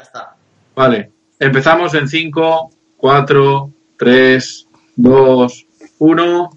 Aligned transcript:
Ya 0.00 0.04
está. 0.04 0.34
Vale, 0.74 1.10
empezamos 1.38 1.92
en 1.94 2.08
5, 2.08 2.70
4, 2.96 3.70
3, 3.98 4.66
2, 4.96 5.66
1. 5.98 6.50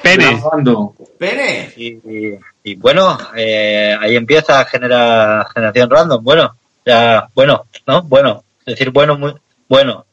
Pene. 0.00 0.40
Grabando. 0.40 0.94
¡Pene! 1.18 1.72
Y, 1.76 1.86
y- 1.88 2.38
y 2.62 2.74
bueno, 2.76 3.18
eh, 3.36 3.96
ahí 4.00 4.14
empieza 4.16 4.64
genera, 4.66 5.46
generación 5.52 5.90
random. 5.90 6.22
Bueno, 6.22 6.54
ya, 6.86 7.28
bueno, 7.34 7.66
¿no? 7.86 8.02
Bueno, 8.02 8.44
es 8.60 8.66
decir, 8.76 8.90
bueno, 8.90 9.18
muy 9.18 9.34
bueno. 9.68 10.06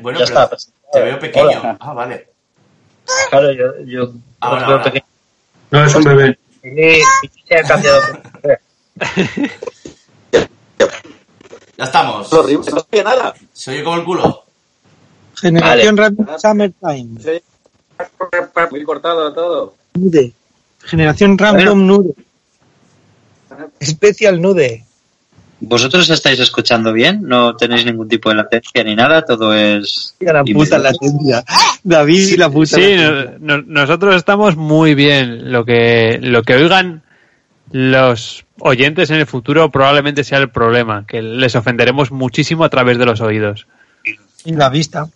Bueno, 0.00 0.18
ya 0.18 0.24
está. 0.24 0.50
te 0.92 1.00
veo 1.00 1.18
pequeño. 1.18 1.60
Hola. 1.60 1.76
Ah, 1.80 1.92
vale. 1.92 2.28
Claro, 3.30 3.52
yo, 3.52 3.64
yo 3.84 4.12
Ahora, 4.40 4.66
veo 4.66 4.70
ahora. 4.78 4.84
pequeño. 4.84 5.04
No, 5.70 5.84
es 5.84 5.94
un 5.94 6.04
bebé. 6.04 6.38
Sí, 6.62 7.02
sí, 7.22 7.30
se 7.46 7.58
ha 7.58 7.62
cambiado. 7.62 8.00
Ya 11.76 11.84
estamos. 11.84 12.32
No 12.32 12.40
oye 12.40 13.04
nada. 13.04 13.34
Se 13.52 13.70
oye 13.72 13.82
como 13.84 13.96
el 13.96 14.04
culo. 14.04 14.44
Generación 15.36 15.96
Random 15.96 16.26
Summertime. 16.38 17.20
Se 17.20 17.30
oye 17.30 17.42
Muy 18.70 18.84
cortado 18.84 19.32
todo. 19.32 19.74
Nude. 19.94 20.32
Generación 20.84 21.36
Random 21.38 21.86
Nude. 21.86 22.14
Especial 23.80 24.40
Nude. 24.40 24.84
¿Vosotros 25.60 26.10
estáis 26.10 26.40
escuchando 26.40 26.92
bien? 26.92 27.22
¿No 27.22 27.56
tenéis 27.56 27.86
ningún 27.86 28.08
tipo 28.08 28.28
de 28.28 28.34
latencia 28.34 28.84
ni 28.84 28.94
nada? 28.94 29.24
Todo 29.24 29.54
es... 29.54 30.14
Y 30.20 30.26
a 30.26 30.32
la 30.34 30.44
puta 30.44 30.78
latencia. 30.78 31.42
David 31.82 32.28
y 32.28 32.36
la 32.36 32.50
puta 32.50 32.76
Sí, 32.76 32.96
latencia. 32.96 33.36
no- 33.40 33.58
no- 33.58 33.64
nosotros 33.66 34.16
estamos 34.16 34.56
muy 34.56 34.94
bien. 34.94 35.52
Lo 35.52 35.64
que, 35.64 36.18
lo 36.20 36.42
que 36.42 36.54
oigan 36.54 37.02
los 37.74 38.44
oyentes 38.60 39.10
en 39.10 39.16
el 39.16 39.26
futuro 39.26 39.68
probablemente 39.68 40.22
sea 40.22 40.38
el 40.38 40.48
problema, 40.48 41.04
que 41.08 41.20
les 41.20 41.56
ofenderemos 41.56 42.12
muchísimo 42.12 42.62
a 42.62 42.68
través 42.68 42.98
de 42.98 43.04
los 43.04 43.20
oídos. 43.20 43.66
Y 44.44 44.52
la 44.52 44.68
vista. 44.68 45.08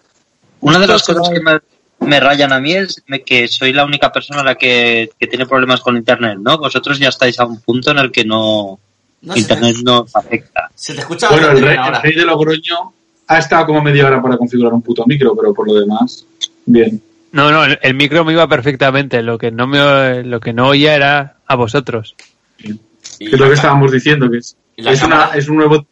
Una 0.59 0.81
de 0.81 0.89
las 0.89 1.05
cosas 1.05 1.29
que 1.29 1.39
me, 1.39 1.61
me 2.01 2.19
rayan 2.19 2.53
a 2.53 2.59
mí 2.59 2.73
es 2.73 3.01
que 3.25 3.47
soy 3.47 3.73
la 3.73 3.85
única 3.85 4.11
persona 4.11 4.41
a 4.41 4.45
la 4.45 4.55
que, 4.57 5.09
que 5.21 5.29
tiene 5.29 5.47
problemas 5.47 5.83
con 5.83 5.97
Internet, 5.97 6.39
¿no? 6.41 6.59
Vosotros 6.59 6.99
ya 6.99 7.11
estáis 7.11 7.39
a 7.39 7.47
un 7.47 7.61
punto 7.61 7.93
en 7.93 7.99
el 7.99 8.11
que 8.11 8.25
no... 8.25 8.81
No 9.23 9.35
se 9.35 9.39
Internet 9.39 9.77
te, 9.77 9.83
no 9.85 10.01
os 10.01 10.17
afecta. 10.17 10.69
se 10.75 10.95
te 10.95 11.01
escucha 11.01 11.29
Bueno, 11.29 11.53
el 11.53 11.63
rey, 11.63 11.77
el 11.77 12.03
rey 12.03 12.15
de 12.17 12.25
Logroño 12.25 12.93
ha 13.29 13.39
estado 13.39 13.67
como 13.67 13.83
media 13.83 14.07
hora 14.07 14.21
para 14.21 14.37
configurar 14.37 14.73
un 14.73 14.83
puto 14.83 15.07
micro, 15.07 15.37
pero 15.37 15.55
por 15.55 15.69
lo 15.69 15.75
demás, 15.75 16.27
bien. 16.67 17.01
No, 17.31 17.53
no, 17.53 17.65
el, 17.65 17.79
el 17.83 17.95
micro 17.95 18.25
me 18.25 18.33
iba 18.33 18.49
perfectamente. 18.49 19.23
Lo 19.23 19.39
que 19.39 19.53
no 19.53 19.69
me, 19.69 20.25
lo 20.25 20.41
que 20.41 20.53
no 20.53 20.67
oía 20.67 20.97
era 20.97 21.37
a 21.47 21.55
vosotros. 21.55 22.17
Que 23.19 23.27
es 23.27 23.39
lo 23.39 23.47
que 23.47 23.55
estábamos 23.55 23.93
diciendo, 23.93 24.31
que 24.31 24.39
es, 24.39 24.57
¿Y 24.77 24.83
la 24.83 24.93
es, 24.93 25.03
una, 25.03 25.31
es 25.35 25.49
un 25.49 25.57
nuevo 25.57 25.87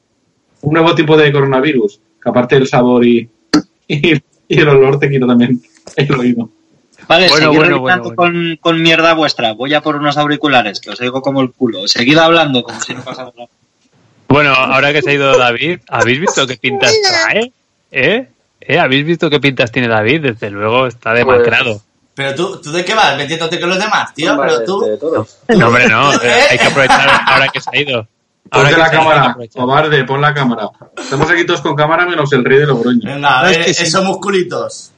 un 0.62 0.72
nuevo 0.72 0.94
tipo 0.94 1.16
de 1.16 1.32
coronavirus, 1.32 2.00
que 2.22 2.28
aparte 2.28 2.56
del 2.56 2.66
sabor 2.66 3.04
y, 3.04 3.28
y, 3.88 4.14
y 4.48 4.60
el 4.60 4.68
olor 4.68 4.98
te 4.98 5.10
quita 5.10 5.26
también 5.26 5.60
el 5.96 6.12
oído. 6.14 6.50
Vale, 7.08 7.28
Bueno, 7.28 7.46
seguid 7.46 7.58
bueno, 7.58 7.80
bueno, 7.80 8.02
bueno. 8.02 8.16
Con, 8.16 8.58
con 8.60 8.82
mierda 8.82 9.14
vuestra. 9.14 9.52
Voy 9.52 9.74
a 9.74 9.80
por 9.80 9.96
unos 9.96 10.16
auriculares, 10.16 10.80
que 10.80 10.90
os 10.90 11.00
oigo 11.00 11.22
como 11.22 11.40
el 11.40 11.52
culo. 11.52 11.86
Seguid 11.86 12.18
hablando 12.18 12.62
como 12.62 12.80
si 12.80 12.94
no 12.94 13.02
pasara 13.04 13.32
nada. 13.36 13.48
Bueno, 14.28 14.52
ahora 14.52 14.92
que 14.92 15.02
se 15.02 15.10
ha 15.10 15.14
ido 15.14 15.38
David, 15.38 15.80
¿habéis 15.88 16.20
visto 16.20 16.46
qué 16.46 16.56
pintas 16.56 16.92
trae? 17.02 17.52
¿Eh? 17.92 18.28
¿Eh? 18.60 18.78
¿Habéis 18.78 19.06
visto 19.06 19.30
qué 19.30 19.38
pintas 19.38 19.70
tiene 19.70 19.86
David? 19.86 20.22
Desde 20.22 20.50
luego 20.50 20.88
está 20.88 21.12
demacrado. 21.14 21.80
Pero 22.16 22.34
tú, 22.34 22.60
¿tú 22.62 22.72
de 22.72 22.82
qué 22.84 22.94
vas? 22.94 23.14
Metiéndote 23.16 23.60
con 23.60 23.68
los 23.68 23.78
demás, 23.78 24.12
tío. 24.14 24.36
Pero 24.40 24.64
tú. 24.64 24.80
De. 24.80 25.54
No, 25.56 25.68
hombre, 25.68 25.86
no. 25.86 26.12
eh, 26.14 26.46
Hay 26.50 26.58
que 26.58 26.64
aprovechar 26.66 27.08
ahora 27.26 27.46
que 27.48 27.60
se 27.60 27.70
ha 27.72 27.78
ido. 27.78 28.08
Ahora 28.50 28.68
Ponte 28.70 28.78
la 28.80 28.90
cámara, 28.90 29.36
cobarde, 29.54 30.04
pon 30.04 30.20
la 30.22 30.32
cámara. 30.32 30.68
Estamos 30.96 31.28
aquí 31.30 31.44
todos 31.44 31.60
con 31.60 31.74
cámara 31.76 32.06
menos 32.06 32.32
el 32.32 32.44
rey 32.44 32.58
de 32.60 32.66
Logroño. 32.66 33.00
Venga, 33.04 33.40
a 33.40 33.42
No, 33.42 33.48
es 33.48 33.58
ver, 33.58 33.74
sí. 33.74 33.82
esos 33.84 34.02
musculitos. 34.04 34.92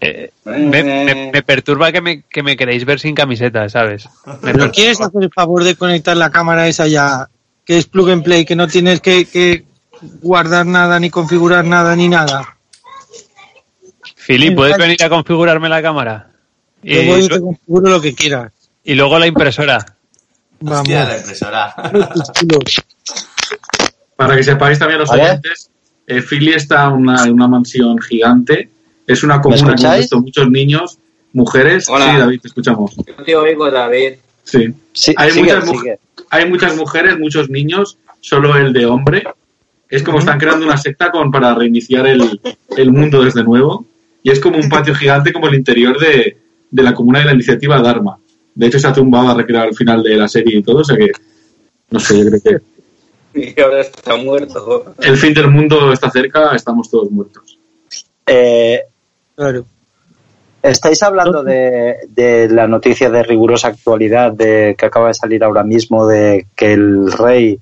Eh, 0.00 0.30
me, 0.44 0.82
me- 0.82 1.30
me 1.32 1.42
perturba 1.42 1.90
que 1.90 2.00
me, 2.00 2.22
que 2.22 2.42
me 2.42 2.56
queréis 2.56 2.84
ver 2.84 3.00
sin 3.00 3.14
camiseta, 3.14 3.68
¿sabes? 3.68 4.08
Perturba. 4.42 4.70
quieres 4.70 5.00
hacer 5.00 5.22
el 5.24 5.30
favor 5.32 5.64
de 5.64 5.76
conectar 5.76 6.16
la 6.16 6.30
cámara 6.30 6.68
esa 6.68 6.86
ya, 6.86 7.28
que 7.64 7.78
es 7.78 7.86
plug 7.86 8.10
and 8.10 8.22
play, 8.22 8.44
que 8.44 8.54
no 8.56 8.68
tienes 8.68 9.00
que, 9.00 9.24
que 9.26 9.64
guardar 10.20 10.66
nada, 10.66 11.00
ni 11.00 11.08
configurar 11.10 11.64
nada, 11.64 11.96
ni 11.96 12.08
nada. 12.08 12.53
Fili, 14.24 14.50
¿puedes 14.52 14.78
venir 14.78 15.02
a 15.02 15.08
configurarme 15.10 15.68
la 15.68 15.82
cámara? 15.82 16.30
Y, 16.82 16.94
Luego 16.94 17.18
yo 17.18 17.28
te 17.28 17.40
configuro 17.40 17.90
lo 17.90 18.00
que 18.00 18.14
quieras. 18.14 18.52
y 18.82 18.94
luego 18.94 19.18
la 19.18 19.26
impresora. 19.26 19.84
Vamos. 20.60 20.80
Hostia, 20.80 21.04
la 21.04 21.18
impresora. 21.18 21.74
Tus 22.14 22.30
culos. 22.40 22.82
Para 24.16 24.36
que 24.36 24.42
sepáis 24.42 24.78
también 24.78 25.00
los 25.00 25.10
oyentes, 25.10 25.70
eh, 26.06 26.22
Philly 26.22 26.52
está 26.52 26.86
en 26.86 26.92
una, 26.92 27.48
mansión 27.48 27.98
gigante. 27.98 28.70
Es 29.06 29.22
una 29.22 29.42
comuna 29.42 29.96
visto 29.96 30.20
muchos 30.20 30.48
niños, 30.50 30.98
mujeres. 31.34 31.86
Hola. 31.88 32.12
Sí, 32.12 32.18
David, 32.18 32.40
te 32.40 32.48
escuchamos. 32.48 32.96
Yo 32.96 33.24
te 33.24 33.36
oigo, 33.36 33.70
David. 33.70 34.14
Sí. 34.42 34.72
Sí, 34.92 35.14
Hay, 35.18 35.32
sigue, 35.32 35.52
muchas, 35.54 35.66
mu- 35.66 35.78
sigue. 35.80 35.98
hay 36.30 36.48
muchas 36.48 36.76
mujeres, 36.76 37.18
muchos 37.18 37.50
niños, 37.50 37.98
solo 38.20 38.56
el 38.56 38.72
de 38.72 38.86
hombre. 38.86 39.24
Es 39.90 40.02
como 40.02 40.18
están 40.18 40.38
creando 40.38 40.64
una 40.64 40.78
secta 40.78 41.10
con, 41.10 41.30
para 41.30 41.54
reiniciar 41.54 42.06
el, 42.06 42.40
el 42.76 42.90
mundo 42.90 43.22
desde 43.22 43.44
nuevo. 43.44 43.86
Y 44.24 44.30
es 44.32 44.40
como 44.40 44.56
un 44.56 44.68
patio 44.68 44.94
gigante 44.94 45.32
como 45.32 45.46
el 45.46 45.54
interior 45.54 45.96
de, 46.00 46.36
de 46.68 46.82
la 46.82 46.94
comuna 46.94 47.20
de 47.20 47.26
la 47.26 47.34
iniciativa 47.34 47.80
Dharma. 47.80 48.18
De 48.56 48.66
hecho, 48.66 48.80
se 48.80 48.88
ha 48.88 48.92
tumbado 48.92 49.28
a 49.28 49.34
recrear 49.34 49.68
el 49.68 49.76
final 49.76 50.02
de 50.02 50.16
la 50.16 50.26
serie 50.26 50.58
y 50.58 50.62
todo, 50.62 50.78
o 50.78 50.84
sea 50.84 50.96
que, 50.96 51.12
no 51.90 52.00
sé, 52.00 52.18
yo 52.18 52.30
creo 52.30 52.40
que 52.42 52.74
Y 53.56 53.60
ahora 53.60 53.80
está 53.80 54.16
muerto. 54.16 54.94
el 55.00 55.16
fin 55.16 55.34
del 55.34 55.48
mundo 55.50 55.92
está 55.92 56.10
cerca, 56.10 56.54
estamos 56.56 56.90
todos 56.90 57.10
muertos. 57.10 57.58
Eh, 58.26 58.80
Claro. 59.36 59.66
¿Estáis 60.62 61.02
hablando 61.02 61.42
de, 61.42 61.96
de 62.08 62.48
la 62.48 62.66
noticia 62.66 63.10
de 63.10 63.22
rigurosa 63.22 63.68
actualidad 63.68 64.32
de 64.32 64.74
que 64.78 64.86
acaba 64.86 65.08
de 65.08 65.14
salir 65.14 65.44
ahora 65.44 65.62
mismo 65.62 66.06
de 66.06 66.46
que 66.56 66.72
el 66.72 67.12
rey 67.12 67.60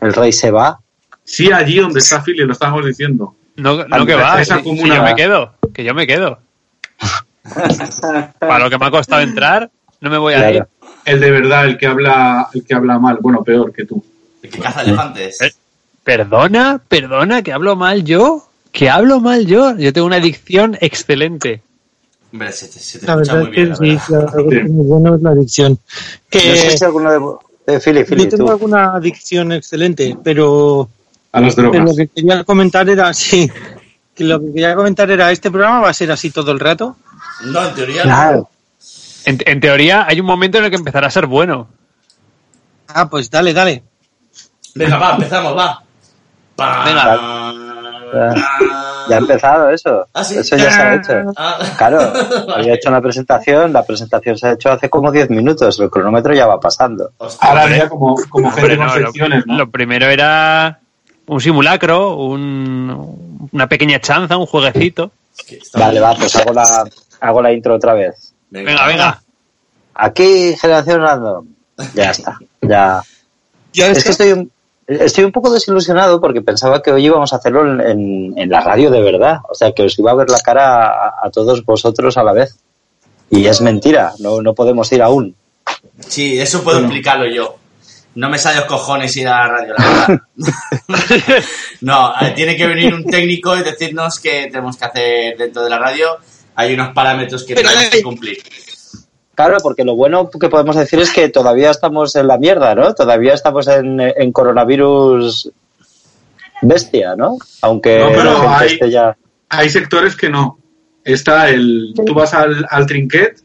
el 0.00 0.12
rey 0.12 0.32
se 0.32 0.50
va? 0.52 0.78
Sí, 1.24 1.50
allí 1.50 1.76
donde 1.76 1.98
está 1.98 2.22
Philly, 2.22 2.44
lo 2.44 2.52
estábamos 2.52 2.86
diciendo. 2.86 3.34
No, 3.58 3.84
no 3.86 4.06
que 4.06 4.14
va, 4.14 4.40
Esa 4.40 4.56
si 4.58 4.62
comuna- 4.64 4.96
yo 4.96 5.02
me 5.02 5.14
quedo, 5.14 5.54
que 5.74 5.84
yo 5.84 5.94
me 5.94 6.06
quedo. 6.06 6.38
Para 8.38 8.58
lo 8.64 8.70
que 8.70 8.78
me 8.78 8.86
ha 8.86 8.90
costado 8.90 9.22
entrar, 9.22 9.70
no 10.00 10.10
me 10.10 10.18
voy 10.18 10.34
a 10.34 10.50
ir. 10.50 10.66
El 11.04 11.20
de 11.20 11.30
verdad, 11.30 11.66
el 11.66 11.78
que 11.78 11.86
habla, 11.86 12.48
el 12.52 12.64
que 12.64 12.74
habla 12.74 12.98
mal, 12.98 13.18
bueno, 13.20 13.42
peor 13.42 13.72
que 13.72 13.84
tú. 13.84 14.04
El 14.42 14.50
que 14.50 14.58
caza 14.58 14.82
elefantes. 14.82 15.40
Eh. 15.40 15.52
Perdona, 16.04 16.80
perdona, 16.86 17.42
que 17.42 17.52
hablo 17.52 17.76
mal 17.76 18.04
yo. 18.04 18.44
Que 18.72 18.90
hablo 18.90 19.20
mal 19.20 19.46
yo. 19.46 19.76
Yo 19.76 19.92
tengo 19.92 20.06
una 20.06 20.20
dicción 20.20 20.76
excelente. 20.80 21.62
Hombre, 22.32 22.52
se 22.52 22.68
te, 22.68 22.78
se 22.78 22.98
te 22.98 23.06
La 23.06 23.14
escucha 23.14 23.34
verdad 23.34 23.48
muy 23.48 23.50
es 23.50 23.56
bien, 23.56 23.66
que 23.66 23.70
la 23.70 23.76
sí, 23.76 24.12
verdad. 24.12 24.26
claro, 24.32 24.48
que 24.50 24.56
es 24.58 24.70
muy 24.70 24.86
bueno 24.86 25.14
es 25.14 25.22
la 25.22 25.30
adicción. 25.30 25.72
No 25.72 25.78
sé 25.88 26.28
Que 26.30 26.70
si 26.78 26.84
alguno 26.84 27.38
de, 27.66 27.72
de 27.72 27.80
Fili, 27.80 28.04
Fili, 28.04 28.24
yo 28.24 28.28
tengo 28.28 28.44
tú. 28.46 28.50
alguna 28.52 28.92
adicción 28.94 29.52
excelente, 29.52 30.16
pero 30.22 30.88
A 31.38 31.40
las 31.42 31.54
Pero 31.54 31.70
drogas. 31.70 31.90
lo 31.90 31.96
que 31.96 32.08
quería 32.08 32.44
comentar 32.44 32.88
era, 32.88 33.12
sí, 33.14 33.50
que 34.14 34.24
lo 34.24 34.40
que 34.40 34.46
quería 34.52 34.74
comentar 34.74 35.10
era, 35.10 35.30
¿este 35.30 35.50
programa 35.50 35.80
va 35.80 35.90
a 35.90 35.94
ser 35.94 36.10
así 36.12 36.30
todo 36.30 36.50
el 36.52 36.60
rato? 36.60 36.96
No, 37.44 37.66
en 37.68 37.74
teoría 37.74 38.04
no. 38.04 38.10
Claro. 38.10 38.50
En, 39.24 39.38
en 39.44 39.60
teoría, 39.60 40.06
hay 40.08 40.20
un 40.20 40.26
momento 40.26 40.58
en 40.58 40.64
el 40.64 40.70
que 40.70 40.76
empezará 40.76 41.06
a 41.08 41.10
ser 41.10 41.26
bueno. 41.26 41.68
Ah, 42.88 43.08
pues 43.08 43.30
dale, 43.30 43.52
dale. 43.52 43.82
Venga, 44.74 44.96
va, 44.96 45.14
empezamos, 45.14 45.56
va. 45.56 45.82
Pa- 46.56 46.84
Venga. 46.84 47.54
Ya 49.10 49.16
ha 49.16 49.18
empezado 49.18 49.68
eso. 49.70 50.06
Ah, 50.14 50.24
sí. 50.24 50.36
Eso 50.38 50.56
ya 50.56 50.72
se 50.72 50.80
ha 50.80 50.94
hecho. 50.94 51.32
Ah. 51.36 51.58
Claro, 51.76 52.00
había 52.56 52.74
hecho 52.74 52.88
una 52.88 53.02
presentación, 53.02 53.72
la 53.72 53.84
presentación 53.84 54.38
se 54.38 54.46
ha 54.48 54.52
hecho 54.52 54.70
hace 54.70 54.88
como 54.88 55.12
10 55.12 55.28
minutos, 55.30 55.78
el 55.78 55.90
cronómetro 55.90 56.32
ya 56.34 56.46
va 56.46 56.58
pasando. 56.58 57.10
Hostia, 57.18 57.48
Ahora 57.48 57.68
ya 57.76 57.88
como, 57.88 58.16
como 58.30 58.50
gente 58.50 58.76
no, 58.78 58.96
lo, 58.96 59.12
¿no? 59.46 59.56
lo 59.58 59.70
primero 59.70 60.06
era 60.06 60.80
un 61.28 61.40
simulacro, 61.40 62.16
un- 62.16 63.48
una 63.52 63.66
pequeña 63.68 64.00
chanza, 64.00 64.36
un 64.36 64.46
jueguecito. 64.46 65.12
Vale, 65.74 66.00
va, 66.00 66.14
pues 66.16 66.34
hago 66.36 66.52
la, 66.52 66.84
hago 67.20 67.42
la 67.42 67.52
intro 67.52 67.76
otra 67.76 67.94
vez. 67.94 68.32
Venga, 68.50 68.86
venga. 68.86 69.22
Aquí, 69.94 70.54
generación 70.60 71.00
random. 71.00 71.46
Ya 71.94 72.10
está, 72.10 72.38
ya. 72.62 73.02
¿Ya 73.72 73.86
Es 73.88 74.02
que 74.04 74.10
estoy 74.10 74.32
un... 74.32 74.50
Estoy 74.86 75.24
un 75.24 75.32
poco 75.32 75.50
desilusionado 75.50 76.18
porque 76.18 76.40
pensaba 76.40 76.80
que 76.82 76.90
hoy 76.90 77.04
íbamos 77.04 77.32
a 77.34 77.36
hacerlo 77.36 77.62
en, 77.70 77.80
en- 77.82 78.38
en 78.38 78.48
la 78.48 78.60
radio 78.62 78.90
de 78.90 79.02
verdad. 79.02 79.40
O 79.50 79.54
sea, 79.54 79.72
que 79.72 79.82
os 79.82 79.98
iba 79.98 80.10
a 80.12 80.14
ver 80.14 80.30
la 80.30 80.40
cara 80.40 80.86
a, 80.88 81.14
a 81.24 81.30
todos 81.30 81.62
vosotros 81.64 82.16
a 82.16 82.22
la 82.22 82.32
vez. 82.32 82.56
Y 83.28 83.44
es 83.46 83.60
mentira, 83.60 84.12
no, 84.20 84.40
no 84.40 84.54
podemos 84.54 84.90
ir 84.92 85.02
aún. 85.02 85.34
Sí, 86.08 86.40
eso 86.40 86.64
puedo 86.64 86.78
explicarlo 86.80 87.26
yo. 87.30 87.56
No 88.18 88.28
me 88.28 88.36
sale 88.36 88.56
los 88.56 88.64
cojones 88.64 89.16
ir 89.16 89.28
a 89.28 89.46
la 89.46 89.48
radio, 89.48 89.74
la 89.78 89.84
verdad. 89.84 90.22
no, 91.82 92.12
eh, 92.20 92.32
tiene 92.34 92.56
que 92.56 92.66
venir 92.66 92.92
un 92.92 93.04
técnico 93.04 93.56
y 93.56 93.62
decirnos 93.62 94.18
que 94.18 94.48
tenemos 94.50 94.76
que 94.76 94.84
hacer 94.86 95.36
dentro 95.36 95.62
de 95.62 95.70
la 95.70 95.78
radio. 95.78 96.16
Hay 96.56 96.74
unos 96.74 96.92
parámetros 96.92 97.44
que 97.44 97.54
Pero, 97.54 97.68
tenemos 97.68 97.90
que 97.90 97.98
eh, 97.98 98.02
cumplir. 98.02 98.38
Claro, 99.36 99.58
porque 99.62 99.84
lo 99.84 99.94
bueno 99.94 100.28
que 100.30 100.48
podemos 100.48 100.74
decir 100.74 100.98
es 100.98 101.12
que 101.12 101.28
todavía 101.28 101.70
estamos 101.70 102.16
en 102.16 102.26
la 102.26 102.38
mierda, 102.38 102.74
¿no? 102.74 102.92
Todavía 102.92 103.34
estamos 103.34 103.68
en, 103.68 104.00
en 104.00 104.32
coronavirus 104.32 105.52
bestia, 106.62 107.14
¿no? 107.14 107.38
Aunque 107.62 108.00
No, 108.00 108.08
pero 108.08 108.24
la 108.24 108.40
gente 108.40 108.64
hay- 108.64 108.72
esté 108.72 108.90
ya... 108.90 109.16
Hay 109.50 109.70
sectores 109.70 110.16
que 110.16 110.28
no. 110.28 110.58
Está 111.04 111.50
el. 111.50 111.94
Tú 112.04 112.14
vas 112.14 112.34
al, 112.34 112.66
al 112.68 112.84
trinquet 112.84 113.40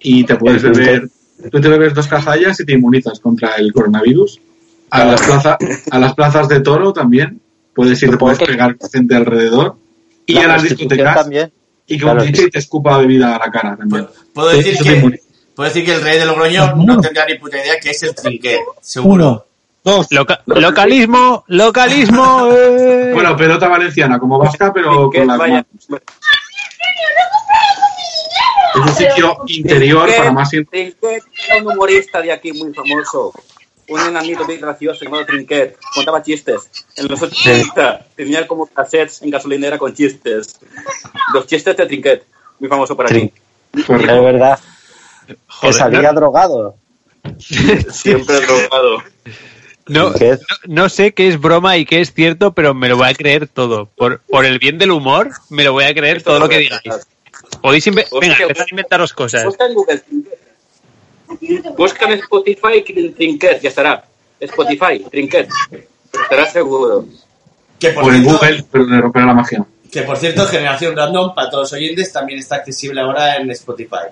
y 0.00 0.24
te 0.24 0.34
puedes 0.34 0.62
beber. 0.62 1.08
Tú 1.50 1.60
te 1.60 1.68
bebes 1.68 1.94
dos 1.94 2.06
cazallas 2.06 2.58
y 2.60 2.64
te 2.64 2.72
inmunizas 2.72 3.20
contra 3.20 3.56
el 3.56 3.72
coronavirus. 3.72 4.40
A 4.90 5.04
las, 5.04 5.20
plaza, 5.22 5.58
a 5.90 5.98
las 5.98 6.14
plazas 6.14 6.48
de 6.48 6.60
toro 6.60 6.92
también. 6.92 7.40
Puedes 7.74 8.02
ir, 8.02 8.16
puedes 8.18 8.38
pegar 8.38 8.76
gente 8.92 9.14
alrededor. 9.14 9.76
Y 10.26 10.34
la 10.34 10.44
a 10.44 10.46
las 10.48 10.62
discotecas. 10.62 11.14
también. 11.14 11.52
Y 11.86 11.98
que 11.98 12.04
un 12.04 12.12
Claro. 12.12 12.24
DJ 12.24 12.50
te 12.50 12.58
escupa 12.58 12.98
bebida 12.98 13.36
a 13.36 13.38
la 13.38 13.50
cara 13.50 13.76
también. 13.76 14.06
Puedo 14.32 14.48
decir 14.48 14.76
que, 14.78 15.20
puedo 15.54 15.68
decir 15.68 15.84
que 15.84 15.94
el 15.94 16.02
rey 16.02 16.18
de 16.18 16.24
Logroño 16.26 16.74
no 16.76 17.00
tendrá 17.00 17.26
ni 17.26 17.36
puta 17.38 17.58
idea 17.62 17.74
que 17.80 17.90
es 17.90 18.02
el 18.02 18.14
trinquet, 18.14 18.58
seguro. 18.80 19.46
Dos. 19.84 20.08
Loca- 20.10 20.42
localismo, 20.46 21.44
localismo. 21.46 22.48
eh. 22.52 23.10
Bueno, 23.14 23.36
pelota 23.36 23.68
valenciana, 23.68 24.18
como 24.18 24.36
vasca, 24.38 24.72
pero 24.72 25.10
con 25.10 25.26
las 25.28 25.38
vaya- 25.38 25.64
manos. 25.88 26.02
Es 28.76 28.90
un 28.90 28.94
sitio 28.96 29.36
interior 29.46 30.08
para 30.16 30.32
más. 30.32 30.52
in- 30.52 30.66
Trinquet 30.66 31.22
era 31.48 31.56
un 31.62 31.72
humorista 31.72 32.20
de 32.20 32.32
aquí 32.32 32.52
muy 32.52 32.72
famoso. 32.74 33.32
Un 33.88 34.00
enanito 34.00 34.44
muy 34.44 34.56
gracioso 34.56 35.04
llamado 35.04 35.24
Trinquet. 35.26 35.78
Contaba 35.94 36.22
chistes. 36.22 36.68
En 36.96 37.06
los 37.08 37.22
80 37.22 38.06
tenía 38.16 38.46
como 38.46 38.66
cassettes 38.66 39.22
en 39.22 39.30
gasolinera 39.30 39.78
con 39.78 39.94
chistes. 39.94 40.58
Los 41.32 41.46
chistes 41.46 41.76
de 41.76 41.86
Trinquet. 41.86 42.24
Muy 42.58 42.68
famoso 42.68 42.96
por 42.96 43.06
aquí. 43.06 43.32
Es 43.74 43.86
verdad. 43.88 44.58
que 45.26 45.36
Joder, 45.46 45.74
salía 45.74 46.12
drogado. 46.12 46.76
Siempre 47.38 48.40
drogado. 48.40 48.98
No, 49.88 50.10
no, 50.10 50.14
no 50.66 50.88
sé 50.88 51.14
qué 51.14 51.28
es 51.28 51.40
broma 51.40 51.76
y 51.76 51.84
qué 51.84 52.00
es 52.00 52.12
cierto, 52.12 52.52
pero 52.52 52.74
me 52.74 52.88
lo 52.88 52.96
voy 52.96 53.08
a 53.08 53.14
creer 53.14 53.46
todo. 53.46 53.86
Por, 53.86 54.20
por 54.22 54.44
el 54.44 54.58
bien 54.58 54.78
del 54.78 54.90
humor, 54.90 55.30
me 55.48 55.62
lo 55.62 55.72
voy 55.72 55.84
a 55.84 55.94
creer 55.94 56.22
todo 56.24 56.40
lo 56.40 56.48
que 56.48 56.58
digáis. 56.58 57.06
Podéis 57.62 57.86
inve- 57.86 58.04
Hostia, 58.10 58.20
venga, 58.20 58.36
empezad 58.42 58.64
a 58.64 58.70
inventaros 58.70 59.12
cosas. 59.12 59.44
Busca 59.44 59.66
en 59.66 59.74
Google 59.74 59.98
Trinquet. 59.98 60.38
Busca 61.76 62.04
en 62.06 62.12
Spotify 62.20 63.12
Trinquet. 63.16 63.60
Ya 63.60 63.68
estará. 63.68 64.04
Spotify 64.40 65.04
Trinquet. 65.10 65.48
Estará 66.12 66.46
seguro. 66.50 67.06
Que 67.78 67.90
por, 67.90 68.04
O 68.04 68.12
en 68.12 68.24
Google, 68.24 68.64
pero 68.70 68.84
le 68.86 69.00
romperá 69.00 69.26
la 69.26 69.34
magia. 69.34 69.64
que 69.90 70.02
por 70.02 70.16
cierto, 70.16 70.46
Generación 70.46 70.96
Random, 70.96 71.34
para 71.34 71.50
todos 71.50 71.64
los 71.64 71.72
oyentes, 71.74 72.12
también 72.12 72.38
está 72.38 72.56
accesible 72.56 73.00
ahora 73.00 73.36
en 73.36 73.50
Spotify. 73.50 74.08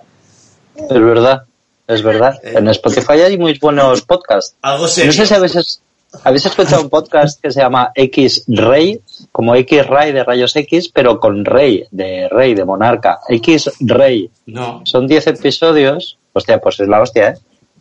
Es 0.76 1.00
verdad. 1.00 1.44
Es 1.86 2.02
verdad. 2.02 2.38
Eh. 2.42 2.54
En 2.56 2.68
Spotify 2.68 3.20
hay 3.20 3.38
muy 3.38 3.58
buenos 3.58 4.02
podcasts. 4.02 4.56
Algo 4.62 4.88
serio. 4.88 5.08
No 5.08 5.12
sé 5.12 5.26
si 5.26 5.34
habéis, 5.34 5.80
habéis 6.22 6.46
escuchado 6.46 6.82
un 6.82 6.90
podcast 6.90 7.40
que 7.42 7.50
se 7.50 7.60
llama 7.60 7.90
X 7.94 8.44
Rey, 8.48 9.00
como 9.32 9.54
X 9.56 9.86
Ray 9.86 10.12
de 10.12 10.24
rayos 10.24 10.54
X, 10.56 10.88
pero 10.88 11.18
con 11.18 11.44
Rey, 11.44 11.84
de 11.90 12.28
Rey, 12.30 12.54
de 12.54 12.64
monarca. 12.64 13.18
X 13.28 13.70
Rey. 13.80 14.30
No. 14.46 14.82
Son 14.84 15.06
10 15.06 15.26
episodios. 15.28 16.18
Hostia, 16.32 16.60
pues 16.60 16.78
es 16.80 16.88
la 16.88 17.00
hostia, 17.00 17.28
¿eh? 17.30 17.34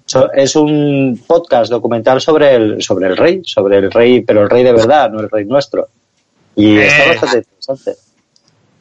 So- 0.06 0.32
es 0.34 0.56
un 0.56 1.22
podcast 1.26 1.72
documental 1.72 2.20
sobre 2.22 2.56
el, 2.56 2.84
sobre 2.84 3.08
el 3.08 3.18
rey, 3.18 3.42
sobre 3.46 3.78
el 3.78 3.92
rey, 3.92 4.22
pero 4.22 4.44
el 4.44 4.50
rey 4.50 4.64
de 4.64 4.74
verdad, 4.74 5.10
no 5.10 5.20
el 5.22 5.30
rey 5.30 5.46
nuestro. 5.46 5.88
Y 6.56 6.78
Eh. 6.78 6.88
está 6.88 7.08
bastante 7.08 7.38
interesante. 7.38 7.94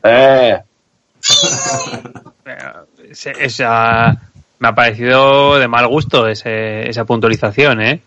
Eh, 0.04 0.58
Esa, 3.40 4.16
me 4.58 4.68
ha 4.68 4.74
parecido 4.74 5.58
de 5.58 5.68
mal 5.68 5.86
gusto 5.88 6.26
ese- 6.28 6.88
esa 6.88 7.04
puntualización, 7.04 7.80
¿eh? 7.82 8.00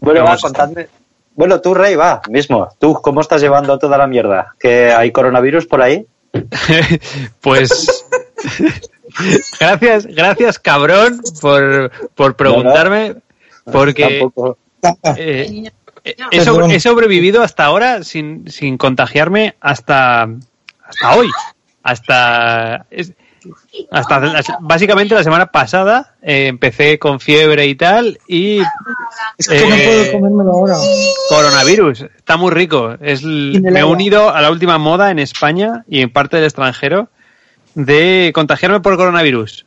Bueno, 0.00 0.24
va, 0.24 0.36
contadme. 0.38 0.88
Bueno, 1.34 1.60
tú, 1.60 1.74
Rey, 1.74 1.96
va, 1.96 2.20
mismo. 2.28 2.68
¿Tú 2.78 2.94
cómo 2.94 3.20
estás 3.20 3.40
llevando 3.40 3.78
toda 3.78 3.98
la 3.98 4.06
mierda? 4.06 4.54
¿Que 4.58 4.92
hay 4.92 5.10
coronavirus 5.10 5.66
por 5.66 5.82
ahí? 5.82 6.06
pues 7.40 8.04
gracias, 9.60 10.06
gracias 10.06 10.58
cabrón 10.58 11.20
por, 11.40 11.90
por 12.14 12.36
preguntarme, 12.36 13.16
porque 13.70 14.20
Tampoco. 14.20 14.58
eh, 15.16 15.70
eh, 16.04 16.16
he, 16.30 16.40
sobre- 16.40 16.56
Perdón. 16.56 16.70
he 16.72 16.80
sobrevivido 16.80 17.42
hasta 17.42 17.64
ahora 17.64 18.02
sin, 18.04 18.50
sin 18.50 18.76
contagiarme 18.78 19.54
hasta, 19.60 20.22
hasta 20.84 21.16
hoy. 21.16 21.30
Hasta, 21.82 22.86
es- 22.90 23.12
hasta 23.90 24.20
la- 24.20 24.42
básicamente 24.60 25.14
la 25.14 25.22
semana 25.24 25.46
pasada 25.46 26.14
eh, 26.22 26.46
empecé 26.48 26.98
con 26.98 27.20
fiebre 27.20 27.66
y 27.66 27.74
tal 27.74 28.18
y 28.28 28.60
Es 29.38 29.48
que 29.48 29.66
no 29.68 29.74
Eh, 29.74 29.84
puedo 29.84 30.12
comérmelo 30.12 30.52
ahora. 30.52 30.76
coronavirus. 31.28 32.02
Está 32.16 32.36
muy 32.36 32.50
rico. 32.52 32.94
Es 33.00 33.22
me 33.24 33.80
he 33.80 33.84
unido 33.84 34.30
a 34.34 34.40
la 34.40 34.50
última 34.50 34.78
moda 34.78 35.10
en 35.10 35.18
España 35.18 35.84
y 35.88 36.00
en 36.02 36.10
parte 36.10 36.36
del 36.36 36.44
extranjero 36.46 37.08
de 37.74 38.30
contagiarme 38.34 38.80
por 38.80 38.96
coronavirus. 38.96 39.66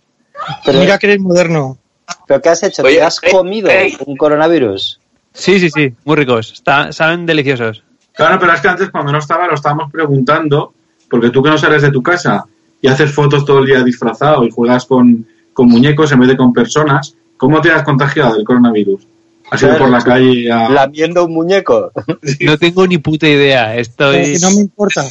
Pero, 0.65 0.79
Mira 0.79 0.97
que 0.97 1.07
eres 1.07 1.19
moderno. 1.19 1.77
¿pero 2.25 2.41
qué 2.41 2.49
has 2.49 2.63
hecho? 2.63 2.83
Oye, 2.83 2.97
¿Te 2.97 3.03
has 3.03 3.19
comido 3.19 3.69
un 4.05 4.15
coronavirus? 4.15 4.99
Sí, 5.33 5.59
sí, 5.59 5.69
sí, 5.69 5.93
muy 6.05 6.15
ricos. 6.15 6.53
Está, 6.53 6.91
saben 6.93 7.25
deliciosos. 7.25 7.83
Claro, 8.13 8.39
pero 8.39 8.53
es 8.53 8.61
que 8.61 8.67
antes 8.69 8.89
cuando 8.89 9.11
no 9.11 9.17
estaba 9.19 9.45
lo 9.47 9.53
estábamos 9.55 9.91
preguntando, 9.91 10.73
porque 11.09 11.29
tú 11.29 11.43
que 11.43 11.49
no 11.49 11.57
sales 11.57 11.81
de 11.81 11.91
tu 11.91 12.01
casa 12.01 12.45
y 12.81 12.87
haces 12.87 13.11
fotos 13.13 13.45
todo 13.45 13.59
el 13.59 13.65
día 13.65 13.83
disfrazado 13.83 14.43
y 14.45 14.51
juegas 14.51 14.85
con, 14.85 15.25
con 15.53 15.67
muñecos 15.67 16.11
en 16.11 16.19
vez 16.19 16.29
de 16.29 16.37
con 16.37 16.53
personas, 16.53 17.15
¿cómo 17.37 17.59
te 17.61 17.71
has 17.71 17.83
contagiado 17.83 18.35
del 18.35 18.43
coronavirus? 18.45 19.07
¿Has 19.49 19.61
ido 19.61 19.69
Claro, 19.71 19.85
por 19.85 19.91
la 19.93 20.03
calle 20.03 20.51
a... 20.51 20.69
Lamiendo 20.69 21.25
un 21.25 21.33
muñeco. 21.33 21.91
No 22.41 22.57
tengo 22.57 22.85
ni 22.85 22.97
puta 22.97 23.27
idea. 23.27 23.75
Estoy. 23.77 24.33
que 24.33 24.39
no 24.41 24.51
me 24.51 24.61
importa. 24.61 25.03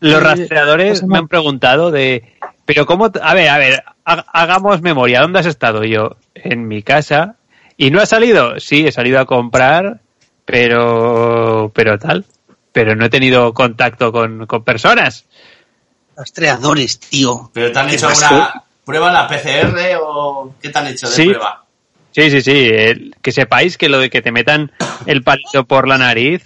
Los 0.00 0.14
Eh, 0.14 0.20
rastreadores 0.20 1.02
me 1.02 1.18
han 1.18 1.28
preguntado 1.28 1.90
de. 1.90 2.22
Pero 2.64 2.86
cómo. 2.86 3.10
A 3.22 3.34
ver, 3.34 3.48
a 3.48 3.58
ver, 3.58 3.82
ha- 4.04 4.24
hagamos 4.32 4.80
memoria. 4.80 5.20
¿Dónde 5.20 5.40
has 5.40 5.46
estado? 5.46 5.84
Yo, 5.84 6.16
en 6.34 6.66
mi 6.68 6.82
casa. 6.82 7.36
¿Y 7.76 7.90
no 7.90 8.00
has 8.00 8.08
salido? 8.08 8.58
Sí, 8.60 8.86
he 8.86 8.92
salido 8.92 9.18
a 9.20 9.26
comprar, 9.26 10.00
pero. 10.68 11.70
Pero 11.74 11.98
tal. 11.98 12.24
Pero 12.72 12.94
no 12.96 13.04
he 13.06 13.10
tenido 13.10 13.52
contacto 13.54 14.12
con, 14.12 14.46
con 14.46 14.64
personas. 14.64 15.26
Rastreadores, 16.18 16.98
tío. 16.98 17.50
¿Pero 17.54 17.72
te 17.72 17.78
han 17.78 17.88
¿Qué 17.88 17.94
hecho 17.94 18.08
alguna 18.08 18.64
prueba, 18.84 19.12
la 19.12 19.28
PCR 19.28 19.96
o 20.02 20.52
qué 20.60 20.68
te 20.70 20.78
han 20.78 20.86
hecho 20.88 21.08
de 21.08 21.14
Sí. 21.14 21.28
prueba? 21.28 21.64
Sí, 22.10 22.30
sí, 22.30 22.40
sí. 22.42 22.68
el- 22.72 23.14
que 23.22 23.30
sepáis 23.32 23.78
que 23.78 23.88
lo 23.88 23.98
de 23.98 24.10
que 24.10 24.20
te 24.22 24.32
metan 24.32 24.72
el 25.06 25.22
palito 25.22 25.64
por 25.66 25.86
la 25.86 25.98
nariz 25.98 26.42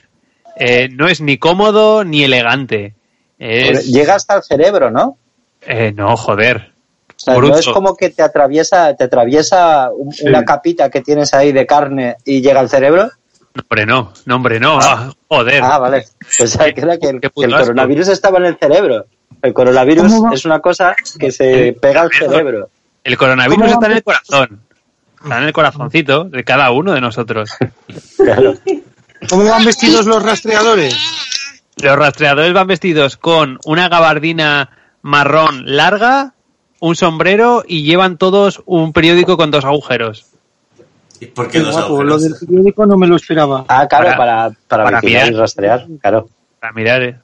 eh, 0.57 0.88
no 0.93 1.09
es 1.09 1.21
ni 1.23 1.38
cómodo 1.38 2.05
ni 2.05 2.25
elegante. 2.25 2.95
Es, 3.38 3.87
Llega 3.87 4.14
hasta 4.17 4.37
el 4.37 4.43
cerebro, 4.43 4.91
¿no? 4.91 5.17
eh, 5.62 5.93
no, 5.97 6.17
joder. 6.17 6.73
O 7.17 7.19
sea, 7.25 7.35
no 7.38 7.57
es 7.57 7.67
como 7.69 7.97
que 7.97 8.11
te 8.11 8.23
atraviesa, 8.23 8.95
te 8.97 9.05
atraviesa 9.05 9.91
un- 9.97 10.12
Sí. 10.12 10.26
una 10.26 10.45
capita 10.45 10.91
que 10.91 11.00
tienes 11.00 11.33
ahí 11.33 11.52
de 11.52 11.64
carne 11.67 12.17
y 12.25 12.43
llega 12.43 12.61
al 12.61 12.69
cerebro. 12.69 13.11
No, 13.55 13.62
hombre, 13.62 13.87
no. 13.87 14.12
No, 14.26 14.37
hombre, 14.37 14.61
no. 14.61 14.79
Ah, 14.83 15.12
joder. 15.29 15.62
Ah, 15.62 15.79
vale. 15.79 16.05
Pensaba 16.37 16.71
que 16.73 16.81
era 16.81 16.99
que 16.99 17.09
el, 17.09 17.21
que 17.21 17.31
coronavirus 17.31 18.09
estaba 18.09 18.38
en 18.38 18.47
el 18.47 18.57
cerebro. 18.59 19.07
El 19.41 19.55
coronavirus 19.55 20.12
es 20.33 20.45
una 20.45 20.61
cosa 20.61 20.95
que 21.19 21.31
se 21.33 21.77
pega 21.81 22.03
al 22.03 22.11
cerebro. 22.12 22.69
El 23.05 23.17
coronavirus 23.17 23.59
¿Cómo 23.65 23.73
está 23.73 23.87
en 23.87 23.93
el 23.93 24.03
corazón. 24.03 24.61
Está 25.23 25.39
en 25.39 25.45
el 25.45 25.53
corazoncito 25.53 26.25
de 26.25 26.45
cada 26.45 26.71
uno 26.73 26.93
de 26.93 27.01
nosotros. 27.01 27.51
Claro. 28.17 28.55
¿Cómo 29.29 29.45
van 29.45 29.65
vestidos 29.65 30.07
los 30.07 30.23
rastreadores? 30.23 30.97
Los 31.83 31.97
rastreadores 31.97 32.53
van 32.53 32.67
vestidos 32.67 33.17
con 33.17 33.59
una 33.65 33.89
gabardina 33.89 34.71
marrón 35.03 35.62
larga, 35.77 36.35
un 36.81 36.97
sombrero 36.97 37.62
y 37.67 37.83
llevan 37.85 38.19
todos 38.19 38.62
un 38.67 38.93
periódico 38.93 39.37
con 39.37 39.51
dos 39.51 39.65
agujeros. 39.65 40.27
¿Y 41.21 41.27
por 41.27 41.49
Qué 41.49 41.61
dos 41.61 41.73
guapo, 41.73 42.03
lo 42.03 42.15
agujeros? 42.15 42.23
del 42.41 42.49
periódico 42.49 42.87
no 42.87 42.97
me 42.97 43.07
lo 43.07 43.15
esperaba. 43.17 43.65
Ah, 43.69 43.87
claro, 43.89 44.07
Para- 44.07 44.17
para, 44.17 44.51
para, 44.69 44.85
para 44.85 44.99
y 45.03 45.07
mirar. 45.07 45.33
rastrear. 45.35 45.87
Claro. 46.01 46.29
Para 46.61 46.73
mirar. 46.73 47.03
eh. 47.03 47.17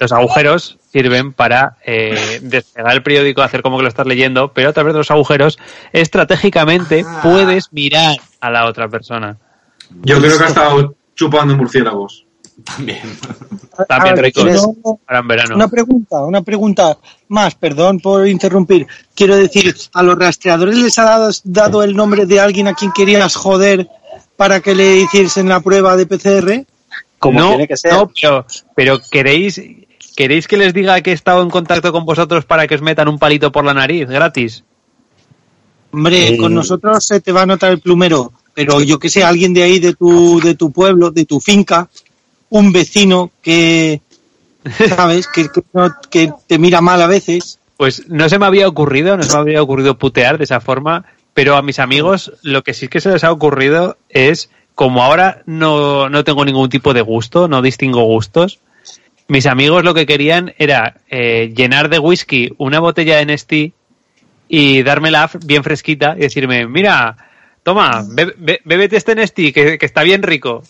Los 0.00 0.12
agujeros 0.12 0.78
sirven 0.92 1.32
para 1.32 1.76
eh, 1.84 2.40
despegar 2.42 2.92
el 2.92 3.02
periódico, 3.02 3.42
hacer 3.42 3.62
como 3.62 3.76
que 3.76 3.82
lo 3.84 3.88
estás 3.88 4.06
leyendo, 4.06 4.52
pero 4.52 4.68
a 4.70 4.72
través 4.72 4.92
de 4.94 4.98
los 4.98 5.10
agujeros, 5.10 5.58
estratégicamente 5.92 7.04
Ah. 7.06 7.20
puedes 7.22 7.72
mirar 7.72 8.16
a 8.40 8.50
la 8.50 8.66
otra 8.66 8.88
persona. 8.88 9.36
Yo 10.02 10.18
creo 10.20 10.38
que 10.38 10.44
ha 10.44 10.48
estado 10.48 10.94
chupando 11.14 11.56
murciélagos. 11.56 12.24
También. 12.64 13.00
También 13.88 14.12
A 14.12 14.16
ver, 14.16 14.24
ricos. 14.26 14.44
no- 14.44 14.98
Ahora 15.06 15.18
en 15.20 15.28
verano. 15.28 15.56
Una 15.56 15.68
pregunta, 15.68 16.20
una 16.24 16.42
pregunta 16.42 16.96
más, 17.28 17.54
perdón 17.56 17.98
por 17.98 18.26
interrumpir. 18.28 18.86
Quiero 19.14 19.36
decir, 19.36 19.74
¿a 19.92 20.02
los 20.04 20.16
rastreadores 20.18 20.76
les 20.76 20.98
ha 20.98 21.04
dado, 21.04 21.30
dado 21.42 21.82
el 21.82 21.96
nombre 21.96 22.26
de 22.26 22.38
alguien 22.40 22.68
a 22.68 22.74
quien 22.74 22.92
querías 22.92 23.34
joder 23.34 23.88
para 24.36 24.60
que 24.60 24.74
le 24.74 24.98
hiciesen 24.98 25.48
la 25.48 25.60
prueba 25.60 25.96
de 25.96 26.06
PCR? 26.06 26.64
Como 27.24 27.40
no, 27.40 27.48
tiene 27.50 27.68
que 27.68 27.76
ser. 27.76 27.92
no, 27.92 28.10
pero, 28.20 28.46
pero 28.76 29.00
queréis, 29.10 29.60
queréis 30.16 30.46
que 30.48 30.56
les 30.56 30.72
diga 30.74 31.00
que 31.00 31.10
he 31.10 31.14
estado 31.14 31.42
en 31.42 31.50
contacto 31.50 31.90
con 31.92 32.04
vosotros 32.04 32.44
para 32.44 32.66
que 32.66 32.74
os 32.76 32.82
metan 32.82 33.08
un 33.08 33.18
palito 33.18 33.50
por 33.52 33.64
la 33.64 33.74
nariz 33.74 34.08
gratis. 34.08 34.62
Hombre, 35.92 36.28
Eh. 36.34 36.36
con 36.36 36.54
nosotros 36.54 37.04
se 37.06 37.20
te 37.20 37.32
va 37.32 37.42
a 37.42 37.46
notar 37.46 37.70
el 37.72 37.80
plumero, 37.80 38.32
pero 38.52 38.80
yo 38.80 38.98
que 38.98 39.08
sé, 39.08 39.22
alguien 39.22 39.54
de 39.54 39.62
ahí, 39.62 39.78
de 39.78 39.94
tu, 39.94 40.40
de 40.40 40.54
tu 40.54 40.72
pueblo, 40.72 41.10
de 41.10 41.24
tu 41.24 41.40
finca, 41.40 41.88
un 42.50 42.72
vecino 42.72 43.30
que, 43.42 44.00
¿sabes? 44.88 45.28
que, 45.28 45.48
que, 45.48 45.62
no- 45.72 45.94
que 46.10 46.32
te 46.46 46.58
mira 46.58 46.80
mal 46.80 47.00
a 47.02 47.06
veces. 47.06 47.58
Pues 47.76 48.08
no 48.08 48.28
se 48.28 48.38
me 48.38 48.46
había 48.46 48.68
ocurrido, 48.68 49.16
no 49.16 49.22
se 49.22 49.32
me 49.34 49.40
había 49.40 49.62
ocurrido 49.62 49.98
putear 49.98 50.38
de 50.38 50.44
esa 50.44 50.60
forma, 50.60 51.04
pero 51.32 51.56
a 51.56 51.62
mis 51.62 51.78
amigos 51.80 52.32
lo 52.42 52.62
que 52.62 52.74
sí 52.74 52.88
que 52.88 53.00
se 53.00 53.10
les 53.10 53.24
ha 53.24 53.32
ocurrido 53.32 53.96
es, 54.08 54.50
como 54.74 55.02
ahora 55.02 55.42
no, 55.46 56.08
no 56.08 56.24
tengo 56.24 56.44
ningún 56.44 56.68
tipo 56.68 56.92
de 56.94 57.00
gusto, 57.02 57.48
no 57.48 57.62
distingo 57.62 58.02
gustos, 58.04 58.60
mis 59.28 59.46
amigos 59.46 59.84
lo 59.84 59.94
que 59.94 60.06
querían 60.06 60.52
era 60.58 60.96
eh, 61.08 61.52
llenar 61.56 61.88
de 61.88 61.98
whisky 61.98 62.52
una 62.58 62.80
botella 62.80 63.16
de 63.18 63.26
Nestí 63.26 63.72
y 64.48 64.82
dármela 64.82 65.30
bien 65.44 65.64
fresquita 65.64 66.14
y 66.16 66.20
decirme, 66.20 66.66
mira, 66.66 67.16
toma, 67.62 68.04
be- 68.06 68.34
be- 68.36 68.60
bébete 68.64 68.96
este 68.96 69.14
Nestí 69.14 69.52
que, 69.52 69.78
que 69.78 69.86
está 69.86 70.02
bien 70.02 70.22
rico. 70.22 70.62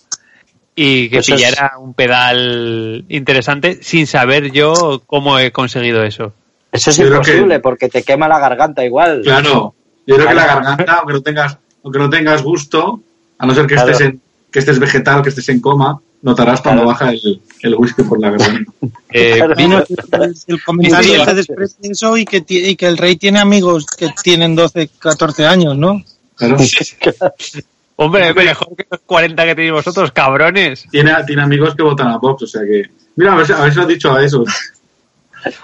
Y 0.76 1.08
que 1.08 1.18
Eso 1.18 1.34
es- 1.34 1.40
pillara 1.40 1.78
un 1.78 1.94
pedal 1.94 3.04
interesante 3.08 3.78
sin 3.82 4.06
saber 4.08 4.50
yo 4.50 5.02
cómo 5.06 5.38
he 5.38 5.52
conseguido 5.52 6.02
eso. 6.02 6.32
Eso 6.72 6.90
es 6.90 6.96
Yo 6.96 7.04
creo 7.06 7.20
que- 7.22 7.30
imposible 7.30 7.60
porque 7.60 7.88
te 7.88 8.02
quema 8.02 8.26
la 8.28 8.38
garganta 8.40 8.84
igual. 8.84 9.22
Claro, 9.22 9.74
yo 10.06 10.16
creo 10.16 10.28
que 10.28 10.34
la 10.34 10.46
garganta, 10.46 10.94
aunque 10.94 11.12
no 11.12 11.22
tengas, 11.22 11.58
aunque 11.84 11.98
no 12.00 12.10
tengas 12.10 12.42
gusto, 12.42 13.00
a 13.44 13.46
no 13.46 13.54
ser 13.54 13.66
que 13.66 13.74
Claro. 13.74 13.90
estés 13.92 14.06
en, 14.08 14.20
que 14.50 14.58
estés 14.58 14.78
vegetal, 14.78 15.22
que 15.22 15.28
estés 15.30 15.48
en 15.48 15.60
coma, 15.60 16.00
notarás 16.22 16.60
cuando 16.60 16.82
Claro. 16.82 16.98
baja 16.98 17.10
el, 17.12 17.40
el 17.62 17.74
whisky 17.76 18.02
por 18.02 18.20
la 18.20 18.30
garganta. 18.30 18.72
Eh, 19.16 19.34
Claro. 19.36 19.54
vi- 19.56 19.64
Bueno, 19.66 19.84
el, 20.48 20.64
comentario 20.64 21.24
desprecie 21.26 21.90
eso 21.92 22.16
y 22.16 22.24
que, 22.24 22.42
y 22.48 22.74
que 22.74 22.86
el 22.88 22.98
rey 22.98 23.14
tiene 23.14 23.38
amigos 23.38 23.86
que 23.86 24.08
tienen 24.24 24.56
12, 24.56 24.90
14 24.98 25.46
años, 25.46 25.76
¿no? 25.78 26.02
Claro. 26.34 26.56
Hombre, 27.96 28.34
mejor 28.34 28.74
que 28.76 28.86
los 28.90 29.00
40 29.06 29.44
que 29.44 29.54
tenéis 29.54 29.72
vosotros, 29.72 30.10
cabrones. 30.10 30.84
Tiene, 30.90 31.12
tiene 31.28 31.42
amigos 31.42 31.76
que 31.76 31.84
votan 31.84 32.08
a 32.08 32.18
Vox, 32.18 32.42
o 32.42 32.46
sea 32.48 32.62
que. 32.62 32.82
Mira, 33.14 33.34
a 33.34 33.36
ver, 33.36 33.46
si- 33.46 33.52
a 33.52 33.60
ver 33.60 33.70
si 33.70 33.76
lo 33.76 33.82
has 33.82 33.88
dicho 33.88 34.12
a 34.12 34.24
eso. 34.24 34.44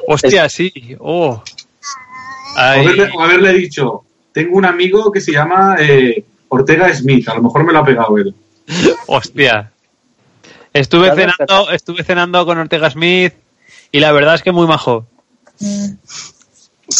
Hostia, 0.07 0.49
sí. 0.49 0.73
Oh. 1.01 1.43
O 2.57 2.59
haberle, 2.61 3.11
o 3.15 3.21
haberle 3.21 3.53
dicho, 3.55 4.03
tengo 4.33 4.57
un 4.59 4.65
amigo 4.65 5.11
que 5.11 5.21
se 5.21 5.33
llama 5.33 5.77
eh, 5.81 6.23
Ortega 6.51 6.93
Smith, 6.95 7.29
a 7.29 7.35
lo 7.35 7.43
mejor 7.43 7.65
me 7.65 7.73
lo 7.73 7.79
ha 7.81 7.85
pegado 7.85 8.17
él. 8.19 8.35
hostia. 9.07 9.73
Estuve 10.73 11.11
cenando, 11.15 11.71
estuve 11.73 12.05
cenando 12.05 12.45
con 12.47 12.59
Ortega 12.59 12.91
Smith 12.91 13.35
y 13.91 13.99
la 13.99 14.13
verdad 14.13 14.37
es 14.37 14.43
que 14.43 14.53
muy 14.53 14.67
majo. 14.69 15.05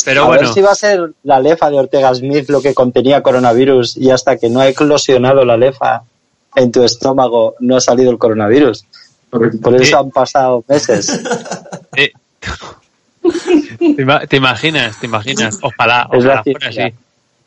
Pero 0.05 0.23
a 0.25 0.27
bueno, 0.27 0.43
ver 0.43 0.53
si 0.53 0.61
va 0.61 0.71
a 0.73 0.75
ser 0.75 1.13
la 1.25 1.41
lefa 1.41 1.71
de 1.71 1.79
Ortega 1.79 2.15
Smith 2.15 2.49
lo 2.49 2.61
que 2.63 2.75
contenía 2.75 3.23
coronavirus 3.23 3.97
y 3.97 4.11
hasta 4.11 4.37
que 4.39 4.49
no 4.49 4.61
ha 4.61 4.69
eclosionado 4.69 5.45
la 5.45 5.57
lefa 5.57 6.03
en 6.57 6.73
tu 6.73 6.83
estómago 6.83 7.55
no 7.61 7.77
ha 7.77 7.81
salido 7.81 8.11
el 8.11 8.19
coronavirus. 8.19 8.85
Por 9.31 9.75
eso 9.77 9.85
Sí. 9.85 9.93
han 9.95 10.11
pasado 10.11 10.65
meses. 10.69 11.21
eh, 11.97 12.13
¿te, 13.79 14.03
ima- 14.03 14.27
te 14.27 14.37
imaginas? 14.37 14.99
¿Te 14.99 15.07
imaginas? 15.07 15.59
Ojalá, 15.63 16.09
ojalá 16.13 16.43
fuera 16.43 16.69
así. 16.69 16.95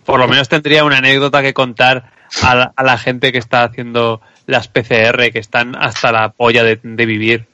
Por 0.05 0.19
lo 0.19 0.27
menos 0.27 0.49
tendría 0.49 0.83
una 0.83 0.97
anécdota 0.97 1.41
que 1.41 1.53
contar 1.53 2.11
a 2.41 2.55
la, 2.55 2.73
a 2.75 2.83
la 2.83 2.97
gente 2.97 3.31
que 3.31 3.37
está 3.37 3.63
haciendo 3.63 4.21
las 4.45 4.67
PCR, 4.67 5.31
que 5.31 5.39
están 5.39 5.75
hasta 5.75 6.11
la 6.11 6.29
polla 6.29 6.63
de, 6.63 6.79
de 6.81 7.05
vivir. 7.05 7.45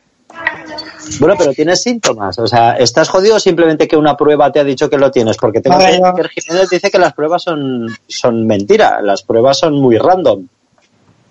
Bueno, 1.19 1.35
pero 1.37 1.53
tienes 1.53 1.81
síntomas. 1.81 2.37
O 2.39 2.47
sea, 2.47 2.73
¿estás 2.77 3.09
jodido 3.09 3.35
o 3.37 3.39
simplemente 3.39 3.87
que 3.87 3.97
una 3.97 4.15
prueba 4.15 4.51
te 4.51 4.59
ha 4.59 4.63
dicho 4.63 4.89
que 4.89 4.97
lo 4.97 5.09
tienes? 5.11 5.37
Porque 5.37 5.59
tengo 5.61 5.77
que 5.79 6.21
el 6.21 6.29
Jiménez 6.29 6.69
dice 6.69 6.91
que 6.91 6.99
las 6.99 7.13
pruebas 7.13 7.43
son, 7.43 7.87
son 8.07 8.45
mentira. 8.45 9.01
Las 9.01 9.23
pruebas 9.23 9.57
son 9.59 9.73
muy 9.73 9.97
random. 9.97 10.47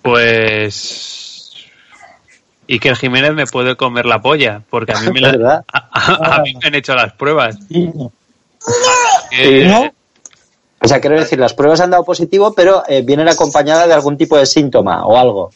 Pues. 0.01 1.53
Y 2.67 2.79
que 2.79 2.89
el 2.89 2.97
Jiménez 2.97 3.33
me 3.33 3.45
puede 3.47 3.75
comer 3.75 4.05
la 4.05 4.21
polla, 4.21 4.61
porque 4.69 4.91
a 4.93 4.99
mí 4.99 5.11
me, 5.11 5.21
la- 5.21 5.31
¿Verdad? 5.31 5.65
a, 5.73 5.77
a- 5.91 6.35
a 6.35 6.41
mí 6.41 6.53
me 6.61 6.67
han 6.67 6.75
hecho 6.75 6.93
las 6.95 7.13
pruebas. 7.13 7.57
Sí. 7.69 7.89
¿No? 9.65 9.93
O 10.81 10.87
sea, 10.87 10.99
quiero 11.01 11.19
decir, 11.19 11.37
las 11.39 11.53
pruebas 11.53 11.81
han 11.81 11.89
dado 11.91 12.03
positivo, 12.05 12.53
pero 12.53 12.83
eh, 12.87 13.01
vienen 13.01 13.27
acompañadas 13.27 13.87
de 13.87 13.93
algún 13.93 14.17
tipo 14.17 14.37
de 14.37 14.45
síntoma 14.45 15.05
o 15.05 15.17
algo. 15.17 15.51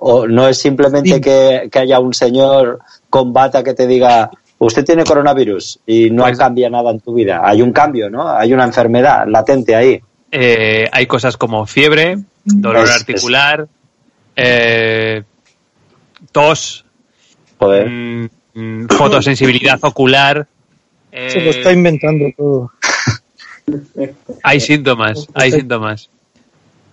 O 0.00 0.26
no 0.26 0.48
es 0.48 0.58
simplemente 0.58 1.14
Sí. 1.14 1.20
que, 1.20 1.68
que 1.70 1.78
haya 1.78 2.00
un 2.00 2.12
señor 2.14 2.80
con 3.08 3.32
bata 3.32 3.62
que 3.62 3.74
te 3.74 3.86
diga, 3.86 4.30
usted 4.58 4.84
tiene 4.84 5.04
coronavirus 5.04 5.78
y 5.86 6.10
no 6.10 6.24
Pues- 6.24 6.36
cambia 6.38 6.68
nada 6.68 6.90
en 6.90 6.98
tu 7.00 7.14
vida. 7.14 7.40
Hay 7.44 7.62
un 7.62 7.72
cambio, 7.72 8.10
¿no? 8.10 8.28
Hay 8.28 8.52
una 8.52 8.64
enfermedad 8.64 9.26
latente 9.28 9.74
ahí. 9.76 10.00
eh, 10.36 10.88
hay 10.90 11.06
cosas 11.06 11.36
como 11.36 11.64
fiebre, 11.64 12.18
dolor 12.44 12.82
Es- 12.82 12.90
es- 12.90 12.96
articular, 13.00 13.68
eh, 14.34 15.22
tos, 16.32 16.84
Joder. 17.58 17.88
mm, 17.88 18.28
mm, 18.54 18.86
fotosensibilidad 18.88 19.78
ocular. 19.82 20.44
eh, 21.12 21.30
Se 21.30 21.40
lo 21.40 21.50
está 21.50 21.70
inventando 21.70 22.24
todo. 22.36 22.72
hay 24.42 24.60
síntomas, 24.60 25.26
hay 25.34 25.52
síntomas. 25.52 26.10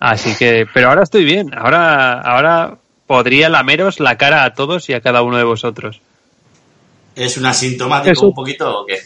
Así 0.00 0.34
que, 0.36 0.66
pero 0.72 0.88
ahora 0.88 1.02
estoy 1.04 1.24
bien. 1.24 1.54
Ahora, 1.56 2.20
ahora 2.20 2.78
podría 3.06 3.48
lameros 3.48 4.00
la 4.00 4.16
cara 4.18 4.44
a 4.44 4.54
todos 4.54 4.88
y 4.88 4.94
a 4.94 5.00
cada 5.00 5.22
uno 5.22 5.36
de 5.36 5.44
vosotros. 5.44 6.00
¿Es 7.14 7.36
un 7.36 7.46
asintomático 7.46 8.12
Eso- 8.12 8.28
un 8.28 8.34
poquito 8.34 8.80
o 8.80 8.86
qué? 8.86 8.98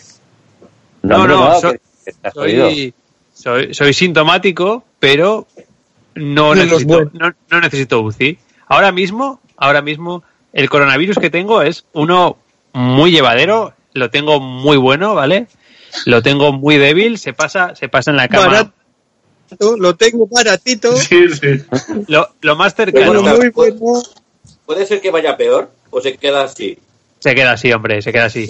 No, 1.03 1.27
no, 1.27 1.53
que- 1.61 1.61
soy-. 1.61 1.81
Soy, 2.33 2.95
soy, 3.35 3.75
soy 3.75 3.93
sintomático, 3.93 4.85
pero 5.01 5.47
no 6.15 6.55
necesito, 6.55 7.11
no, 7.13 7.33
no 7.51 7.61
necesito 7.61 8.01
UCI. 8.01 8.39
Ahora 8.69 8.93
mismo, 8.93 9.41
ahora 9.57 9.83
mismo, 9.83 10.23
el 10.53 10.71
coronavirus 10.71 11.19
que 11.19 11.31
tengo 11.31 11.63
es 11.63 11.85
uno 11.93 12.37
muy 12.73 13.11
llevadero, 13.11 13.75
lo 13.93 14.09
tengo 14.11 14.39
muy 14.41 14.77
bueno, 14.77 15.15
¿vale? 15.17 15.49
Lo 16.05 16.23
tengo 16.23 16.53
muy 16.53 16.77
débil, 16.79 17.19
se 17.19 17.33
pasa, 17.33 17.75
se 17.75 17.89
pasa 17.89 18.11
en 18.11 18.17
la 18.17 18.29
cama. 18.29 18.47
Barato, 18.47 19.77
lo 19.77 19.97
tengo 19.97 20.27
baratito. 20.27 20.93
Sí, 20.97 21.29
sí. 21.29 21.63
Lo, 22.09 22.29
lo 22.41 22.57
más 22.57 22.75
cercano 22.75 23.23
bueno, 23.23 23.37
muy 23.37 23.49
bueno. 23.51 24.03
¿Puede 24.65 24.87
ser 24.87 25.01
que 25.01 25.11
vaya 25.11 25.37
peor 25.37 25.71
o 25.91 26.01
se 26.01 26.17
queda 26.17 26.45
así? 26.45 26.79
se 27.19 27.35
queda 27.35 27.53
así, 27.53 27.73
hombre, 27.73 28.03
se 28.03 28.13
queda 28.13 28.27
así. 28.27 28.47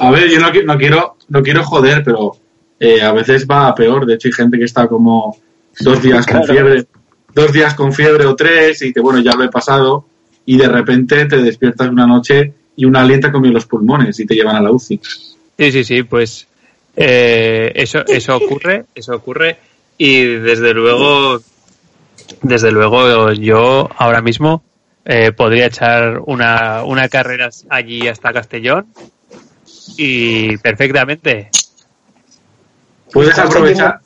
A 0.00 0.10
ver, 0.10 0.28
yo 0.28 0.40
no, 0.40 0.50
no 0.64 0.78
quiero 0.78 1.16
no 1.28 1.42
quiero 1.42 1.62
joder, 1.62 2.02
pero 2.02 2.36
eh, 2.80 3.02
a 3.02 3.12
veces 3.12 3.46
va 3.48 3.68
a 3.68 3.74
peor. 3.74 4.06
De 4.06 4.14
hecho, 4.14 4.28
hay 4.28 4.32
gente 4.32 4.58
que 4.58 4.64
está 4.64 4.88
como 4.88 5.36
dos 5.78 6.02
días 6.02 6.26
con 6.26 6.38
Claro. 6.38 6.52
fiebre, 6.52 6.86
dos 7.34 7.52
días 7.52 7.74
con 7.74 7.92
fiebre 7.92 8.26
o 8.26 8.34
tres 8.34 8.82
y 8.82 8.86
dice, 8.86 9.00
bueno, 9.00 9.20
ya 9.20 9.34
lo 9.34 9.44
he 9.44 9.48
pasado 9.48 10.06
y 10.44 10.56
de 10.56 10.68
repente 10.68 11.26
te 11.26 11.36
despiertas 11.42 11.88
una 11.88 12.06
noche 12.06 12.52
y 12.74 12.84
una 12.84 13.02
alienta 13.02 13.30
comió 13.30 13.52
los 13.52 13.66
pulmones 13.66 14.18
y 14.18 14.26
te 14.26 14.34
llevan 14.34 14.56
a 14.56 14.60
la 14.62 14.72
UCI. 14.72 15.00
Sí, 15.58 15.72
sí, 15.72 15.84
sí, 15.84 16.02
pues 16.02 16.46
eh, 16.96 17.72
eso, 17.74 18.04
eso 18.06 18.36
ocurre, 18.36 18.84
eso 18.94 19.14
ocurre 19.14 19.58
y 19.96 20.24
desde 20.24 20.72
luego, 20.72 21.40
desde 22.42 22.72
luego 22.72 23.32
yo 23.32 23.88
ahora 23.96 24.22
mismo 24.22 24.62
eh, 25.04 25.32
podría 25.32 25.66
echar 25.66 26.20
una, 26.26 26.84
una 26.84 27.08
carrera 27.08 27.50
allí 27.68 28.08
hasta 28.08 28.32
Castellón 28.32 28.86
y 29.96 30.56
perfectamente. 30.58 31.50
Puedes 33.12 33.38
aprovechar, 33.38 34.00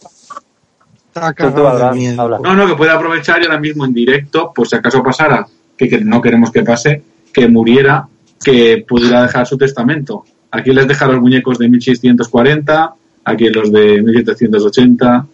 miedo. 1.95 2.23
habla. 2.23 2.39
no, 2.43 2.55
no, 2.55 2.67
que 2.67 2.75
puede 2.75 2.91
aprovechar 2.91 3.41
y 3.41 3.45
ahora 3.45 3.61
mismo 3.61 3.85
en 3.85 3.93
directo, 3.93 4.53
por 4.53 4.67
si 4.67 4.77
acaso 4.77 5.03
pasara, 5.03 5.47
que, 5.77 5.89
que 5.89 6.01
no 6.01 6.21
queremos 6.21 6.51
que 6.51 6.63
pase, 6.63 7.03
que 7.33 7.49
muriera, 7.49 8.09
que 8.43 8.85
pudiera 8.89 9.23
dejar 9.23 9.47
su 9.47 9.57
testamento. 9.57 10.25
Aquí 10.57 10.73
les 10.73 10.87
deja 10.87 11.07
los 11.07 11.21
muñecos 11.21 11.59
de 11.59 11.69
1640, 11.69 12.95
aquí 13.25 13.49
los 13.49 13.73
de 13.73 14.01
1780, 14.03 15.27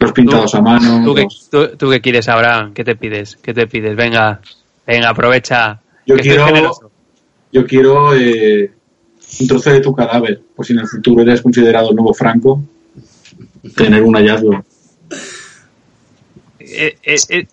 los 0.00 0.12
pintados 0.12 0.50
Tú- 0.52 0.56
a 0.58 0.60
mano. 0.60 1.02
¿Tú 1.04 1.14
qué, 1.14 1.22
los- 1.22 1.48
tú, 1.50 1.68
tú 1.78 1.90
qué 1.90 2.00
quieres, 2.02 2.28
Abraham? 2.28 2.74
¿Qué 2.74 2.84
te 2.84 2.94
pides? 2.94 3.36
¿Qué 3.40 3.54
te 3.54 3.66
pides? 3.66 3.96
Venga, 3.96 4.40
venga, 4.86 5.08
aprovecha. 5.08 5.80
Yo 6.06 6.16
quiero-. 6.16 6.72
Yo 7.52 7.64
quiero 7.66 8.14
eh, 8.14 8.70
un 9.40 9.46
trozo 9.46 9.70
de 9.70 9.80
tu 9.80 9.94
cadáver, 9.94 10.40
por 10.54 10.66
si 10.66 10.72
en 10.74 10.80
el 10.80 10.88
futuro 10.88 11.22
eres 11.22 11.40
considerado 11.40 11.88
el 11.90 11.96
nuevo 11.96 12.12
Franco, 12.12 12.60
tener 13.76 14.02
un 14.02 14.14
hallazgo. 14.16 14.64
Eh, 16.58 16.96
eh, 17.02 17.16
eh, 17.30 17.46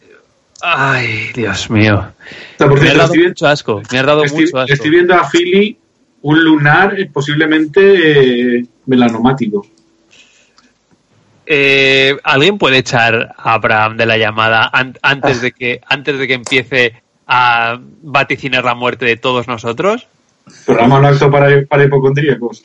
Ay, 0.64 1.30
Dios 1.34 1.70
mío. 1.70 2.00
O 2.00 2.58
sea, 2.58 2.68
por 2.68 2.82
Me 2.82 2.94
dado 2.94 3.14
mucho 3.16 3.48
asco. 3.48 3.80
Has 3.84 3.90
dado 4.06 4.24
estoy- 4.24 4.42
mucho 4.46 4.58
asco. 4.60 4.74
estoy 4.74 4.90
viendo 4.92 5.14
a 5.16 5.28
Philly 5.30 5.78
un 6.24 6.44
lunar 6.44 7.00
eh, 7.00 7.10
posiblemente 7.12 8.58
eh, 8.60 8.66
melanomático. 8.86 9.66
Eh, 11.46 12.16
¿Alguien 12.24 12.58
puede 12.58 12.78
echar 12.78 13.34
a 13.38 13.54
Abraham 13.54 13.98
de 13.98 14.06
la 14.06 14.18
llamada 14.18 14.70
an- 14.72 14.98
antes 15.02 15.42
de 15.42 15.52
que 15.52 15.82
antes 15.88 16.18
de 16.18 16.28
que 16.28 16.36
empiece 16.36 16.94
a 17.28 17.80
vaticinar 18.04 18.64
la 18.64 18.76
muerte 18.76 19.06
de 19.06 19.18
todos 19.18 19.48
nosotros? 19.48 20.08
Programa 20.66 21.00
un 21.00 21.06
acto 21.06 21.30
para, 21.30 21.66
para 21.66 21.84
hipocondríacos. 21.86 22.64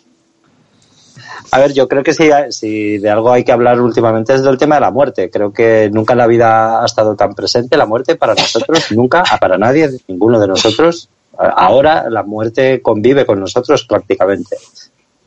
A 1.53 1.61
ver, 1.61 1.73
yo 1.73 1.87
creo 1.89 2.03
que 2.03 2.13
si, 2.13 2.29
si 2.51 2.99
de 2.99 3.09
algo 3.09 3.33
hay 3.33 3.45
que 3.45 3.53
hablar 3.53 3.81
últimamente 3.81 4.35
es 4.35 4.43
del 4.43 4.59
tema 4.59 4.75
de 4.77 4.81
la 4.83 4.91
muerte. 4.91 5.31
Creo 5.31 5.53
que 5.53 5.89
nunca 5.93 6.13
en 6.15 6.19
la 6.19 6.27
vida 6.27 6.83
ha 6.83 6.87
estado 6.87 7.15
tan 7.17 7.35
presente 7.35 7.77
la 7.77 7.87
muerte 7.87 8.17
para 8.17 8.35
nosotros, 8.35 8.91
nunca, 8.93 9.23
para 9.41 9.57
nadie, 9.57 9.89
ninguno 10.09 10.41
de 10.41 10.49
nosotros. 10.49 11.09
Ahora 11.39 12.09
la 12.11 12.23
muerte 12.23 12.81
convive 12.83 13.25
con 13.27 13.41
nosotros 13.41 13.85
prácticamente. 13.85 14.57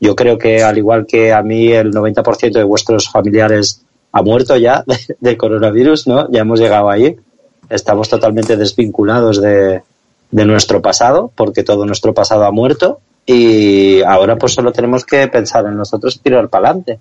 Yo 0.00 0.14
creo 0.16 0.38
que 0.38 0.62
al 0.62 0.78
igual 0.78 1.06
que 1.06 1.32
a 1.32 1.42
mí 1.42 1.72
el 1.72 1.92
90% 1.92 2.52
de 2.52 2.64
vuestros 2.64 3.10
familiares 3.10 3.82
ha 4.12 4.22
muerto 4.22 4.56
ya 4.56 4.82
de- 4.86 5.16
del 5.20 5.36
coronavirus, 5.36 6.06
¿no? 6.06 6.30
Ya 6.30 6.40
hemos 6.40 6.58
llegado 6.60 6.90
ahí. 6.90 7.16
Estamos 7.68 8.08
totalmente 8.08 8.56
desvinculados 8.56 9.40
de, 9.40 9.82
de 10.30 10.44
nuestro 10.44 10.80
pasado, 10.82 11.30
porque 11.34 11.62
todo 11.62 11.86
nuestro 11.86 12.12
pasado 12.14 12.44
ha 12.44 12.50
muerto 12.50 13.00
y 13.26 14.02
ahora 14.02 14.36
pues 14.36 14.54
solo 14.54 14.72
tenemos 14.72 15.04
que 15.04 15.28
pensar 15.28 15.66
en 15.66 15.76
nosotros 15.76 16.16
y 16.16 16.18
tirar 16.20 16.48
para 16.48 16.68
adelante. 16.70 16.98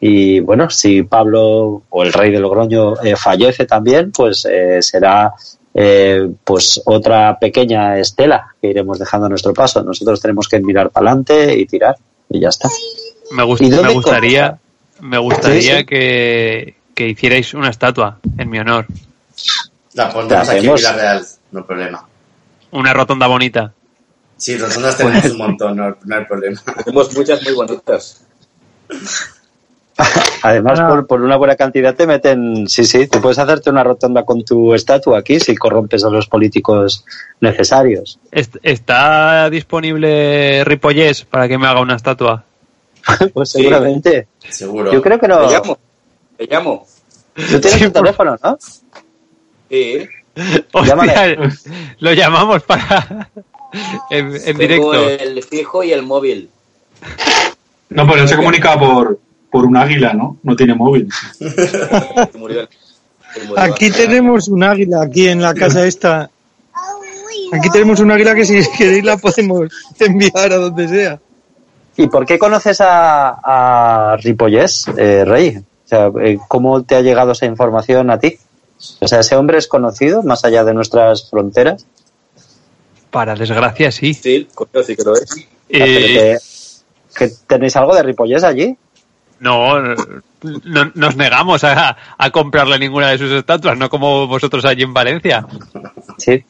Y 0.00 0.40
bueno, 0.40 0.68
si 0.70 1.02
Pablo 1.04 1.82
o 1.88 2.02
el 2.02 2.12
rey 2.12 2.30
de 2.32 2.40
Logroño 2.40 3.00
eh, 3.02 3.14
fallece 3.16 3.64
también, 3.66 4.10
pues 4.10 4.44
eh, 4.50 4.82
será 4.82 5.32
eh, 5.74 6.30
pues 6.44 6.80
otra 6.86 7.38
pequeña 7.38 7.98
estela 7.98 8.54
que 8.60 8.68
iremos 8.68 8.98
dejando 8.98 9.26
a 9.26 9.28
nuestro 9.28 9.52
paso. 9.52 9.82
Nosotros 9.82 10.20
tenemos 10.20 10.48
que 10.48 10.60
mirar 10.60 10.90
para 10.90 11.10
adelante 11.10 11.56
y 11.58 11.66
tirar 11.66 11.96
y 12.30 12.40
ya 12.40 12.48
está. 12.48 12.68
Me, 13.32 13.42
gust- 13.42 13.60
¿Y 13.62 13.70
dónde 13.70 13.88
me 13.88 13.94
gustaría, 13.94 14.58
me 15.00 15.18
gustaría 15.18 15.60
Sí, 15.72 15.78
sí. 15.80 15.84
Que, 15.86 16.76
que 16.94 17.08
hicierais 17.08 17.52
una 17.54 17.70
estatua 17.70 18.18
en 18.38 18.48
mi 18.50 18.58
honor. 18.58 18.86
La 19.94 20.12
pondremos 20.12 20.46
La 20.48 20.54
aquí 20.54 20.66
en. 20.66 20.74
Villarreal, 20.74 21.26
no 21.52 21.58
hay 21.60 21.64
problema. 21.66 22.08
Una 22.72 22.92
rotonda 22.92 23.26
bonita. 23.26 23.72
Sí, 24.36 24.56
rotondas 24.56 24.96
tenemos 24.96 25.24
un 25.26 25.38
montón, 25.38 25.76
no, 25.76 25.96
no 26.04 26.16
hay 26.16 26.24
problema. 26.24 26.60
Tenemos 26.84 27.16
muchas 27.16 27.42
muy 27.42 27.52
bonitas. 27.54 28.24
Además, 30.42 30.80
Ah. 30.80 30.88
por, 30.88 31.06
por 31.06 31.22
una 31.22 31.36
buena 31.36 31.54
cantidad 31.56 31.94
te 31.94 32.06
meten. 32.06 32.66
Sí, 32.68 32.84
sí, 32.84 33.06
tú 33.06 33.20
puedes 33.20 33.38
hacerte 33.38 33.70
una 33.70 33.84
rotonda 33.84 34.24
con 34.24 34.44
tu 34.44 34.74
estatua 34.74 35.18
aquí 35.18 35.38
si 35.40 35.54
corrompes 35.56 36.04
a 36.04 36.10
los 36.10 36.26
políticos 36.26 37.04
necesarios. 37.40 38.18
Est- 38.32 38.56
¿Está 38.62 39.48
disponible 39.50 40.64
Ripollés 40.64 41.24
para 41.24 41.46
que 41.48 41.58
me 41.58 41.66
haga 41.66 41.80
una 41.80 41.96
estatua? 41.96 42.44
pues 43.34 43.50
Sí. 43.50 43.58
seguramente. 43.58 44.26
Seguro. 44.48 44.92
Yo 44.92 45.00
creo 45.00 45.18
que 45.18 45.28
no. 45.28 45.46
Te 45.46 45.52
llamo. 45.54 45.78
Te 46.36 46.46
llamo. 46.46 46.86
Tú 47.34 47.42
tienes 47.60 47.72
Sí, 47.72 47.84
tu 47.84 47.92
por- 47.92 48.02
teléfono, 48.02 48.36
¿no? 48.42 48.58
Sí. 49.70 50.08
Hostia, 50.72 50.96
Llámale. 50.96 51.38
lo 52.00 52.12
llamamos 52.12 52.62
para 52.64 53.30
en, 54.10 54.34
en 54.34 54.42
Tengo 54.42 54.58
directo. 54.58 55.08
el 55.08 55.42
fijo 55.44 55.84
y 55.84 55.92
el 55.92 56.02
móvil. 56.02 56.50
No, 57.90 58.06
pero 58.08 58.22
él 58.22 58.28
se 58.28 58.36
comunica 58.36 58.76
por, 58.78 59.18
por 59.54 59.66
un 59.66 59.76
águila, 59.76 60.12
¿no? 60.12 60.36
No 60.42 60.56
tiene 60.56 60.74
móvil. 60.74 61.08
Aquí 63.56 63.88
tenemos 63.88 64.48
un 64.48 64.64
águila, 64.64 65.02
aquí 65.02 65.28
en 65.28 65.40
la 65.40 65.54
casa 65.54 65.86
esta. 65.86 66.28
Aquí 67.52 67.70
tenemos 67.70 68.00
un 68.00 68.10
águila 68.10 68.34
que 68.34 68.44
si 68.44 68.60
queréis 68.76 69.04
la 69.04 69.16
podemos 69.16 69.68
enviar 70.00 70.52
a 70.52 70.56
donde 70.56 70.88
sea. 70.88 71.20
¿Y 71.96 72.08
por 72.08 72.26
qué 72.26 72.36
conoces 72.36 72.80
a, 72.80 73.38
a 73.44 74.16
Ripollés, 74.16 74.86
eh, 74.96 75.24
Rey? 75.24 75.58
O 75.58 75.88
sea, 75.88 76.10
eh, 76.20 76.36
¿cómo 76.48 76.82
te 76.82 76.96
ha 76.96 77.02
llegado 77.02 77.30
esa 77.30 77.46
información 77.46 78.10
a 78.10 78.18
ti? 78.18 78.36
O 79.00 79.06
sea, 79.06 79.20
¿ese 79.20 79.36
hombre 79.36 79.58
es 79.58 79.68
conocido 79.68 80.24
más 80.24 80.44
allá 80.44 80.64
de 80.64 80.74
nuestras 80.74 81.30
fronteras? 81.30 81.86
Para 83.12 83.36
desgracia, 83.36 83.92
sí. 83.92 84.14
Sí, 84.14 84.48
sí 84.84 84.96
que 84.96 85.04
lo 85.04 85.14
es. 85.14 85.30
Eh, 85.68 86.38
¿Que 87.14 87.30
tenéis 87.46 87.76
algo 87.76 87.94
de 87.94 88.02
Ripollés 88.02 88.42
allí? 88.42 88.76
No, 89.44 89.94
no- 90.64 90.90
nos 90.94 91.16
negamos 91.16 91.62
a, 91.64 91.96
a 92.18 92.30
comprarle 92.30 92.78
ninguna 92.78 93.10
de 93.10 93.18
sus 93.18 93.30
estatuas, 93.30 93.76
no 93.78 93.88
como 93.90 94.26
vosotros 94.26 94.64
allí 94.64 94.82
en 94.82 94.94
Valencia. 94.94 95.46
Sí, 96.18 96.42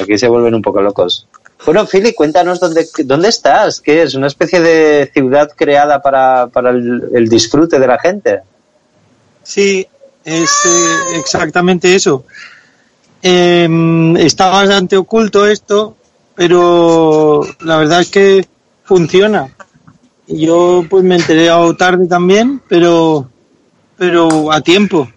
aquí 0.00 0.16
se 0.18 0.28
vuelven 0.28 0.54
un 0.54 0.62
poco 0.62 0.80
locos. 0.82 1.26
Bueno, 1.64 1.86
Fili, 1.86 2.12
cuéntanos 2.12 2.58
dónde, 2.60 2.86
dónde 3.04 3.28
estás. 3.28 3.80
¿Qué 3.80 4.02
es? 4.02 4.14
¿Una 4.14 4.26
especie 4.26 4.60
de 4.60 5.10
ciudad 5.14 5.50
creada 5.56 6.02
para, 6.02 6.48
para 6.48 6.70
el, 6.70 7.08
el 7.14 7.28
disfrute 7.28 7.78
de 7.78 7.86
la 7.86 7.98
gente? 7.98 8.40
Sí, 9.44 9.86
es 10.24 10.50
eh, 10.66 11.18
exactamente 11.18 11.94
eso. 11.94 12.24
Eh, 13.22 14.14
está 14.18 14.48
bastante 14.48 14.96
oculto 14.96 15.46
esto, 15.46 15.96
pero 16.34 17.42
la 17.60 17.76
verdad 17.76 18.00
es 18.00 18.08
que 18.10 18.46
funciona. 18.84 19.48
Yo 20.34 20.84
pues 20.88 21.04
me 21.04 21.16
enteré 21.16 21.50
algo 21.50 21.76
tarde 21.76 22.06
también, 22.06 22.60
pero 22.68 23.28
pero 23.96 24.52
a 24.52 24.60
tiempo. 24.60 25.08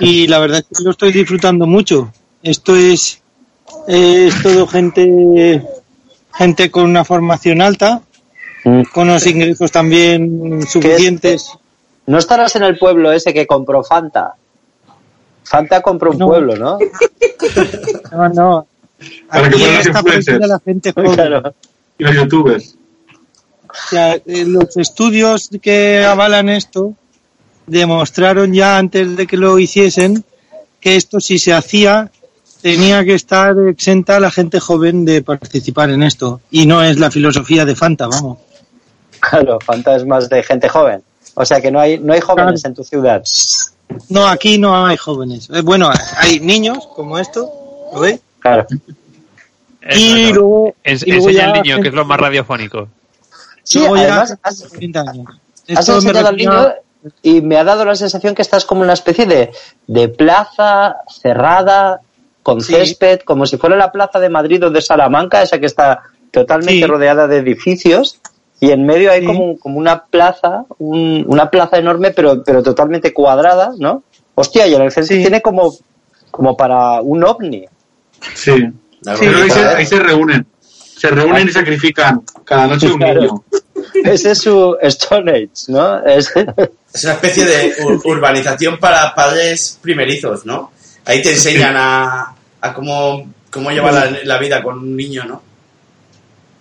Y 0.00 0.26
la 0.26 0.38
verdad 0.38 0.58
es 0.70 0.78
que 0.78 0.84
lo 0.84 0.90
estoy 0.90 1.12
disfrutando 1.12 1.66
mucho. 1.66 2.12
Esto 2.42 2.76
es 2.76 3.22
es 3.88 4.42
todo 4.42 4.66
gente 4.66 5.62
gente 6.34 6.70
con 6.70 6.84
una 6.84 7.04
formación 7.04 7.60
alta, 7.62 8.02
Mm. 8.64 8.82
con 8.94 9.08
unos 9.08 9.26
ingresos 9.26 9.72
también 9.72 10.64
suficientes. 10.68 11.50
No 12.06 12.18
estarás 12.18 12.54
en 12.54 12.62
el 12.62 12.78
pueblo 12.78 13.10
ese 13.10 13.32
que 13.34 13.44
compró 13.46 13.82
Fanta. 13.82 14.34
Fanta 15.42 15.82
compró 15.82 16.12
un 16.12 16.18
No. 16.18 16.26
pueblo, 16.28 16.56
¿no? 16.56 16.78
No, 18.12 18.28
no. 18.28 18.66
Para 19.28 19.50
que 19.50 19.56
Aquí 19.56 19.90
prohibida 20.04 20.46
la 20.46 20.60
gente 20.60 20.92
joven. 20.94 21.12
Claro. 21.14 21.54
Y 21.98 22.04
los 22.04 22.14
youtubers. 22.14 22.76
O 23.72 23.88
sea, 23.90 24.14
eh, 24.14 24.44
los 24.46 24.76
estudios 24.76 25.48
que 25.60 26.04
avalan 26.04 26.48
esto 26.48 26.94
demostraron 27.66 28.52
ya 28.52 28.76
antes 28.78 29.16
de 29.16 29.26
que 29.26 29.36
lo 29.36 29.58
hiciesen 29.58 30.24
que 30.80 30.96
esto 30.96 31.20
si 31.20 31.38
se 31.38 31.52
hacía 31.52 32.10
tenía 32.60 33.04
que 33.04 33.14
estar 33.14 33.56
exenta 33.68 34.20
la 34.20 34.30
gente 34.30 34.60
joven 34.60 35.04
de 35.04 35.22
participar 35.22 35.90
en 35.90 36.02
esto 36.02 36.40
y 36.50 36.66
no 36.66 36.82
es 36.82 36.98
la 36.98 37.10
filosofía 37.10 37.64
de 37.64 37.74
Fanta, 37.76 38.06
vamos. 38.08 38.38
Claro, 39.20 39.58
Fanta 39.64 39.96
es 39.96 40.04
más 40.06 40.28
de 40.28 40.42
gente 40.42 40.68
joven. 40.68 41.02
O 41.34 41.44
sea 41.44 41.60
que 41.60 41.70
no 41.70 41.80
hay, 41.80 41.98
no 41.98 42.12
hay 42.12 42.20
jóvenes 42.20 42.64
en 42.64 42.74
tu 42.74 42.84
ciudad. 42.84 43.22
No, 44.08 44.26
aquí 44.26 44.58
no 44.58 44.84
hay 44.86 44.96
jóvenes. 44.96 45.48
Eh, 45.52 45.60
Bueno, 45.62 45.90
hay 46.18 46.40
niños 46.40 46.86
como 46.94 47.18
esto, 47.18 47.50
¿lo 47.94 48.00
veis? 48.00 48.20
Claro. 48.40 48.66
Y 49.96 50.32
luego, 50.32 50.74
ens- 50.84 51.04
y 51.06 51.10
luego 51.12 51.28
enseña 51.28 51.44
ya 51.46 51.46
al 51.46 51.62
niño, 51.62 51.74
gente- 51.76 51.82
que 51.82 51.88
es 51.88 51.94
lo 51.94 52.04
más 52.04 52.18
radiofónico. 52.20 52.88
Sí, 53.62 53.78
luego 53.80 53.96
además 53.96 54.36
has, 54.42 54.58
de 54.70 54.78
30 54.78 55.00
años. 55.00 55.26
has 55.76 55.88
enseñado 55.88 56.28
al 56.28 56.36
niño 56.36 56.52
a- 56.52 56.74
y 57.22 57.40
me 57.40 57.56
ha 57.56 57.64
dado 57.64 57.84
la 57.84 57.94
sensación 57.96 58.34
que 58.34 58.42
estás 58.42 58.64
como 58.64 58.82
una 58.82 58.92
especie 58.92 59.26
de, 59.26 59.50
de 59.86 60.08
plaza 60.08 60.96
cerrada, 61.08 62.00
con 62.42 62.60
Sí. 62.60 62.72
césped, 62.74 63.20
como 63.20 63.46
si 63.46 63.56
fuera 63.56 63.76
la 63.76 63.90
plaza 63.92 64.18
de 64.20 64.28
Madrid 64.28 64.64
o 64.64 64.70
de 64.70 64.82
Salamanca, 64.82 65.42
esa 65.42 65.58
que 65.60 65.66
está 65.66 66.02
totalmente 66.30 66.72
Sí. 66.74 66.84
rodeada 66.86 67.26
de 67.28 67.38
edificios. 67.38 68.20
Y 68.60 68.70
en 68.70 68.86
medio 68.86 69.10
hay 69.10 69.20
Sí. 69.20 69.26
como, 69.26 69.58
como 69.58 69.78
una 69.78 70.04
plaza, 70.04 70.64
un- 70.78 71.24
una 71.28 71.50
plaza 71.50 71.78
enorme, 71.78 72.12
pero, 72.12 72.42
pero 72.44 72.62
totalmente 72.62 73.12
cuadrada, 73.12 73.72
¿no? 73.78 74.02
Hostia, 74.36 74.66
y 74.68 74.74
en 74.74 74.82
el 74.82 74.92
centro 74.92 75.16
Sí. 75.16 75.22
tiene 75.22 75.42
como, 75.42 75.72
como 76.30 76.56
para 76.56 77.00
un 77.00 77.24
ovni. 77.24 77.64
Sí. 78.34 78.52
Ahí, 79.06 79.16
se, 79.16 79.28
verdad, 79.28 79.74
ahí 79.76 79.86
se 79.86 79.98
reúnen. 79.98 80.46
Se 81.02 81.10
reúnen 81.10 81.48
y 81.48 81.52
sacrifican 81.52 82.22
cada 82.44 82.68
noche 82.68 82.86
un 82.92 82.98
Claro. 82.98 83.20
niño. 83.22 83.44
Ese 84.04 84.30
es 84.30 84.38
su 84.38 84.76
Stone 84.80 85.30
Age, 85.32 85.48
¿no? 85.68 85.98
Es- 86.06 86.32
Es 86.94 87.04
una 87.04 87.14
especie 87.14 87.44
de 87.44 87.76
ur- 87.78 88.00
urbanización 88.04 88.78
para 88.78 89.12
padres 89.14 89.78
primerizos, 89.82 90.46
¿no? 90.46 90.70
Ahí 91.04 91.20
te 91.22 91.32
enseñan 91.32 91.74
a, 91.76 92.34
a 92.60 92.72
cómo, 92.74 93.32
cómo 93.50 93.70
llevar 93.72 93.94
la, 93.94 94.10
la 94.22 94.38
vida 94.38 94.62
con 94.62 94.78
un 94.78 94.96
niño, 94.96 95.24
¿no? 95.24 95.42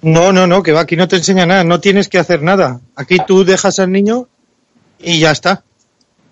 No, 0.02 0.32
no, 0.34 0.48
no, 0.48 0.64
que 0.64 0.72
va, 0.72 0.82
aquí 0.82 0.96
no 0.96 1.08
te 1.08 1.18
enseña 1.18 1.46
nada, 1.46 1.64
no 1.64 1.80
tienes 1.80 2.08
que 2.10 2.18
hacer 2.18 2.42
nada. 2.42 2.80
Aquí 2.96 3.18
tú 3.28 3.46
dejas 3.46 3.78
al 3.78 3.92
niño 3.92 4.28
y 5.00 5.20
ya 5.20 5.30
está. 5.32 5.64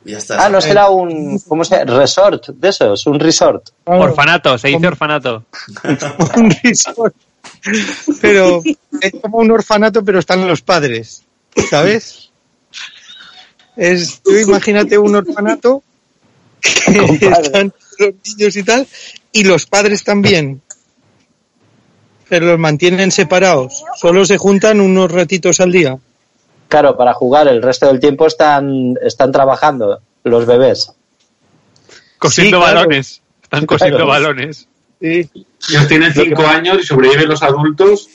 Ya 0.06 0.18
está. 0.18 0.44
ah, 0.44 0.50
no 0.50 0.60
será 0.62 0.90
un, 0.90 1.38
¿cómo 1.48 1.64
se 1.64 1.78
llama? 1.78 2.00
Resort 2.00 2.48
de 2.48 2.70
esos, 2.70 3.06
un 3.06 3.20
resort. 3.20 3.70
Orfanato, 3.86 4.58
se 4.58 4.70
dice 4.70 4.88
orfanato. 4.88 5.44
un 6.38 6.50
resort. 6.64 7.14
Pero 8.22 8.62
es 9.02 9.12
como 9.22 9.38
un 9.40 9.52
orfanato, 9.52 10.04
pero 10.04 10.20
están 10.20 10.48
los 10.48 10.62
padres, 10.62 11.24
¿sabes? 11.70 12.32
Es, 13.76 14.22
tú 14.22 14.32
imagínate 14.36 14.98
un 14.98 15.16
orfanato 15.16 15.84
que 16.62 17.28
están 17.42 17.74
los 17.98 18.14
niños 18.26 18.56
y 18.56 18.64
tal, 18.64 18.88
y 19.32 19.44
los 19.44 19.66
padres 19.66 20.04
también. 20.04 20.62
Pero 22.28 22.46
los 22.46 22.60
mantienen 22.60 23.12
separados. 23.12 23.84
Solo 23.96 24.24
se 24.26 24.38
juntan 24.38 24.82
unos 24.82 25.12
ratitos 25.12 25.60
al 25.62 25.72
día. 25.72 25.98
Claro, 26.68 26.96
para 26.96 27.14
jugar 27.14 27.48
el 27.48 27.62
resto 27.64 27.88
del 27.88 28.00
tiempo 28.00 28.28
están, 28.28 28.94
están 29.04 29.32
trabajando 29.32 30.00
los 30.24 30.46
bebés. 30.46 30.92
Cosiendo 32.20 32.58
Sí, 32.58 32.64
claro. 32.64 32.80
balones. 32.82 33.22
Están 33.42 33.66
cosiendo 33.66 33.98
Claro. 33.98 34.12
balones. 34.12 34.68
Sí. 35.02 35.30
Ellos 35.70 35.88
tienen 35.88 36.14
cinco 36.14 36.46
años 36.48 36.78
y 36.80 36.84
sobreviven 36.84 37.28
los 37.28 37.44
adultos, 37.44 38.08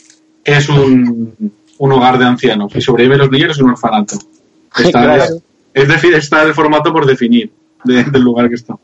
es 0.45 0.69
un, 0.69 1.53
un 1.79 1.93
hogar 1.93 2.19
de 2.19 2.25
ancianos. 2.25 2.75
Y 2.75 2.81
sobreviven 2.81 3.19
los 3.19 3.31
niños, 3.31 3.51
es 3.57 3.63
un 3.63 3.71
orfanato. 3.71 4.17
Está, 4.79 5.03
Claro. 5.03 5.23
es, 5.25 5.43
es 5.75 5.89
defi- 5.89 6.15
está 6.15 6.43
el 6.43 6.55
formato 6.55 6.93
por 6.93 7.07
definir 7.07 7.53
de- 7.85 8.05
del 8.05 8.23
lugar 8.23 8.49
que 8.49 8.55
está. 8.57 8.75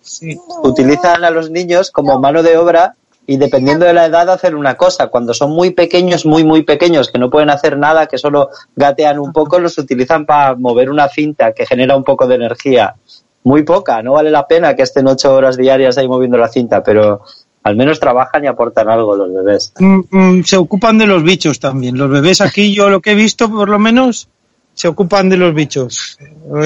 Sí. 0.00 0.36
Utilizan 0.62 1.24
a 1.24 1.30
los 1.30 1.50
niños 1.50 1.90
como 1.90 2.18
mano 2.18 2.42
de 2.42 2.56
obra 2.56 2.96
y 3.26 3.36
dependiendo 3.36 3.84
de 3.86 3.92
la 3.94 4.06
edad 4.06 4.28
hacen 4.30 4.56
una 4.56 4.74
cosa. 4.74 5.06
Cuando 5.08 5.32
son 5.34 5.50
muy 5.52 5.70
pequeños, 5.70 6.26
muy, 6.26 6.42
muy 6.42 6.62
pequeños, 6.64 7.10
que 7.10 7.18
no 7.18 7.30
pueden 7.30 7.50
hacer 7.50 7.78
nada, 7.78 8.06
que 8.06 8.18
solo 8.18 8.48
gatean 8.74 9.18
un 9.20 9.32
poco, 9.32 9.60
los 9.60 9.78
utilizan 9.78 10.26
para 10.26 10.56
mover 10.56 10.90
una 10.90 11.08
cinta 11.08 11.52
que 11.52 11.66
genera 11.66 11.96
un 11.96 12.02
poco 12.04 12.26
de 12.26 12.34
energía. 12.34 12.96
Muy 13.44 13.62
poca, 13.64 14.02
no 14.02 14.12
vale 14.12 14.30
la 14.30 14.46
pena 14.46 14.74
que 14.74 14.82
estén 14.82 15.06
ocho 15.08 15.34
horas 15.34 15.56
diarias 15.56 15.98
ahí 15.98 16.08
moviendo 16.08 16.36
la 16.38 16.48
cinta, 16.48 16.82
pero 16.82 17.22
al 17.64 17.76
menos 17.76 18.00
trabajan 18.00 18.44
y 18.44 18.48
aportan 18.48 18.88
algo 18.88 19.14
los 19.16 19.32
bebés. 19.32 19.72
Mm, 19.78 20.00
mm, 20.10 20.44
se 20.44 20.56
ocupan 20.56 20.98
de 20.98 21.06
los 21.06 21.22
bichos 21.22 21.60
también. 21.60 21.96
Los 21.96 22.10
bebés 22.10 22.40
aquí, 22.40 22.74
yo 22.74 22.90
lo 22.90 23.00
que 23.00 23.12
he 23.12 23.14
visto, 23.14 23.48
por 23.50 23.68
lo 23.68 23.78
menos, 23.78 24.28
se 24.74 24.88
ocupan 24.88 25.28
de 25.28 25.36
los 25.36 25.54
bichos. 25.54 26.18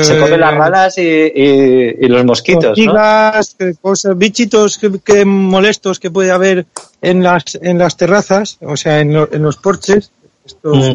Se 0.03 0.17
Eh, 0.17 0.21
comen 0.21 0.41
las 0.41 0.55
ranas 0.55 0.97
y, 0.97 1.03
y- 1.03 1.97
y 2.01 2.09
los 2.09 2.25
mosquitos, 2.25 2.65
¿no? 2.65 2.71
hormigas, 2.93 3.57
eh, 3.59 3.75
cosas, 3.81 4.17
bichitos 4.17 4.79
que, 4.79 4.91
que 5.05 5.25
molestos 5.25 5.99
que 5.99 6.11
puede 6.11 6.31
haber 6.31 6.67
en 7.03 7.23
las, 7.23 7.57
en 7.61 7.79
las 7.79 7.97
terrazas, 7.97 8.59
o 8.61 8.77
sea, 8.77 9.01
en, 9.01 9.13
lo- 9.13 9.29
en 9.33 9.43
los 9.43 9.57
porches, 9.57 10.11
estos 10.47 10.77
Mm. 10.89 10.95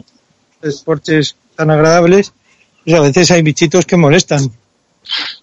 estos 0.64 0.84
porches 0.84 1.36
tan 1.56 1.70
agradables, 1.70 2.34
pues 2.86 2.98
a 2.98 3.02
veces 3.02 3.30
hay 3.32 3.42
bichitos 3.44 3.86
que 3.86 3.98
molestan. 3.98 4.50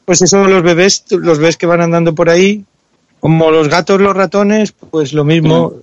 Pues 0.04 0.22
eso 0.22 0.44
los 0.44 0.62
bebés, 0.62 1.04
los 1.10 1.38
ves 1.38 1.56
que 1.56 1.66
van 1.66 1.80
andando 1.82 2.14
por 2.14 2.30
ahí, 2.30 2.64
como 3.20 3.50
los 3.50 3.68
gatos, 3.68 4.00
los 4.00 4.16
ratones, 4.16 4.72
pues 4.72 5.12
lo 5.12 5.24
mismo. 5.24 5.74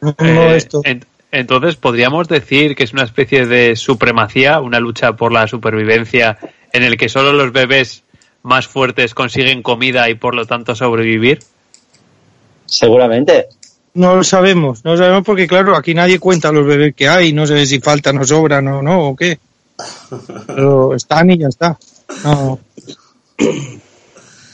lo 0.00 0.14
mismo 0.18 0.42
Eh, 0.42 0.56
esto. 0.56 0.80
en- 0.84 1.04
entonces, 1.32 1.76
podríamos 1.76 2.26
decir 2.26 2.74
que 2.74 2.82
es 2.84 2.92
una 2.92 3.04
especie 3.04 3.46
de 3.46 3.76
supremacía, 3.76 4.60
una 4.60 4.80
lucha 4.80 5.12
por 5.12 5.30
la 5.32 5.46
supervivencia 5.46 6.38
en 6.72 6.82
el 6.82 6.96
que 6.96 7.08
solo 7.08 7.32
los 7.32 7.52
bebés 7.52 8.02
más 8.42 8.66
fuertes 8.66 9.14
consiguen 9.14 9.62
comida 9.62 10.08
y 10.10 10.14
por 10.14 10.34
lo 10.34 10.46
tanto 10.46 10.74
sobrevivir. 10.74 11.40
Seguramente. 12.66 13.46
No 13.94 14.16
lo 14.16 14.24
sabemos, 14.24 14.84
no 14.84 14.92
lo 14.92 14.96
sabemos 14.98 15.24
porque 15.24 15.46
claro, 15.46 15.76
aquí 15.76 15.94
nadie 15.94 16.18
cuenta 16.18 16.50
los 16.52 16.64
bebés 16.66 16.94
que 16.94 17.08
hay, 17.08 17.32
no 17.32 17.46
sé 17.46 17.66
si 17.66 17.80
faltan 17.80 18.18
o 18.18 18.24
sobran 18.24 18.66
o 18.68 18.82
no, 18.82 19.08
o 19.08 19.16
qué. 19.16 19.38
Pero 20.46 20.94
están 20.94 21.30
y 21.30 21.38
ya 21.38 21.48
está. 21.48 21.76
No. 22.24 22.58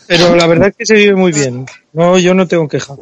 Pero 0.07 0.35
la 0.37 0.47
verdad 0.47 0.69
es 0.69 0.77
que 0.77 0.87
se 0.87 0.95
vive 0.95 1.15
muy 1.15 1.33
bien. 1.33 1.67
No, 1.93 2.19
yo 2.19 2.35
no 2.35 2.47
tengo 2.47 2.69
queja. 2.69 2.95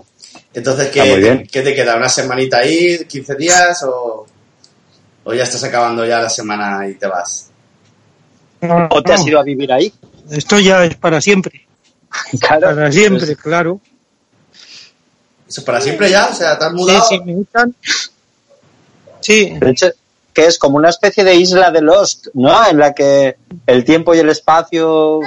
Entonces, 0.54 0.88
¿qué, 0.88 1.16
bien. 1.16 1.48
¿qué 1.50 1.62
te 1.62 1.74
queda? 1.74 1.96
¿Una 1.96 2.08
semanita 2.08 2.58
ahí? 2.58 2.96
¿15 2.98 3.36
días? 3.36 3.82
¿O, 3.82 4.26
o 5.24 5.34
ya 5.34 5.42
estás 5.42 5.64
acabando 5.64 6.04
ya 6.06 6.20
la 6.20 6.30
semana 6.30 6.88
y 6.88 6.94
te 6.94 7.06
vas? 7.06 7.50
No, 8.60 8.88
¿O 8.90 9.02
te 9.02 9.12
has 9.12 9.26
ido 9.26 9.38
a 9.40 9.42
vivir 9.42 9.72
ahí? 9.72 9.92
Esto 10.30 10.58
ya 10.58 10.84
es 10.84 10.94
para 10.96 11.20
siempre. 11.20 11.60
Claro. 12.40 12.74
Para 12.74 12.92
siempre, 12.92 13.34
claro. 13.36 13.80
¿Eso 15.48 15.60
es 15.60 15.64
para 15.64 15.80
siempre 15.80 16.08
ya? 16.10 16.28
O 16.28 16.34
sea, 16.34 16.56
¿te 16.58 16.64
has 16.64 16.70
Sí, 16.70 16.76
mudado? 16.76 17.04
sí, 17.08 17.20
me 17.24 17.34
gustan. 17.34 17.74
Sí, 19.20 19.50
De 19.58 19.70
hecho, 19.70 19.86
que 20.32 20.46
es 20.46 20.58
como 20.58 20.76
una 20.76 20.90
especie 20.90 21.24
de 21.24 21.34
isla 21.34 21.70
de 21.72 21.80
Lost, 21.80 22.28
¿no? 22.34 22.68
En 22.68 22.78
la 22.78 22.94
que 22.94 23.36
el 23.66 23.84
tiempo 23.84 24.14
y 24.14 24.18
el 24.20 24.28
espacio 24.30 25.20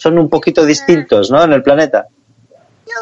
son 0.00 0.18
un 0.18 0.28
poquito 0.30 0.64
distintos, 0.64 1.30
¿no? 1.30 1.44
En 1.44 1.52
el 1.52 1.62
planeta. 1.62 2.08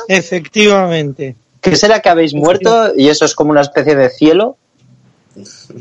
efectivamente. 0.08 1.36
¿Qué 1.60 1.76
será 1.76 2.00
que 2.00 2.08
habéis 2.08 2.34
muerto 2.34 2.92
y 2.96 3.08
eso 3.08 3.24
es 3.24 3.34
como 3.34 3.50
una 3.50 3.60
especie 3.60 3.94
de 3.94 4.10
cielo? 4.10 4.56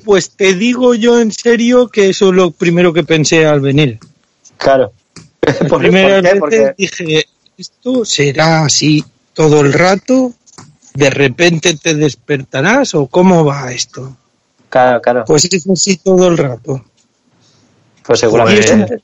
Pues 0.05 0.31
te 0.31 0.53
digo 0.53 0.93
yo 0.93 1.19
en 1.19 1.31
serio 1.31 1.87
que 1.87 2.09
eso 2.09 2.29
es 2.29 2.35
lo 2.35 2.51
primero 2.51 2.93
que 2.93 3.03
pensé 3.03 3.47
al 3.47 3.61
venir. 3.61 3.99
Claro. 4.57 4.91
¿Por, 5.69 5.81
qué? 5.89 6.35
Porque 6.39 6.73
dije, 6.77 7.25
¿esto 7.57 8.05
será 8.05 8.65
así 8.65 9.03
todo 9.33 9.61
el 9.61 9.73
rato? 9.73 10.33
¿De 10.93 11.09
repente 11.09 11.75
te 11.77 11.95
despertarás 11.95 12.93
o 12.93 13.07
cómo 13.07 13.43
va 13.43 13.71
esto? 13.71 14.15
claro, 14.69 15.01
claro. 15.01 15.23
Pues 15.25 15.45
es 15.45 15.67
así 15.67 15.97
todo 15.97 16.27
el 16.27 16.37
rato. 16.37 16.83
Pues 18.03 18.19
seguramente. 18.19 19.01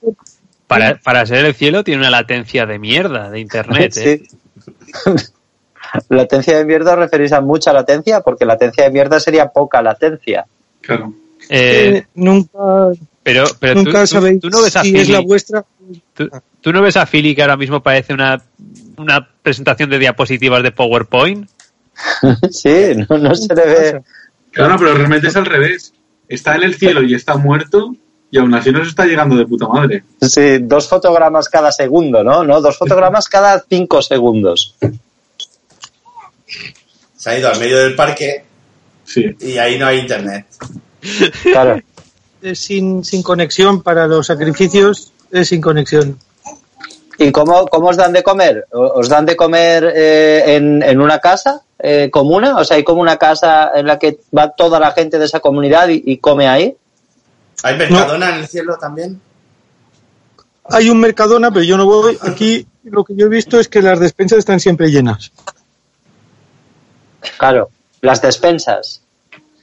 Para, 0.67 0.95
para 0.95 1.25
ser 1.25 1.45
el 1.45 1.53
cielo 1.53 1.83
tiene 1.83 2.01
una 2.01 2.09
latencia 2.09 2.65
de 2.65 2.79
mierda 2.79 3.29
de 3.29 3.39
internet. 3.39 3.93
¿eh? 3.97 4.21
Sí. 4.27 5.11
Latencia 6.09 6.57
de 6.57 6.65
mierda 6.65 6.95
referís 6.95 7.31
a 7.33 7.41
mucha 7.41 7.71
latencia, 7.71 8.21
porque 8.21 8.45
latencia 8.45 8.83
de 8.85 8.89
mierda 8.91 9.19
sería 9.19 9.47
poca 9.49 9.81
latencia. 9.81 10.45
Claro. 10.81 11.13
Eh, 11.49 11.97
Eh, 11.97 12.05
nunca 12.15 12.49
pero 13.23 13.45
nunca 13.75 14.01
tú- 14.01 14.07
sabéis 14.07 14.41
tú 14.41 14.49
no 14.49 14.61
ves 14.63 14.75
a 14.75 14.81
si 14.81 14.95
es 14.97 15.09
la 15.09 15.19
vuestra. 15.19 15.63
tú, 16.13 16.29
tú 16.61 16.73
no 16.73 16.81
ves 16.81 16.97
a 16.97 17.05
Philly 17.05 17.35
que 17.35 17.41
ahora 17.41 17.57
mismo 17.57 17.81
parece 17.83 18.13
una, 18.13 18.41
una 18.97 19.27
presentación 19.41 19.89
de 19.89 19.99
diapositivas 19.99 20.63
de 20.63 20.71
PowerPoint. 20.71 21.47
sí, 22.51 22.93
no, 23.09 23.17
no 23.17 23.35
se 23.35 23.53
le 23.53 23.65
ve. 23.65 24.01
Claro, 24.51 24.75
pero 24.79 24.93
realmente 24.95 25.27
es 25.27 25.35
al 25.35 25.45
revés. 25.45 25.93
Está 26.27 26.55
en 26.55 26.63
el 26.63 26.75
cielo 26.75 27.03
y 27.03 27.13
está 27.13 27.35
muerto 27.35 27.95
y 28.33 28.39
aún 28.39 28.51
así 28.55 28.71
nos 28.71 28.87
está 28.87 29.05
llegando 29.05 29.35
de 29.35 29.45
puta 29.45 29.67
madre. 29.67 30.03
Sí, 30.19 30.57
dos 30.61 30.87
fotogramas 30.87 31.47
cada 31.49 31.71
segundo, 31.71 32.23
¿no? 32.23 32.43
No, 32.43 32.61
dos 32.61 32.75
fotogramas 32.79 33.27
cada 33.29 33.63
cinco 33.69 34.01
segundos. 34.01 34.75
Se 37.15 37.29
ha 37.29 37.37
ido 37.37 37.49
al 37.49 37.59
medio 37.59 37.77
del 37.79 37.95
parque 37.95 38.43
Sí. 39.05 39.35
y 39.39 39.57
ahí 39.59 39.77
no 39.77 39.85
hay 39.85 39.99
internet. 39.99 40.47
Claro. 41.43 41.79
Es 42.41 42.59
sin, 42.59 43.05
sin 43.05 43.23
conexión 43.23 43.81
para 43.83 44.05
los 44.05 44.27
sacrificios, 44.27 45.13
es 45.31 45.47
sin 45.47 45.61
conexión. 45.61 46.19
¿Y 47.17 47.31
cómo, 47.31 47.65
cómo 47.67 47.87
os 47.87 47.95
dan 47.95 48.11
de 48.11 48.21
comer? 48.21 48.65
¿O- 48.73 48.99
¿Os 48.99 49.07
dan 49.07 49.25
de 49.25 49.37
comer 49.37 49.93
eh, 49.95 50.43
en, 50.57 50.83
en 50.83 50.99
una 50.99 51.19
casa 51.19 51.61
eh, 51.79 52.09
comuna? 52.11 52.57
O 52.57 52.65
sea, 52.65 52.75
hay 52.75 52.83
como 52.83 52.99
una 53.01 53.15
casa 53.15 53.71
en 53.73 53.87
la 53.87 53.97
que 53.97 54.19
va 54.37 54.49
toda 54.49 54.77
la 54.77 54.91
gente 54.91 55.19
de 55.19 55.23
esa 55.25 55.39
comunidad 55.39 55.87
y, 55.87 56.03
y 56.05 56.17
come 56.17 56.49
ahí. 56.49 56.75
¿Hay 57.63 57.77
Mercadona 57.77 58.29
en 58.29 58.35
el 58.41 58.47
cielo 58.47 58.77
también? 58.77 59.19
Hay 60.69 60.89
un 60.89 60.99
Mercadona, 60.99 61.51
pero 61.51 61.63
yo 61.63 61.77
no 61.77 61.85
voy. 61.85 62.17
Aquí 62.21 62.67
lo 62.83 63.03
que 63.03 63.15
yo 63.15 63.25
he 63.25 63.29
visto 63.29 63.59
es 63.59 63.67
que 63.67 63.81
las 63.81 63.99
despensas 63.99 64.39
están 64.39 64.59
siempre 64.59 64.89
llenas. 64.91 65.31
Claro, 67.37 67.69
las 68.01 68.21
despensas. 68.21 69.01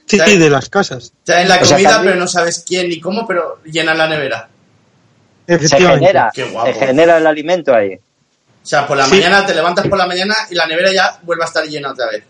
Sí, 0.07 0.19
Sí. 0.25 0.37
de 0.37 0.49
las 0.49 0.67
casas. 0.69 1.13
Traen 1.23 1.47
la 1.47 1.55
O 1.61 1.65
sea, 1.65 1.77
comida, 1.77 2.01
pero 2.03 2.15
no 2.15 2.27
sabes 2.27 2.63
quién 2.67 2.89
ni 2.89 2.99
cómo, 2.99 3.25
pero 3.25 3.59
llenan 3.63 3.97
la 3.97 4.07
nevera. 4.07 4.49
Se 5.47 5.59
genera, 5.77 6.31
Qué 6.33 6.43
guapo. 6.45 6.67
se 6.67 6.73
genera 6.85 7.17
el 7.17 7.27
alimento 7.27 7.73
ahí. 7.73 7.93
O 7.95 8.65
sea, 8.65 8.85
por 8.87 8.97
la 8.97 9.05
Sí. 9.05 9.15
mañana 9.15 9.45
te 9.45 9.53
levantas 9.55 9.87
por 9.87 9.97
la 9.97 10.05
mañana 10.07 10.35
y 10.49 10.55
la 10.55 10.65
nevera 10.67 10.91
ya 10.93 11.19
vuelve 11.23 11.43
a 11.43 11.47
estar 11.47 11.63
llena 11.65 11.91
otra 11.91 12.07
vez. 12.07 12.23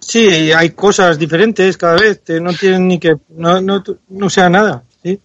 Sí, 0.00 0.50
hay 0.52 0.70
cosas 0.70 1.18
diferentes 1.18 1.76
cada 1.76 1.94
vez. 1.96 2.22
te- 2.24 2.40
No 2.40 2.52
tienen 2.52 2.88
ni 2.88 2.98
que. 2.98 3.16
No, 3.30 3.60
no, 3.60 3.82
no 4.08 4.30
sea 4.30 4.48
nada. 4.48 4.82
¿sí? 5.02 5.20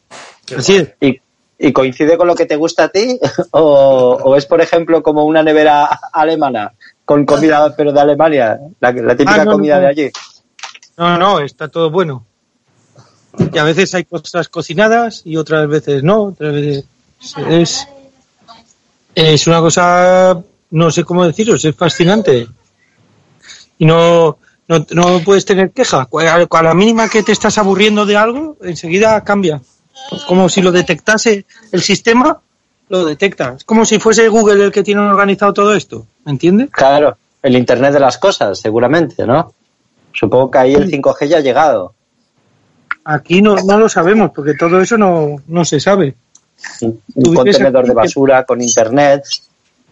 Así 0.55 0.75
es. 0.75 0.93
¿Y, 1.01 1.19
y 1.57 1.71
coincide 1.73 2.17
con 2.17 2.27
lo 2.27 2.35
que 2.35 2.45
te 2.45 2.55
gusta 2.55 2.85
a 2.85 2.89
ti? 2.89 3.19
¿O, 3.51 4.19
o 4.23 4.35
es, 4.35 4.45
por 4.45 4.61
ejemplo, 4.61 5.01
como 5.01 5.23
una 5.25 5.41
nevera 5.43 5.85
alemana 6.13 6.73
con 7.05 7.25
comida, 7.25 7.75
pero 7.75 7.91
de 7.93 7.99
Alemania? 8.01 8.59
La, 8.79 8.91
la 8.91 9.15
típica 9.15 9.41
Ah, 9.41 9.45
no, 9.45 9.51
comida 9.53 9.79
de 9.79 9.87
allí. 9.87 10.11
No, 10.97 11.17
no, 11.17 11.39
está 11.39 11.67
todo 11.67 11.89
bueno. 11.89 12.25
Y 13.53 13.57
a 13.57 13.63
veces 13.63 13.93
hay 13.95 14.05
cosas 14.05 14.47
cocinadas 14.49 15.21
y 15.25 15.35
otras 15.37 15.67
veces 15.67 16.03
no. 16.03 16.23
Otras 16.25 16.53
veces 16.53 16.85
es, 17.49 17.87
es 19.13 19.47
una 19.47 19.59
cosa, 19.59 20.41
no 20.71 20.91
sé 20.91 21.03
cómo 21.03 21.25
deciros, 21.25 21.63
es 21.65 21.75
fascinante. 21.75 22.47
Y 23.77 23.85
no, 23.85 24.37
no, 24.67 24.85
no 24.91 25.19
puedes 25.23 25.45
tener 25.45 25.71
queja. 25.71 26.07
A 26.11 26.63
la 26.63 26.73
mínima 26.73 27.09
que 27.09 27.23
te 27.23 27.31
estás 27.31 27.57
aburriendo 27.57 28.05
de 28.05 28.17
algo, 28.17 28.57
enseguida 28.61 29.23
cambia. 29.23 29.61
Es 30.11 30.23
como 30.23 30.49
si 30.49 30.61
lo 30.61 30.71
detectase 30.71 31.45
el 31.71 31.81
sistema, 31.81 32.39
lo 32.89 33.05
detecta. 33.05 33.55
Es 33.57 33.63
como 33.63 33.85
si 33.85 33.99
fuese 33.99 34.27
Google 34.27 34.65
el 34.65 34.71
que 34.71 34.83
tiene 34.83 35.01
organizado 35.01 35.53
todo 35.53 35.73
esto. 35.73 36.05
¿Me 36.25 36.31
entiendes? 36.31 36.69
Claro, 36.71 37.17
el 37.41 37.55
Internet 37.55 37.93
de 37.93 37.99
las 37.99 38.17
cosas, 38.17 38.59
seguramente, 38.59 39.25
¿no? 39.25 39.53
Supongo 40.13 40.49
que 40.49 40.57
ahí 40.57 40.73
el 40.73 40.89
5G 40.89 41.27
ya 41.27 41.37
ha 41.37 41.41
llegado. 41.41 41.93
Aquí 43.03 43.41
no, 43.41 43.55
no 43.55 43.77
lo 43.77 43.87
sabemos, 43.87 44.31
porque 44.33 44.55
todo 44.55 44.81
eso 44.81 44.97
no, 44.97 45.35
no 45.47 45.65
se 45.65 45.79
sabe. 45.79 46.15
un 46.81 47.35
contenedor 47.35 47.85
de 47.85 47.93
basura 47.93 48.45
con 48.45 48.61
internet, 48.61 49.23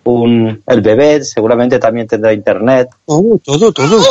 un, 0.06 0.62
el 0.66 0.82
bebé 0.82 1.24
seguramente 1.24 1.80
también 1.80 2.08
tendrá 2.08 2.34
internet. 2.34 2.90
Todo, 3.06 3.40
todo, 3.44 3.72
todo. 3.72 4.04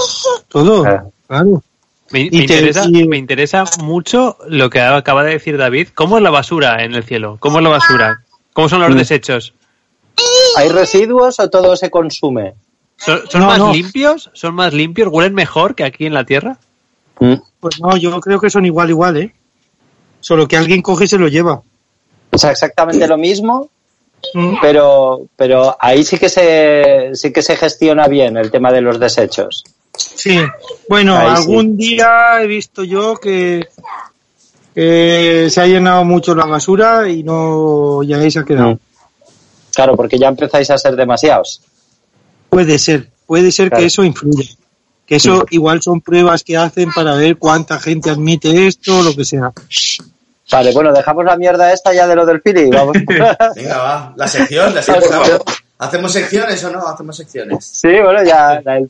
Todo. 0.52 0.84
Ah. 0.86 1.04
Claro. 1.26 1.62
Me, 2.10 2.20
interesa, 2.20 2.84
y- 2.86 3.08
me 3.08 3.16
interesa 3.16 3.64
mucho 3.82 4.36
lo 4.46 4.68
que 4.68 4.80
acaba 4.80 5.24
de 5.24 5.32
decir 5.32 5.56
David. 5.56 5.88
¿Cómo 5.94 6.18
es 6.18 6.22
la 6.22 6.28
basura 6.30 6.84
en 6.84 6.94
el 6.94 7.04
cielo? 7.04 7.38
¿Cómo 7.40 7.58
es 7.58 7.64
la 7.64 7.70
basura? 7.70 8.20
¿Cómo 8.52 8.68
son 8.68 8.80
los 8.82 8.90
Mm. 8.90 8.98
desechos? 8.98 9.54
¿Hay 10.56 10.68
residuos 10.68 11.40
o 11.40 11.48
todo 11.48 11.74
se 11.74 11.90
consume? 11.90 12.52
¿Son, 12.98 13.22
son 13.30 13.40
No, 13.40 13.46
más 13.46 13.58
no. 13.58 13.72
limpios? 13.72 14.30
¿Son 14.34 14.54
más 14.54 14.74
limpios? 14.74 15.08
¿Huelen 15.10 15.32
mejor 15.34 15.74
que 15.74 15.84
aquí 15.84 16.04
en 16.04 16.12
la 16.12 16.24
Tierra? 16.24 16.58
Mm. 17.18 17.34
Pues 17.60 17.80
no, 17.80 17.96
yo 17.96 18.20
creo 18.20 18.38
que 18.38 18.50
son 18.50 18.66
igual, 18.66 18.90
igual, 18.90 19.16
¿eh? 19.16 19.34
Solo 20.20 20.46
que 20.46 20.58
alguien 20.58 20.82
coge 20.82 21.06
y 21.06 21.08
se 21.08 21.18
lo 21.18 21.28
lleva. 21.28 21.62
O 22.30 22.36
sea, 22.38 22.50
exactamente 22.50 23.08
lo 23.08 23.16
mismo, 23.16 23.70
Mm. 24.34 24.56
pero, 24.60 25.22
pero 25.34 25.76
ahí 25.80 26.04
sí 26.04 26.18
que 26.18 26.28
se, 26.28 27.10
sí 27.14 27.32
que 27.32 27.40
se 27.42 27.56
gestiona 27.56 28.06
bien 28.06 28.36
el 28.36 28.50
tema 28.50 28.70
de 28.70 28.82
los 28.82 29.00
desechos. 29.00 29.64
Sí. 29.96 30.38
Bueno, 30.88 31.16
Ahí 31.16 31.36
sí. 31.36 31.42
algún 31.42 31.76
día 31.76 32.40
he 32.42 32.46
visto 32.46 32.82
yo 32.84 33.16
que, 33.16 33.66
que 34.74 35.48
se 35.50 35.60
ha 35.60 35.66
llenado 35.66 36.04
mucho 36.04 36.34
la 36.34 36.46
basura 36.46 37.08
y 37.08 37.22
no 37.22 38.00
ha 38.40 38.44
quedado. 38.44 38.70
Mm. 38.74 38.78
Claro, 39.74 39.96
porque 39.96 40.18
ya 40.18 40.28
empezáis 40.28 40.70
a 40.70 40.78
ser 40.78 40.96
demasiados. 40.96 41.62
Puede 42.50 42.78
ser, 42.78 43.08
puede 43.26 43.50
ser 43.52 43.68
Claro. 43.68 43.80
que 43.82 43.86
eso 43.86 44.04
influya. 44.04 44.44
Que 45.06 45.16
eso 45.16 45.44
igual 45.50 45.82
son 45.82 46.00
pruebas 46.00 46.42
que 46.44 46.56
hacen 46.56 46.90
para 46.92 47.14
ver 47.14 47.36
cuánta 47.36 47.78
gente 47.78 48.08
admite 48.10 48.66
esto 48.66 48.98
o 48.98 49.02
lo 49.02 49.14
que 49.14 49.24
sea. 49.24 49.52
Vale, 50.50 50.72
bueno, 50.72 50.92
dejamos 50.92 51.24
la 51.24 51.36
mierda 51.36 51.72
esta 51.72 51.92
ya 51.94 52.06
de 52.06 52.14
lo 52.16 52.24
del 52.26 52.40
Pili. 52.42 52.68
Vamos. 52.70 52.92
Venga, 53.56 53.78
va. 53.78 54.14
La 54.16 54.28
sección, 54.28 54.74
la 54.74 54.82
sección. 54.82 55.40
¿Hacemos 55.82 56.12
secciones 56.12 56.62
o 56.64 56.70
no? 56.70 56.86
Hacemos 56.86 57.16
secciones. 57.16 57.64
sí, 57.64 57.88
bueno, 58.02 58.22
ya 58.24 58.60
la 58.64 58.74
del 58.74 58.88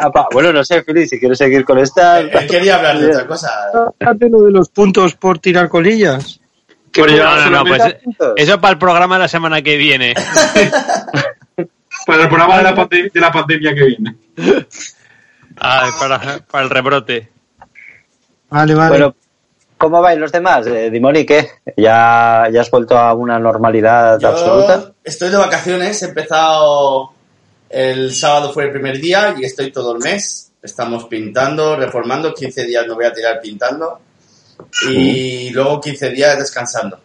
apa- 0.00 0.26
Bueno, 0.32 0.52
no 0.52 0.64
sé, 0.64 0.82
Pili, 0.82 1.06
si 1.06 1.18
quieres 1.18 1.38
seguir 1.38 1.64
con 1.64 1.78
esta. 1.78 2.18
Él 2.20 2.30
quería 2.48 2.76
hablar 2.76 2.98
de 2.98 3.08
otra 3.08 3.26
cosa. 3.26 3.50
Fíjate 3.98 4.28
lo 4.28 4.42
de 4.42 4.50
los 4.50 4.68
puntos 4.70 5.14
por 5.14 5.38
tirar 5.38 5.68
colillas. 5.68 6.40
No, 6.96 7.04
por- 7.04 7.12
no, 7.12 7.50
no, 7.50 7.64
pues 7.64 7.82
eso 8.36 8.60
para 8.60 8.72
el 8.72 8.78
programa 8.78 9.18
la 9.18 9.28
semana 9.28 9.62
que 9.62 9.76
viene. 9.76 10.14
para 12.06 12.22
el 12.22 12.28
programa 12.28 12.58
de 12.58 12.62
la, 12.64 12.74
pande- 12.74 13.10
de 13.12 13.20
la 13.20 13.32
pandemia 13.32 13.74
que 13.74 13.84
viene. 13.84 14.16
Ah, 15.58 15.90
para, 15.98 16.38
para 16.50 16.64
el 16.64 16.70
rebrote. 16.70 17.30
Vale, 18.50 18.74
vale. 18.74 18.88
Bueno, 18.90 19.14
¿cómo 19.82 20.00
vais 20.00 20.16
los 20.16 20.30
demás? 20.30 20.64
Eh, 20.68 20.90
Dimoni, 20.90 21.26
¿qué? 21.26 21.50
¿Ya, 21.76 22.46
¿Ya 22.52 22.60
has 22.60 22.70
vuelto 22.70 22.96
a 22.96 23.14
una 23.14 23.40
normalidad 23.40 24.24
absoluta? 24.24 24.92
Estoy 25.02 25.30
de 25.30 25.36
vacaciones, 25.36 26.00
he 26.02 26.06
empezado 26.06 27.10
el 27.68 28.14
sábado 28.14 28.52
fue 28.52 28.66
el 28.66 28.70
primer 28.70 29.00
día 29.00 29.34
y 29.36 29.44
estoy 29.44 29.72
todo 29.72 29.96
el 29.96 29.98
mes. 29.98 30.52
Estamos 30.62 31.06
pintando, 31.06 31.74
reformando, 31.74 32.32
15 32.32 32.64
días 32.64 32.86
me 32.86 32.94
voy 32.94 33.06
a 33.06 33.12
tirar 33.12 33.40
pintando 33.40 33.98
y 34.88 35.50
luego 35.50 35.80
15 35.80 36.10
días 36.10 36.38
descansando. 36.38 37.00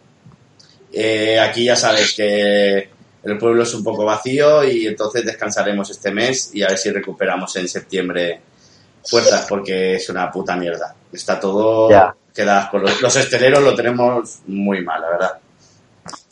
Eh, 0.92 1.40
aquí 1.40 1.64
ya 1.64 1.74
sabes 1.74 2.14
que 2.14 2.88
el 3.24 3.38
pueblo 3.38 3.64
es 3.64 3.74
un 3.74 3.82
poco 3.82 4.04
vacío 4.04 4.62
y 4.62 4.86
entonces 4.86 5.26
descansaremos 5.26 5.90
este 5.90 6.12
mes 6.12 6.50
y 6.54 6.62
a 6.62 6.68
ver 6.68 6.78
si 6.78 6.92
recuperamos 6.92 7.56
en 7.56 7.66
septiembre 7.66 8.40
fuerzas 9.04 9.46
porque 9.48 9.96
es 9.96 10.08
una 10.10 10.30
puta 10.30 10.54
mierda. 10.54 10.94
Está 11.12 11.40
todo 11.40 11.90
Ya. 11.90 12.14
Queda 12.34 12.68
con 12.70 12.82
los, 12.82 13.00
los 13.00 13.16
esteleros 13.16 13.62
lo 13.62 13.74
tenemos 13.74 14.38
muy 14.46 14.82
mal, 14.82 15.00
la 15.00 15.08
verdad. 15.10 15.32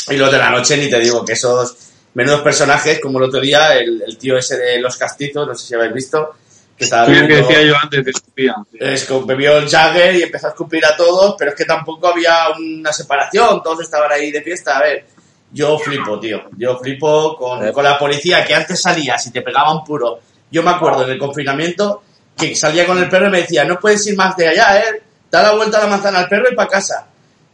Y 0.08 0.16
los 0.16 0.30
de 0.30 0.38
la 0.38 0.50
noche 0.50 0.76
ni 0.76 0.88
te 0.88 0.98
digo 1.00 1.24
que 1.24 1.32
esos 1.32 1.76
menudos 2.14 2.40
personajes, 2.42 3.00
como 3.00 3.18
el 3.18 3.24
otro 3.24 3.40
día, 3.40 3.74
el, 3.74 4.02
el 4.06 4.16
tío 4.16 4.36
ese 4.38 4.56
de 4.56 4.78
los 4.80 4.96
castizos, 4.96 5.46
no 5.46 5.54
sé 5.54 5.66
si 5.66 5.74
habéis 5.74 5.92
visto, 5.92 6.34
que 6.76 6.84
estaba 6.84 7.06
el 7.06 7.12
que 7.12 7.20
bebiendo- 7.22 7.48
decía 7.48 7.62
yo 7.62 7.74
antes, 7.82 8.04
que 8.04 8.10
escupía. 8.10 8.54
es 8.78 9.04
que 9.04 9.20
bebió 9.26 9.56
el 9.58 9.68
Jagger 9.68 10.14
y 10.16 10.22
empezó 10.22 10.46
a 10.46 10.50
escupir 10.50 10.84
a 10.86 10.96
todos, 10.96 11.34
pero 11.38 11.50
es 11.50 11.56
que 11.56 11.64
tampoco 11.64 12.06
había 12.08 12.50
una 12.58 12.92
separación, 12.92 13.62
todos 13.62 13.80
estaban 13.82 14.12
ahí 14.12 14.30
de 14.30 14.42
fiesta. 14.42 14.78
A 14.78 14.82
ver, 14.82 15.06
yo 15.52 15.78
flipo, 15.78 16.20
tío. 16.20 16.42
Yo 16.56 16.78
flipo 16.78 17.36
con, 17.36 17.72
con 17.72 17.82
la 17.84 17.98
policía 17.98 18.44
que 18.44 18.54
antes 18.54 18.80
salía, 18.80 19.18
si 19.18 19.30
te 19.32 19.42
pegaba 19.42 19.72
un 19.72 19.84
puro. 19.84 20.20
Yo 20.50 20.62
me 20.62 20.70
acuerdo 20.70 21.04
en 21.04 21.10
el 21.10 21.18
confinamiento 21.18 22.02
que 22.36 22.54
salía 22.54 22.86
con 22.86 22.98
el 22.98 23.08
perro 23.08 23.28
y 23.28 23.30
me 23.30 23.40
decía, 23.40 23.64
no 23.64 23.80
puedes 23.80 24.06
ir 24.06 24.16
más 24.16 24.36
de 24.36 24.48
allá, 24.48 24.78
¿eh? 24.78 25.02
Da 25.36 25.42
la 25.42 25.54
vuelta 25.54 25.76
a 25.78 25.82
la 25.82 25.86
manzana 25.88 26.20
al 26.20 26.28
perro 26.28 26.46
y 26.50 26.54
para 26.54 26.68
casa. 26.70 27.06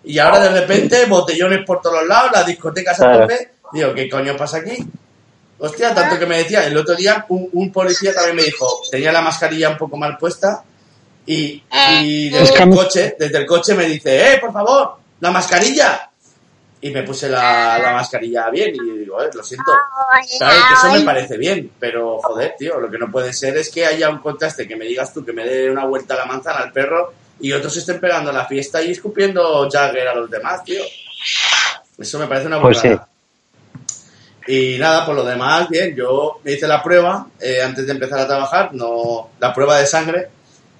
Y 0.05 0.19
ahora 0.19 0.39
de 0.41 0.61
repente, 0.61 1.05
botellones 1.07 1.65
por 1.67 1.81
todos 1.81 2.07
lados, 2.07 2.31
las 2.33 2.47
discotecas 2.47 3.01
a 3.01 3.05
Claro. 3.05 3.21
tope. 3.23 3.51
Digo, 3.73 3.93
¿qué 3.95 4.09
coño 4.09 4.37
pasa 4.37 4.59
aquí? 4.59 4.77
Hostia, 5.59 5.95
tanto 5.95 6.19
que 6.19 6.27
me 6.27 6.39
decía, 6.39 6.65
el 6.67 6.77
otro 6.77 6.95
día 6.95 7.25
un, 7.29 7.49
un 7.53 7.73
policía 7.73 8.15
también 8.15 8.37
me 8.37 8.43
dijo, 8.43 8.83
tenía 8.91 9.13
la 9.13 9.21
mascarilla 9.21 9.71
un 9.71 9.77
poco 9.79 9.97
mal 9.97 10.17
puesta 10.19 10.63
y, 11.27 11.63
y 12.03 12.35
Es 12.35 12.49
desde 12.51 12.63
el 12.65 12.71
coche, 12.71 13.17
desde 13.19 13.39
el 13.39 13.47
coche 13.47 13.75
me 13.75 13.85
dice, 13.87 14.33
eh, 14.35 14.39
por 14.41 14.53
favor, 14.53 14.97
la 15.21 15.31
mascarilla. 15.31 16.09
Y 16.81 16.91
me 16.91 17.05
puse 17.05 17.29
la, 17.29 17.79
la 17.81 17.93
mascarilla 17.93 18.51
bien 18.51 18.75
y 18.75 18.99
digo, 18.99 19.23
eh, 19.23 19.31
lo 19.33 19.45
siento. 19.45 19.71
¿Sabes? 20.39 20.57
Que 20.69 20.75
eso 20.75 20.93
me 20.93 21.01
parece 21.03 21.37
bien, 21.37 21.71
pero 21.79 22.19
joder, 22.21 22.57
tío, 22.59 22.81
lo 22.81 22.91
que 22.91 22.99
no 22.99 23.09
puede 23.09 23.33
ser 23.33 23.57
es 23.57 23.71
que 23.71 23.87
haya 23.87 24.11
un 24.11 24.19
contraste, 24.19 24.67
que 24.67 24.75
me 24.77 24.85
digas 24.85 25.13
tú 25.15 25.25
que 25.25 25.33
me 25.33 25.45
dé 25.45 25.71
una 25.71 25.85
vuelta 25.85 26.15
a 26.15 26.19
la 26.19 26.25
manzana 26.27 26.59
al 26.59 26.73
perro 26.73 27.15
y 27.43 27.53
otros 27.53 27.77
estén 27.77 28.01
pegando 28.01 28.33
la 28.33 28.47
fiesta 28.47 28.81
y 28.81 28.93
escupiendo 28.93 29.69
Jagger 29.69 30.09
a 30.09 30.15
los 30.15 30.31
demás, 30.31 30.63
tío. 30.65 30.83
Eso 31.99 32.19
me 32.21 32.29
parece 32.29 32.47
una 32.47 32.61
Pues 32.61 32.81
burrada. 32.81 33.09
Y 34.47 34.77
nada, 34.79 35.05
por 35.05 35.17
lo 35.17 35.25
demás, 35.25 35.69
bien, 35.69 35.95
yo 35.95 36.41
me 36.45 36.53
hice 36.53 36.67
la 36.67 36.83
prueba 36.83 37.27
eh, 37.41 37.61
antes 37.63 37.85
de 37.85 37.93
empezar 37.93 38.21
a 38.21 38.27
trabajar, 38.27 38.73
no 38.73 39.31
la 39.39 39.53
prueba 39.53 39.79
de 39.79 39.87
sangre, 39.87 40.29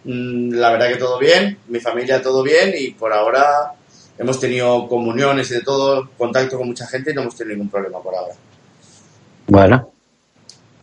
mm, 0.05 0.53
la 0.55 0.71
verdad 0.71 0.89
que 0.89 0.97
todo 0.97 1.19
bien, 1.19 1.59
mi 1.69 1.81
familia 1.81 2.23
todo 2.23 2.43
bien 2.43 2.73
y 2.77 2.91
por 2.91 3.13
ahora 3.13 3.73
hemos 4.19 4.39
tenido 4.39 4.89
comuniones 4.89 5.51
y 5.51 5.55
de 5.55 5.61
todo, 5.63 6.11
contacto 6.17 6.59
con 6.59 6.69
mucha 6.69 6.87
gente 6.87 7.11
y 7.11 7.15
no 7.15 7.23
hemos 7.23 7.37
tenido 7.37 7.57
ningún 7.57 7.71
problema 7.71 8.01
por 8.01 8.15
ahora. 8.15 8.35
Bueno, 9.47 9.91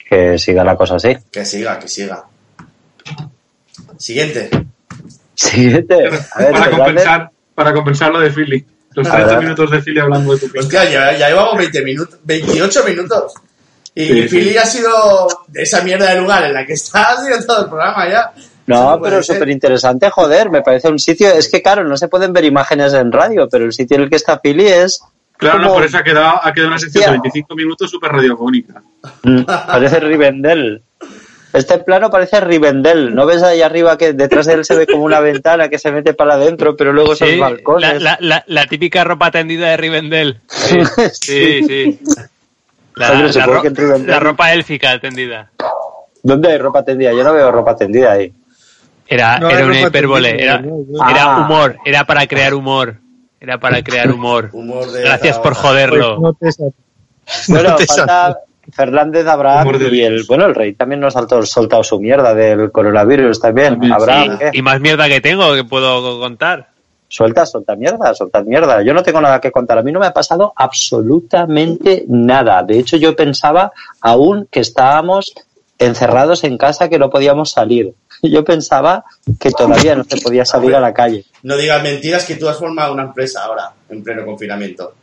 que 0.10 0.38
siga 0.38 0.64
la 0.64 0.76
cosa 0.76 0.96
así. 0.96 1.16
Que 1.32 1.46
siga, 1.46 1.80
que 1.80 1.88
siga. 1.88 2.26
Siguiente. 3.98 4.50
Siguiente. 5.40 5.96
A 5.96 6.40
ver, 6.40 6.52
para, 6.52 6.72
compensar, 6.72 7.32
para 7.56 7.74
compensar 7.74 8.12
lo 8.12 8.20
de 8.20 8.30
Philly. 8.30 8.66
Los 8.94 9.08
A 9.08 9.12
30 9.12 9.28
ver. 9.34 9.44
minutos 9.44 9.72
de 9.72 9.82
Philly 9.82 10.00
hablando 10.00 10.36
de 10.36 10.48
tu. 10.48 10.60
Hostia, 10.60 10.84
ya, 10.86 11.18
ya 11.18 11.30
llevamos 11.30 11.58
20 11.58 11.82
minutos, 11.84 12.20
28 12.24 12.84
minutos. 12.84 13.34
Y 13.96 14.06
Sí, 14.06 14.22
sí. 14.24 14.28
Philly 14.28 14.58
ha 14.58 14.66
sido 14.66 15.28
de 15.48 15.64
esa 15.64 15.82
mierda 15.82 16.14
de 16.14 16.20
lugar 16.20 16.44
en 16.44 16.54
la 16.54 16.66
que 16.66 16.74
está, 16.74 17.04
ha 17.14 17.18
sido 17.26 17.38
todo 17.46 17.64
el 17.64 17.70
programa 17.70 18.10
ya. 18.10 18.32
No, 18.68 19.00
pero 19.02 19.24
súper 19.24 19.50
interesante, 19.50 20.10
joder, 20.12 20.50
me 20.52 20.62
parece 20.62 20.90
un 20.90 21.00
sitio, 21.00 21.30
es 21.30 21.50
que 21.50 21.62
claro, 21.62 21.84
no 21.86 21.98
se 21.98 22.08
pueden 22.08 22.34
ver 22.34 22.46
imágenes 22.46 22.94
en 22.94 23.12
radio, 23.12 23.48
pero 23.50 23.66
el 23.66 23.74
sitio 23.74 23.98
en 23.98 24.04
el 24.04 24.10
que 24.10 24.18
está 24.18 24.40
Philly 24.40 24.68
es... 24.68 25.02
Claro, 25.38 25.60
no, 25.60 25.74
por 25.74 25.86
eso 25.86 25.98
ha 25.98 26.04
quedado, 26.04 26.40
ha 26.44 26.54
quedado 26.54 26.68
una 26.70 26.78
sección 26.78 27.02
de 27.04 27.10
Hostia. 27.10 27.22
25 27.24 27.56
minutos 27.56 27.90
súper 27.90 28.12
radiofónica. 28.12 28.84
Mm, 29.24 29.44
parece 29.44 30.00
Rivendell. 30.02 30.84
Este 31.52 31.80
plano 31.80 32.10
parece 32.12 32.40
Rivendell. 32.42 33.14
¿No 33.16 33.26
ves 33.26 33.42
ahí 33.42 33.62
arriba 33.62 33.98
que 33.98 34.14
detrás 34.14 34.46
de 34.46 34.54
él 34.54 34.66
se 34.66 34.76
ve 34.76 34.86
como 34.86 35.04
una 35.04 35.20
ventana 35.20 35.68
que 35.70 35.80
se 35.80 35.92
mete 35.92 36.14
para 36.14 36.36
adentro, 36.36 36.76
pero 36.76 36.94
luego 36.94 37.16
son 37.16 37.28
Sí, 37.28 37.40
balcones? 37.40 38.02
la- 38.02 38.18
la- 38.22 38.44
la 38.48 38.66
típica 38.68 39.04
ropa 39.04 39.32
tendida 39.32 39.70
de 39.70 39.78
Rivendell. 39.78 40.42
Sí, 40.50 40.80
sí. 41.12 41.64
sí. 41.68 42.00
La, 42.96 43.12
Hombre, 43.14 43.28
la 43.28 43.34
supongo 43.34 43.54
ro- 43.54 43.62
que 43.62 43.68
en 43.70 43.76
Rivendell- 43.76 44.06
la 44.10 44.20
ropa 44.20 44.54
élfica 44.54 45.00
tendida. 45.00 45.52
¿Dónde 46.22 46.52
hay 46.52 46.58
ropa 46.58 46.84
tendida? 46.84 47.14
Yo 47.14 47.24
no 47.24 47.34
veo 47.34 47.52
ropa 47.52 47.76
tendida 47.76 48.12
ahí. 48.12 48.34
Era, 49.08 49.40
No 49.40 49.50
era 49.50 49.66
una 49.66 49.82
hipérbole, 49.82 50.30
tendida, 50.30 50.52
era, 50.56 50.62
¿no? 50.62 51.10
era 51.10 51.24
Ah. 51.24 51.38
humor, 51.40 51.78
era 51.86 52.04
para 52.06 52.28
crear 52.28 52.54
humor. 52.54 52.98
Era 53.42 53.58
para 53.58 53.82
crear 53.82 54.12
humor. 54.12 54.50
Humor 54.52 54.92
de 54.92 55.02
Gracias 55.02 55.40
por 55.40 55.56
joderlo. 55.56 56.20
No 56.20 56.34
te 56.34 56.50
Bueno, 57.48 57.70
no 57.70 57.76
te 57.78 57.86
falta 57.88 58.40
Fernández 58.72 59.28
Abraham 59.28 59.68
y 59.92 60.02
el, 60.02 60.24
bueno, 60.28 60.46
el 60.46 60.56
rey 60.56 60.74
también 60.74 61.02
nos 61.02 61.16
ha 61.16 61.28
soltado 61.46 61.84
su 61.84 62.00
mierda 62.00 62.34
del 62.34 62.72
coronavirus 62.72 63.40
también. 63.40 63.72
También, 63.72 63.94
Abraham, 63.94 64.32
sí. 64.32 64.38
¿qué? 64.40 64.58
Y 64.58 64.62
más 64.62 64.80
mierda 64.80 65.08
que 65.08 65.22
tengo 65.22 65.54
que 65.56 65.64
puedo 65.64 66.20
contar. 66.20 66.70
Suelta, 67.08 67.46
suelta 67.46 67.76
mierda, 67.76 68.14
suelta 68.14 68.44
mierda. 68.44 68.84
Yo 68.84 68.94
no 68.94 69.02
tengo 69.02 69.20
nada 69.20 69.42
que 69.42 69.52
contar. 69.52 69.80
A 69.80 69.82
mí 69.82 69.92
no 69.92 70.00
me 70.00 70.06
ha 70.06 70.14
pasado 70.14 70.54
absolutamente 70.56 72.06
nada. 72.08 72.62
De 72.62 72.78
hecho, 72.78 72.98
yo 72.98 73.16
pensaba 73.16 73.72
aún 74.00 74.48
que 74.52 74.60
estábamos 74.60 75.34
encerrados 75.80 76.44
en 76.44 76.58
casa, 76.58 76.88
que 76.88 77.00
no 77.00 77.10
podíamos 77.10 77.52
salir. 77.52 77.96
Yo 78.22 78.44
pensaba 78.44 79.06
que 79.40 79.50
todavía 79.50 79.96
no 79.96 80.04
se 80.04 80.18
podía 80.22 80.46
salir 80.46 80.76
a 80.76 80.80
la 80.80 80.94
calle. 80.94 81.24
No 81.44 81.56
digas 81.56 81.82
mentiras 81.82 82.26
que 82.26 82.36
tú 82.36 82.48
has 82.50 82.58
formado 82.58 82.94
una 82.94 83.04
empresa 83.04 83.44
ahora, 83.44 83.72
en 83.90 84.04
pleno 84.04 84.26
confinamiento. 84.26 84.94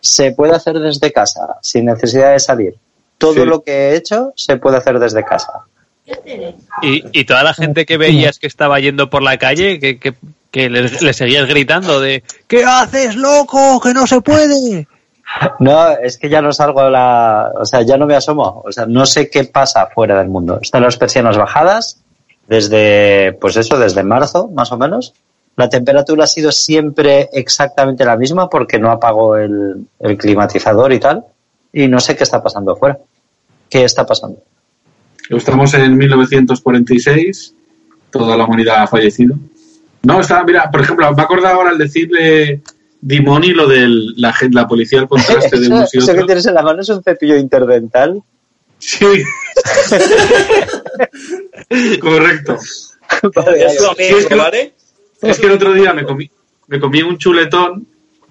Se 0.00 0.32
puede 0.32 0.54
hacer 0.54 0.78
desde 0.78 1.12
casa, 1.12 1.58
sin 1.62 1.86
necesidad 1.86 2.32
de 2.32 2.40
salir. 2.40 2.74
Todo 3.18 3.34
Sí. 3.34 3.44
lo 3.44 3.62
que 3.62 3.72
he 3.72 3.96
hecho 3.96 4.32
se 4.36 4.56
puede 4.56 4.76
hacer 4.78 4.98
desde 4.98 5.24
casa. 5.24 5.50
Y, 6.82 7.02
y 7.18 7.24
toda 7.24 7.42
la 7.42 7.54
gente 7.54 7.84
que 7.86 7.96
veías 7.96 8.38
que 8.38 8.46
estaba 8.46 8.78
yendo 8.78 9.10
por 9.10 9.22
la 9.22 9.38
calle, 9.38 9.80
que, 9.80 9.98
que, 9.98 10.14
que 10.50 10.70
le, 10.70 10.82
le 10.82 11.12
seguías 11.12 11.48
gritando 11.48 12.00
de 12.00 12.22
¿Qué 12.46 12.64
haces, 12.64 13.16
loco? 13.16 13.80
¡Que 13.80 13.92
no 13.92 14.06
se 14.06 14.20
puede! 14.20 14.86
No, 15.58 15.90
es 15.90 16.18
que 16.18 16.28
ya 16.28 16.40
no 16.40 16.52
salgo 16.52 16.80
a 16.80 16.88
la. 16.88 17.50
O 17.60 17.64
sea, 17.66 17.82
ya 17.82 17.96
no 17.98 18.06
me 18.06 18.14
asomo. 18.14 18.62
O 18.64 18.70
sea, 18.70 18.86
no 18.86 19.04
sé 19.04 19.28
qué 19.28 19.42
pasa 19.42 19.88
fuera 19.88 20.16
del 20.18 20.28
mundo. 20.28 20.60
Están 20.62 20.82
las 20.84 20.96
persianas 20.96 21.36
bajadas 21.36 22.00
desde, 22.46 23.32
pues 23.40 23.56
eso, 23.56 23.76
desde 23.76 24.04
marzo, 24.04 24.48
más 24.54 24.70
o 24.70 24.78
menos. 24.78 25.14
La 25.56 25.68
temperatura 25.68 26.24
ha 26.24 26.26
sido 26.28 26.52
siempre 26.52 27.28
exactamente 27.32 28.04
la 28.04 28.16
misma 28.16 28.48
porque 28.48 28.78
no 28.78 28.90
apago 28.90 29.36
el, 29.36 29.86
el 29.98 30.16
climatizador 30.16 30.92
y 30.92 31.00
tal. 31.00 31.24
Y 31.76 31.86
no 31.88 32.00
sé 32.00 32.16
qué 32.16 32.24
está 32.24 32.42
pasando 32.42 32.74
fuera. 32.74 32.98
¿Qué 33.68 33.84
está 33.84 34.06
pasando? 34.06 34.42
Estamos 35.28 35.74
en 35.74 35.94
1946, 35.94 37.54
toda 38.10 38.34
la 38.34 38.46
humanidad 38.46 38.84
ha 38.84 38.86
fallecido. 38.86 39.36
No, 40.02 40.22
está, 40.22 40.42
mira, 40.42 40.70
por 40.70 40.80
ejemplo, 40.80 41.14
me 41.14 41.22
acordado 41.22 41.56
ahora 41.56 41.68
al 41.68 41.76
decirle 41.76 42.62
Dimoni 42.98 43.50
lo 43.50 43.68
de 43.68 43.86
la, 44.16 44.66
policía 44.66 45.00
al 45.00 45.08
contraste 45.08 45.60
de 45.60 45.66
unos 45.66 45.94
y 45.94 45.98
eso 45.98 46.14
que 46.14 46.24
tienes 46.24 46.46
en 46.46 46.54
la 46.54 46.62
mano 46.62 46.80
es 46.80 46.88
un 46.88 47.02
cepillo 47.02 47.36
interdental. 47.36 48.22
Sí. 48.78 49.04
Correcto. 52.00 52.56
Vale, 53.34 53.66
Es 53.66 53.78
es 54.00 54.26
que- 54.26 54.34
¿vale? 54.34 54.72
Es 55.20 55.38
que 55.38 55.46
el 55.46 55.52
otro 55.52 55.74
día 55.74 55.92
me 55.92 56.04
comí, 56.04 56.30
me 56.68 56.80
comí 56.80 57.02
un 57.02 57.18
chuletón 57.18 57.86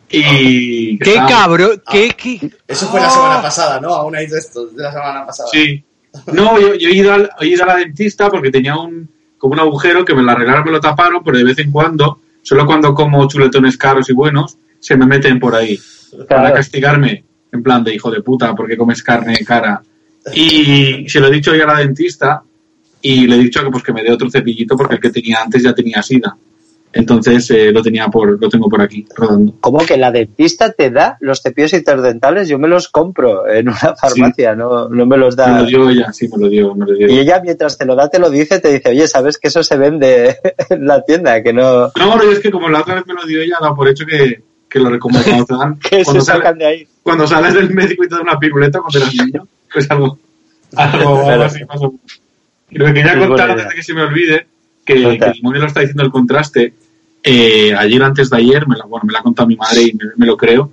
y... 0.10 0.98
¡Qué 1.00 1.16
cabrón! 1.16 1.82
¿Qué, 1.92 2.10
qué? 2.18 2.50
Eso 2.68 2.88
fue 2.88 3.00
la 3.02 3.10
semana 3.10 3.42
pasada, 3.42 3.80
¿no? 3.80 3.90
Aún 3.94 4.16
hay 4.16 4.28
de 4.28 4.38
estos 4.38 4.76
de 4.76 4.84
la 4.84 4.92
semana 4.92 5.26
pasada. 5.26 5.50
Sí. 5.52 5.84
No, 6.32 6.60
yo, 6.60 6.76
yo 6.76 6.90
he, 6.90 6.96
ido 6.96 7.14
al- 7.14 7.30
he 7.42 7.48
ido 7.48 7.64
a 7.64 7.68
la 7.68 7.76
dentista 7.78 8.30
porque 8.30 8.50
tenía 8.52 8.78
un 8.78 9.10
como 9.38 9.54
un 9.54 9.60
agujero 9.60 10.06
que 10.06 10.16
me 10.16 10.24
lo 10.24 10.32
arreglaron, 10.32 10.64
me 10.66 10.72
lo 10.72 10.80
taparon, 10.80 11.22
pero 11.24 11.38
de 11.38 11.44
vez 11.44 11.60
en 11.60 11.72
cuando, 11.72 12.22
solo 12.42 12.66
cuando 12.66 12.94
como 12.94 13.28
chuletones 13.28 13.78
caros 13.78 14.10
y 14.10 14.14
buenos, 14.14 14.58
se 14.80 14.96
me 14.96 15.06
meten 15.06 15.40
por 15.40 15.54
ahí. 15.56 15.78
Para 16.30 16.54
castigarme, 16.54 17.24
en 17.52 17.62
plan 17.62 17.84
de 17.84 17.94
hijo 17.94 18.10
de 18.10 18.22
puta, 18.22 18.56
porque 18.56 18.78
comes 18.78 19.04
carne 19.04 19.38
cara. 19.46 19.84
Y 20.34 21.08
se 21.10 21.20
lo 21.20 21.28
he 21.28 21.32
dicho 21.32 21.52
hoy 21.52 21.62
a 21.62 21.66
la 21.68 21.80
dentista 21.80 22.42
y 23.02 23.28
le 23.28 23.36
he 23.36 23.40
dicho 23.40 23.62
que 23.64 23.70
pues 23.70 23.84
que 23.84 23.94
me 23.94 24.02
dé 24.02 24.12
otro 24.12 24.32
cepillito 24.32 24.76
porque 24.76 24.96
el 24.96 25.02
que 25.02 25.10
tenía 25.12 25.42
antes 25.44 25.62
ya 25.62 25.76
tenía 25.76 26.02
sida. 26.02 26.36
Entonces 26.98 27.52
eh, 27.52 27.72
lo 27.74 27.82
tenía 27.84 28.08
por, 28.08 28.42
lo 28.42 28.48
tengo 28.50 28.70
por 28.70 28.82
aquí, 28.82 29.06
rodando. 29.16 29.54
¿Cómo 29.60 29.80
que 29.86 29.98
la 29.98 30.12
dentista 30.12 30.72
te 30.72 30.90
da 30.90 31.18
los 31.20 31.42
cepillos 31.42 31.74
interdentales? 31.74 32.48
Yo 32.48 32.58
me 32.58 32.70
los 32.70 32.88
compro 32.88 33.48
en 33.50 33.68
una 33.68 33.96
farmacia, 34.00 34.56
no, 34.56 34.88
no 34.88 35.06
me 35.06 35.18
los 35.18 35.36
Me 35.36 35.44
da. 35.44 35.60
lo 35.60 35.66
dio 35.66 35.90
ella, 35.90 36.14
sí, 36.14 36.30
me 36.30 36.38
lo 36.46 36.50
dio, 36.50 36.74
me 36.74 36.86
lo 36.86 36.94
dio. 36.94 37.10
Y 37.12 37.20
ella 37.20 37.42
mientras 37.44 37.78
te 37.78 37.86
lo 37.86 37.96
da, 37.96 38.10
te 38.10 38.18
lo 38.18 38.30
dice, 38.30 38.60
te 38.62 38.72
dice, 38.72 38.90
oye, 38.92 39.08
¿sabes 39.10 39.38
que 39.38 39.50
eso 39.50 39.62
se 39.62 39.76
vende 39.78 40.38
en 40.70 40.88
la 40.88 41.04
tienda? 41.04 41.44
Que 41.44 41.52
no, 41.52 41.88
No, 41.88 42.18
pero 42.18 42.32
es 42.32 42.40
que 42.40 42.50
como 42.50 42.70
la 42.70 42.80
otra 42.80 42.96
vez 42.96 43.06
me 43.08 43.14
lo 43.14 43.26
dio 43.26 43.42
ella, 43.42 43.58
da 43.62 43.76
por 43.76 43.90
hecho 43.90 44.06
que, 44.06 44.42
que 44.70 44.80
lo 44.80 44.90
recomiendo 44.90 45.46
que 45.90 45.98
se 45.98 46.04
cuando, 46.06 46.22
sale- 46.24 46.38
sacan 46.40 46.58
de 46.58 46.66
ahí. 46.66 46.88
cuando 47.04 47.28
sales 47.28 47.54
del 47.56 47.72
médico 47.72 48.06
y 48.06 48.08
te 48.08 48.16
dan 48.16 48.24
una 48.24 48.40
piruleta 48.40 48.80
cuando 48.80 49.00
eras 49.00 49.14
niño, 49.26 49.46
pues 49.74 49.92
algo, 49.92 50.18
algo, 50.78 50.98
algo 51.10 51.24
Claro. 51.26 51.44
así 51.44 51.66
pasó. 51.66 51.94
Y 52.70 52.78
lo 52.78 52.86
que 52.86 52.94
quería 52.94 53.14
Sí, 53.14 53.20
contar 53.20 53.52
antes 53.52 53.68
de 53.68 53.76
que 53.76 53.84
se 53.84 53.94
me 53.94 54.02
olvide, 54.04 54.48
que, 54.86 55.18
que 55.20 55.34
Simone 55.34 55.60
lo 55.60 55.66
está 55.66 55.82
diciendo 55.82 56.04
el 56.04 56.12
contraste, 56.12 56.74
eh, 57.26 57.74
ayer 57.76 58.02
antes 58.04 58.30
de 58.30 58.38
ayer, 58.38 58.68
me 58.68 58.78
la, 58.78 58.86
bueno, 58.86 59.06
me 59.06 59.14
la 59.14 59.20
ha 59.20 59.24
contado 59.24 59.48
mi 59.48 59.56
madre 59.56 59.82
y 59.82 59.94
me, 59.94 60.06
me 60.16 60.26
lo 60.26 60.38
creo, 60.38 60.72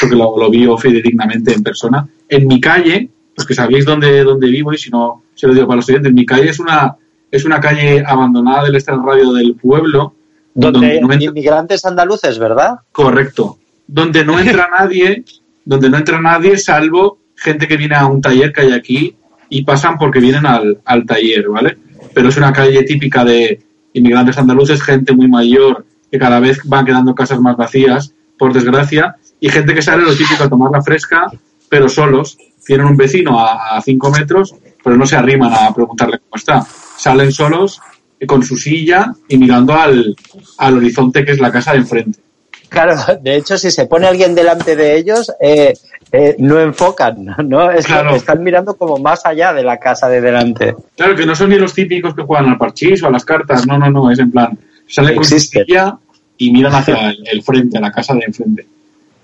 porque 0.00 0.16
lo, 0.16 0.36
lo 0.36 0.50
vi 0.50 0.66
fidedignamente 0.78 1.54
en 1.54 1.62
persona. 1.62 2.06
En 2.28 2.46
mi 2.48 2.60
calle, 2.60 3.08
los 3.36 3.46
que 3.46 3.54
sabéis 3.54 3.84
dónde, 3.84 4.22
dónde 4.24 4.48
vivo 4.48 4.72
y 4.72 4.78
si 4.78 4.90
no, 4.90 5.22
se 5.34 5.46
lo 5.46 5.54
digo 5.54 5.66
para 5.66 5.76
los 5.76 5.88
oyentes, 5.88 6.12
mi 6.12 6.26
calle 6.26 6.50
es 6.50 6.58
una, 6.60 6.96
es 7.30 7.44
una 7.44 7.60
calle 7.60 8.02
abandonada 8.06 8.64
del 8.64 8.74
extrarradio 8.74 9.32
del 9.32 9.54
pueblo, 9.54 10.14
Donde 10.54 11.00
no 11.00 11.08
entra- 11.12 11.24
inmigrantes 11.24 11.84
andaluces, 11.84 12.38
¿verdad? 12.38 12.80
Correcto. 12.92 13.58
Donde 13.86 14.24
no 14.24 14.38
entra 14.38 14.68
nadie, 14.78 15.24
donde 15.64 15.88
no 15.88 15.98
entra 15.98 16.20
nadie 16.20 16.58
salvo 16.58 17.18
gente 17.36 17.66
que 17.68 17.76
viene 17.76 17.94
a 17.96 18.06
un 18.06 18.20
taller 18.20 18.52
que 18.52 18.60
hay 18.62 18.72
aquí 18.72 19.16
y 19.48 19.64
pasan 19.64 19.98
porque 19.98 20.20
vienen 20.20 20.46
al, 20.46 20.78
al 20.84 21.06
taller, 21.06 21.48
¿vale? 21.48 21.76
Pero 22.14 22.28
es 22.28 22.36
una 22.36 22.52
calle 22.52 22.82
típica 22.84 23.24
de 23.24 23.60
inmigrantes 23.94 24.38
andaluces, 24.38 24.82
gente 24.82 25.12
muy 25.12 25.28
mayor, 25.28 25.84
que 26.12 26.18
cada 26.18 26.38
vez 26.38 26.60
van 26.64 26.84
quedando 26.84 27.14
casas 27.14 27.40
más 27.40 27.56
vacías, 27.56 28.14
por 28.38 28.52
desgracia, 28.52 29.16
y 29.40 29.48
gente 29.48 29.74
que 29.74 29.80
sale 29.80 30.04
lo 30.04 30.14
típico 30.14 30.44
a 30.44 30.48
tomar 30.48 30.70
la 30.70 30.82
fresca, 30.82 31.26
pero 31.70 31.88
solos. 31.88 32.36
Tienen 32.64 32.86
un 32.86 32.96
vecino 32.96 33.40
a, 33.40 33.76
a 33.76 33.80
cinco 33.80 34.10
metros, 34.10 34.54
pero 34.84 34.96
no 34.96 35.06
se 35.06 35.16
arriman 35.16 35.52
a 35.52 35.74
preguntarle 35.74 36.18
cómo 36.18 36.36
está. 36.36 36.64
Salen 36.96 37.32
solos 37.32 37.80
eh, 38.20 38.26
con 38.26 38.42
su 38.42 38.56
silla 38.56 39.12
y 39.26 39.38
mirando 39.38 39.74
al, 39.74 40.14
al 40.58 40.76
horizonte 40.76 41.24
que 41.24 41.32
es 41.32 41.40
la 41.40 41.50
casa 41.50 41.72
de 41.72 41.78
enfrente. 41.78 42.20
Claro, 42.68 42.94
de 43.22 43.36
hecho, 43.36 43.56
si 43.56 43.70
se 43.70 43.86
pone 43.86 44.06
alguien 44.06 44.34
delante 44.34 44.76
de 44.76 44.96
ellos, 44.96 45.32
eh, 45.40 45.72
eh, 46.12 46.36
no 46.38 46.60
enfocan, 46.60 47.34
¿no? 47.48 47.70
Es 47.70 47.86
que 47.86 48.16
están 48.16 48.42
mirando 48.42 48.76
como 48.76 48.98
más 48.98 49.24
allá 49.24 49.52
de 49.52 49.64
la 49.64 49.78
casa 49.78 50.08
de 50.08 50.20
delante. 50.20 50.76
Claro, 50.96 51.16
que 51.16 51.26
no 51.26 51.34
son 51.34 51.50
ni 51.50 51.56
los 51.56 51.74
típicos 51.74 52.14
que 52.14 52.22
juegan 52.22 52.50
al 52.50 52.58
parchís 52.58 53.02
o 53.02 53.06
a 53.06 53.10
las 53.10 53.24
cartas, 53.24 53.66
no, 53.66 53.78
no, 53.78 53.90
no, 53.90 54.10
es 54.10 54.18
en 54.18 54.30
plan, 54.30 54.58
sale 54.86 55.14
con 55.14 55.24
silla 55.24 55.98
y 56.36 56.52
miran 56.52 56.74
hacia 56.74 57.10
el, 57.10 57.24
el 57.30 57.42
frente, 57.42 57.78
a 57.78 57.80
la 57.80 57.92
casa 57.92 58.14
de 58.14 58.24
enfrente. 58.26 58.66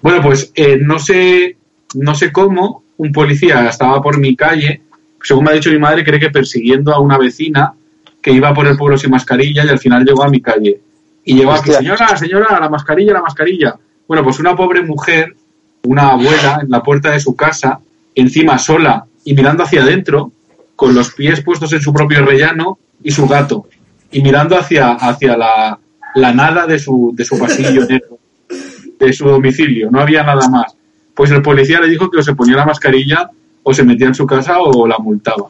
Bueno, 0.01 0.23
pues 0.23 0.53
eh, 0.55 0.79
no 0.81 0.99
sé 0.99 1.57
no 1.95 2.15
sé 2.15 2.33
cómo 2.33 2.83
un 2.97 3.13
policía 3.13 3.69
estaba 3.69 4.03
por 4.03 4.19
mi 4.19 4.37
calle, 4.37 4.83
según 5.23 5.45
me 5.45 5.51
ha 5.51 5.55
dicho 5.55 5.71
mi 5.71 5.79
madre, 5.79 6.05
cree 6.05 6.21
que 6.21 6.31
persiguiendo 6.31 6.93
a 6.93 7.01
una 7.01 7.19
vecina 7.19 7.73
que 8.21 8.33
iba 8.33 8.53
por 8.53 8.67
el 8.67 8.77
pueblo 8.77 8.99
sin 8.99 9.11
mascarilla 9.11 9.65
y 9.65 9.69
al 9.69 9.79
final 9.79 10.05
llegó 10.05 10.25
a 10.25 10.29
mi 10.29 10.41
calle. 10.41 10.81
Y 11.25 11.35
llegó 11.35 11.53
aquí, 11.53 11.73
señora, 11.73 12.17
señora, 12.17 12.59
la 12.59 12.69
mascarilla, 12.69 13.13
la 13.13 13.23
mascarilla. 13.23 13.77
Bueno, 14.07 14.25
pues 14.25 14.39
una 14.41 14.57
pobre 14.57 14.83
mujer, 14.83 15.37
una 15.85 16.11
abuela, 16.11 16.61
en 16.63 16.71
la 16.71 16.83
puerta 16.83 17.11
de 17.11 17.21
su 17.21 17.37
casa, 17.37 17.81
encima 18.15 18.59
sola 18.59 19.05
y 19.25 19.35
mirando 19.35 19.63
hacia 19.63 19.83
adentro, 19.83 20.33
con 20.75 20.95
los 20.95 21.13
pies 21.13 21.43
puestos 21.43 21.73
en 21.73 21.81
su 21.81 21.93
propio 21.93 22.25
rellano 22.25 22.79
y 23.03 23.11
su 23.11 23.27
gato, 23.27 23.67
y 24.11 24.23
mirando 24.23 24.57
hacia, 24.59 24.93
hacia 24.93 25.37
la, 25.37 25.79
la 26.15 26.33
nada 26.33 26.67
de 26.67 26.79
su, 26.79 27.13
de 27.15 27.25
su 27.25 27.39
pasillo 27.39 27.85
negro, 27.89 28.19
de 28.99 29.13
su 29.13 29.27
domicilio, 29.27 29.91
no 29.91 30.01
había 30.01 30.23
nada 30.23 30.49
más. 30.49 30.75
Pues 31.15 31.31
el 31.31 31.43
policía 31.43 31.81
le 31.81 31.89
dijo 31.89 32.11
que 32.11 32.19
o 32.19 32.23
se 32.23 32.35
ponía 32.35 32.57
la 32.57 32.65
mascarilla 32.67 33.31
o 33.63 33.75
se 33.75 33.83
metía 33.85 34.07
en 34.07 34.15
su 34.15 34.27
casa 34.27 34.61
o 34.61 34.87
la 34.87 34.99
multaba. 34.99 35.49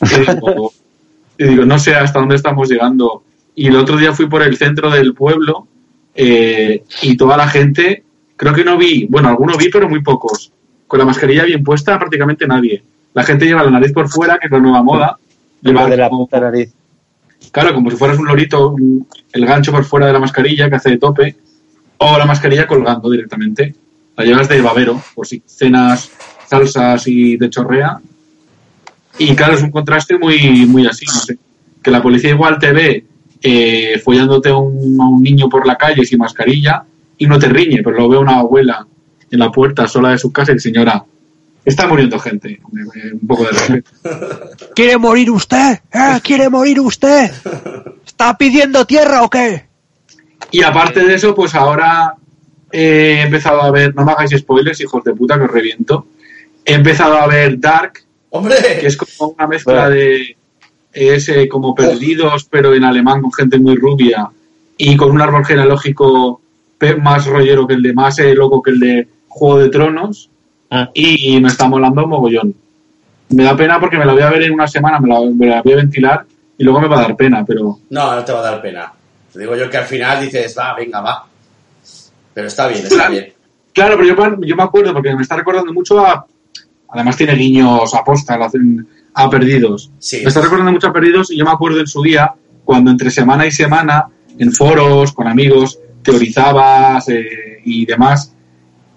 Y 0.00 0.20
digo, 0.20 0.72
y 1.38 1.44
digo, 1.44 1.64
no 1.64 1.78
sé 1.78 1.94
hasta 1.94 2.18
dónde 2.18 2.36
estamos 2.36 2.68
llegando. 2.68 3.22
Y 3.54 3.66
el 3.68 3.76
otro 3.76 3.96
día 3.98 4.12
fui 4.14 4.26
por 4.26 4.42
el 4.42 4.56
centro 4.56 4.90
del 4.90 5.12
pueblo 5.14 5.66
eh, 6.14 6.84
y 7.02 7.16
toda 7.16 7.36
la 7.36 7.46
gente, 7.48 8.02
creo 8.36 8.54
que 8.54 8.64
no 8.64 8.76
vi, 8.78 9.06
bueno, 9.06 9.28
algunos 9.28 9.58
vi, 9.58 9.68
pero 9.68 9.88
muy 9.88 10.02
pocos. 10.02 10.50
Con 10.86 10.98
la 10.98 11.04
mascarilla 11.04 11.44
bien 11.44 11.62
puesta, 11.62 11.98
prácticamente 11.98 12.46
nadie. 12.46 12.82
La 13.14 13.22
gente 13.22 13.44
lleva 13.44 13.62
la 13.62 13.70
nariz 13.70 13.92
por 13.92 14.08
fuera, 14.08 14.38
que 14.38 14.46
es 14.46 14.52
la 14.52 14.58
nueva 14.58 14.82
moda. 14.82 15.18
Lleva 15.60 15.86
de 15.86 15.96
la 15.96 16.08
como- 16.08 16.24
puta 16.26 16.40
nariz. 16.40 16.72
Claro, 17.52 17.74
como 17.74 17.90
si 17.90 17.96
fueras 17.96 18.18
un 18.18 18.26
lorito, 18.26 18.74
el 19.32 19.46
gancho 19.46 19.72
por 19.72 19.84
fuera 19.84 20.06
de 20.06 20.14
la 20.14 20.18
mascarilla 20.18 20.70
que 20.70 20.76
hace 20.76 20.90
de 20.90 20.98
tope, 20.98 21.36
o 21.98 22.18
la 22.18 22.24
mascarilla 22.24 22.66
colgando 22.66 23.10
directamente. 23.10 23.74
La 24.16 24.24
llevas 24.24 24.48
de 24.48 24.60
babero, 24.62 25.00
por 25.14 25.26
si 25.26 25.42
cenas 25.46 26.10
salsas 26.46 27.06
y 27.06 27.36
de 27.36 27.50
chorrea. 27.50 28.00
Y 29.18 29.34
claro, 29.36 29.54
es 29.54 29.62
un 29.62 29.70
contraste 29.70 30.18
muy, 30.18 30.66
muy 30.66 30.86
así, 30.86 31.04
no 31.06 31.12
sé. 31.12 31.38
Que 31.82 31.90
la 31.90 32.02
policía 32.02 32.30
igual 32.30 32.58
te 32.58 32.72
ve 32.72 33.04
eh, 33.42 34.00
follándote 34.02 34.50
un, 34.50 34.98
a 34.98 35.08
un 35.08 35.22
niño 35.22 35.50
por 35.50 35.66
la 35.66 35.76
calle 35.76 36.06
sin 36.06 36.18
mascarilla 36.18 36.84
y 37.18 37.26
no 37.26 37.38
te 37.38 37.48
riñe, 37.48 37.82
pero 37.82 37.98
lo 37.98 38.08
ve 38.08 38.16
una 38.16 38.38
abuela 38.38 38.86
en 39.30 39.38
la 39.38 39.50
puerta 39.50 39.86
sola 39.88 40.10
de 40.10 40.18
su 40.18 40.32
casa 40.32 40.52
y 40.52 40.54
dice, 40.54 40.70
señora, 40.70 41.04
está 41.64 41.86
muriendo 41.86 42.18
gente. 42.18 42.60
Hombre, 42.62 42.84
eh, 42.94 43.12
Un 43.12 43.26
poco 43.26 43.44
de 43.44 43.50
respeto. 43.50 43.90
¿Quiere 44.74 44.98
morir 44.98 45.30
usted? 45.30 45.80
¿Eh? 45.92 46.20
¿Quiere 46.22 46.48
morir 46.48 46.80
usted? 46.80 47.30
¿Está 48.04 48.36
pidiendo 48.36 48.84
tierra 48.86 49.22
o 49.22 49.30
qué? 49.30 49.66
Y 50.50 50.62
aparte 50.62 51.04
de 51.04 51.14
eso, 51.14 51.34
pues 51.34 51.54
ahora 51.54 52.14
he 52.70 53.22
empezado 53.22 53.62
a 53.62 53.70
ver, 53.70 53.94
no 53.94 54.04
me 54.04 54.12
hagáis 54.12 54.30
spoilers, 54.36 54.80
hijos 54.80 55.04
de 55.04 55.14
puta, 55.14 55.36
que 55.38 55.44
os 55.44 55.50
reviento. 55.50 56.06
He 56.64 56.74
empezado 56.74 57.14
a 57.16 57.26
ver 57.26 57.58
Dark, 57.58 57.92
que 57.94 58.02
¡Hombre! 58.30 58.56
es 58.86 58.96
como 58.96 59.30
una 59.32 59.46
mezcla 59.46 59.72
Bueno. 59.88 59.90
de. 59.90 60.36
Es 60.92 61.28
eh, 61.30 61.48
como 61.48 61.74
perdidos, 61.74 62.44
pero 62.50 62.74
en 62.74 62.84
alemán 62.84 63.22
con 63.22 63.32
gente 63.32 63.58
muy 63.58 63.76
rubia 63.76 64.28
y 64.76 64.94
con 64.96 65.10
un 65.10 65.22
árbol 65.22 65.44
genealógico 65.44 66.42
más 67.00 67.26
rollero 67.26 67.66
que 67.66 67.74
el 67.74 67.82
de, 67.82 67.92
más 67.94 68.18
eh, 68.18 68.34
loco 68.34 68.60
que 68.60 68.72
el 68.72 68.80
de 68.80 69.08
Juego 69.28 69.58
de 69.58 69.68
Tronos. 69.70 70.28
Ah. 70.74 70.90
Y 70.94 71.38
me 71.38 71.48
está 71.48 71.68
molando 71.68 72.06
mogollón. 72.06 72.54
Me 73.28 73.44
da 73.44 73.54
pena 73.54 73.78
porque 73.78 73.98
me 73.98 74.06
la 74.06 74.14
voy 74.14 74.22
a 74.22 74.30
ver 74.30 74.44
en 74.44 74.54
una 74.54 74.66
semana, 74.66 74.98
me 74.98 75.08
la, 75.08 75.20
me 75.20 75.46
la 75.46 75.60
voy 75.60 75.74
a 75.74 75.76
ventilar 75.76 76.24
y 76.56 76.64
luego 76.64 76.80
me 76.80 76.88
va 76.88 76.98
a 76.98 77.02
dar 77.02 77.16
pena, 77.16 77.44
pero 77.44 77.78
No, 77.90 78.14
no 78.14 78.24
te 78.24 78.32
va 78.32 78.38
a 78.38 78.42
dar 78.42 78.62
pena. 78.62 78.90
Te 79.30 79.40
digo 79.40 79.54
yo 79.54 79.68
que 79.68 79.76
al 79.76 79.84
final 79.84 80.22
dices, 80.22 80.56
va, 80.58 80.74
venga, 80.74 81.02
va. 81.02 81.26
Pero 82.32 82.46
está 82.46 82.68
bien, 82.68 82.86
está 82.86 83.10
bien. 83.10 83.34
Claro, 83.74 83.96
pero 83.98 84.08
yo, 84.08 84.40
yo 84.46 84.56
me 84.56 84.62
acuerdo 84.62 84.94
porque 84.94 85.14
me 85.14 85.22
está 85.22 85.36
recordando 85.36 85.74
mucho 85.74 86.00
a. 86.00 86.26
Además, 86.88 87.16
tiene 87.18 87.34
guiños 87.34 87.94
a 87.94 88.02
posta, 88.02 88.38
a 89.14 89.30
perdidos. 89.30 89.90
Sí. 89.98 90.20
Me 90.22 90.28
está 90.28 90.40
recordando 90.40 90.72
mucho 90.72 90.88
a 90.88 90.92
perdidos 90.92 91.30
y 91.30 91.36
yo 91.36 91.44
me 91.44 91.50
acuerdo 91.50 91.80
en 91.80 91.86
su 91.86 92.02
día, 92.02 92.32
cuando 92.64 92.90
entre 92.90 93.10
semana 93.10 93.46
y 93.46 93.50
semana, 93.50 94.06
en 94.38 94.52
foros, 94.52 95.12
con 95.12 95.26
amigos, 95.26 95.78
teorizabas 96.02 97.08
eh, 97.10 97.60
y 97.64 97.84
demás, 97.84 98.34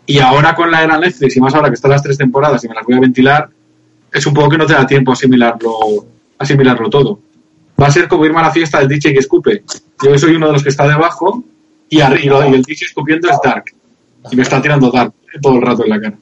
Y 0.05 0.19
ahora 0.19 0.55
con 0.55 0.69
la 0.69 0.83
era 0.83 0.97
Netflix 0.99 1.35
y 1.35 1.39
más 1.39 1.55
ahora 1.55 1.69
que 1.69 1.75
están 1.75 1.91
las 1.91 2.03
tres 2.03 2.17
temporadas 2.17 2.63
y 2.63 2.67
me 2.67 2.75
las 2.75 2.85
voy 2.85 2.95
a 2.95 2.99
ventilar, 2.99 3.49
es 4.11 4.25
un 4.25 4.33
poco 4.33 4.49
que 4.49 4.57
no 4.57 4.65
te 4.65 4.73
da 4.73 4.85
tiempo 4.85 5.11
asimilarlo, 5.11 6.05
asimilarlo 6.37 6.89
todo. 6.89 7.19
Va 7.81 7.87
a 7.87 7.91
ser 7.91 8.07
como 8.07 8.25
irme 8.25 8.39
a 8.39 8.43
la 8.43 8.51
fiesta 8.51 8.79
del 8.79 8.87
DJ 8.87 9.13
que 9.13 9.19
escupe. 9.19 9.63
Yo 10.03 10.17
soy 10.17 10.35
uno 10.35 10.47
de 10.47 10.53
los 10.53 10.63
que 10.63 10.69
está 10.69 10.87
debajo 10.87 11.43
y, 11.89 11.99
arriba, 11.99 12.47
y 12.47 12.53
el 12.53 12.61
DJ 12.61 12.85
escupiendo 12.85 13.29
es 13.29 13.37
Dark. 13.43 13.65
Y 14.31 14.35
me 14.35 14.43
está 14.43 14.61
tirando 14.61 14.89
Dark 14.91 15.13
todo 15.41 15.55
el 15.55 15.61
rato 15.61 15.83
en 15.83 15.89
la 15.89 15.99
cara. 15.99 16.17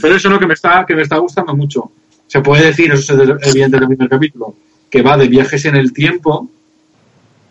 Pero 0.00 0.16
eso 0.16 0.28
es 0.28 0.32
lo 0.32 0.38
que 0.40 0.46
me 0.46 0.54
está, 0.54 0.84
que 0.86 0.96
me 0.96 1.02
está 1.02 1.18
gustando 1.18 1.54
mucho. 1.54 1.92
Se 2.26 2.40
puede 2.40 2.66
decir, 2.66 2.90
eso 2.92 3.22
es 3.22 3.48
evidente 3.48 3.76
en 3.76 3.82
el 3.82 3.88
primer 3.88 4.08
capítulo, 4.08 4.56
que 4.90 5.02
va 5.02 5.16
de 5.16 5.28
viajes 5.28 5.64
en 5.66 5.76
el 5.76 5.92
tiempo. 5.92 6.48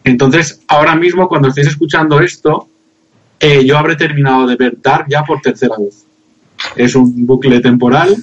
Entonces, 0.04 0.62
ahora 0.68 0.96
mismo, 0.96 1.30
cuando 1.30 1.48
estéis 1.48 1.68
escuchando 1.68 2.20
esto, 2.20 2.68
eh, 3.44 3.66
yo 3.66 3.78
habré 3.78 3.96
terminado 3.96 4.48
de 4.48 4.56
ver 4.56 4.74
Dark 4.82 5.06
ya 5.10 5.24
por 5.24 5.42
tercera 5.42 5.76
vez. 5.78 6.06
Es 6.76 6.96
un 6.96 7.26
bucle 7.26 7.60
temporal 7.60 8.16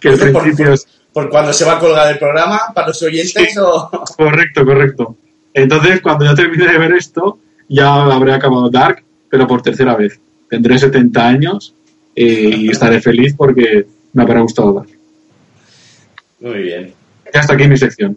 que 0.00 0.08
al 0.08 0.14
Esto 0.14 0.26
por- 0.32 0.42
principio 0.42 0.72
es 0.72 0.86
¿Por 1.12 1.28
cuando 1.28 1.52
se 1.52 1.64
va 1.64 1.72
a 1.72 1.78
colgar 1.80 2.12
el 2.12 2.18
programa? 2.18 2.60
¿Para 2.74 2.88
los 2.88 3.02
oyentes 3.02 3.56
o...? 3.58 3.90
Correcto, 4.16 4.64
correcto. 4.64 5.16
Entonces, 5.52 6.00
cuando 6.00 6.24
ya 6.24 6.34
termine 6.36 6.66
de 6.70 6.78
ver 6.78 6.92
esto, 6.92 7.38
ya 7.68 7.92
habré 8.04 8.32
acabado 8.32 8.70
Dark, 8.70 9.02
pero 9.28 9.46
por 9.48 9.60
tercera 9.62 9.96
vez. 9.96 10.20
Tendré 10.48 10.78
70 10.78 11.26
años 11.26 11.74
eh, 12.14 12.50
y 12.56 12.70
estaré 12.70 13.00
feliz 13.00 13.34
porque 13.36 13.86
me 14.12 14.22
habrá 14.22 14.40
gustado 14.40 14.72
Dark. 14.72 14.88
Muy 16.40 16.62
bien. 16.62 16.94
Y 17.32 17.36
hasta 17.36 17.54
aquí 17.54 17.66
mi 17.66 17.76
sección. 17.76 18.16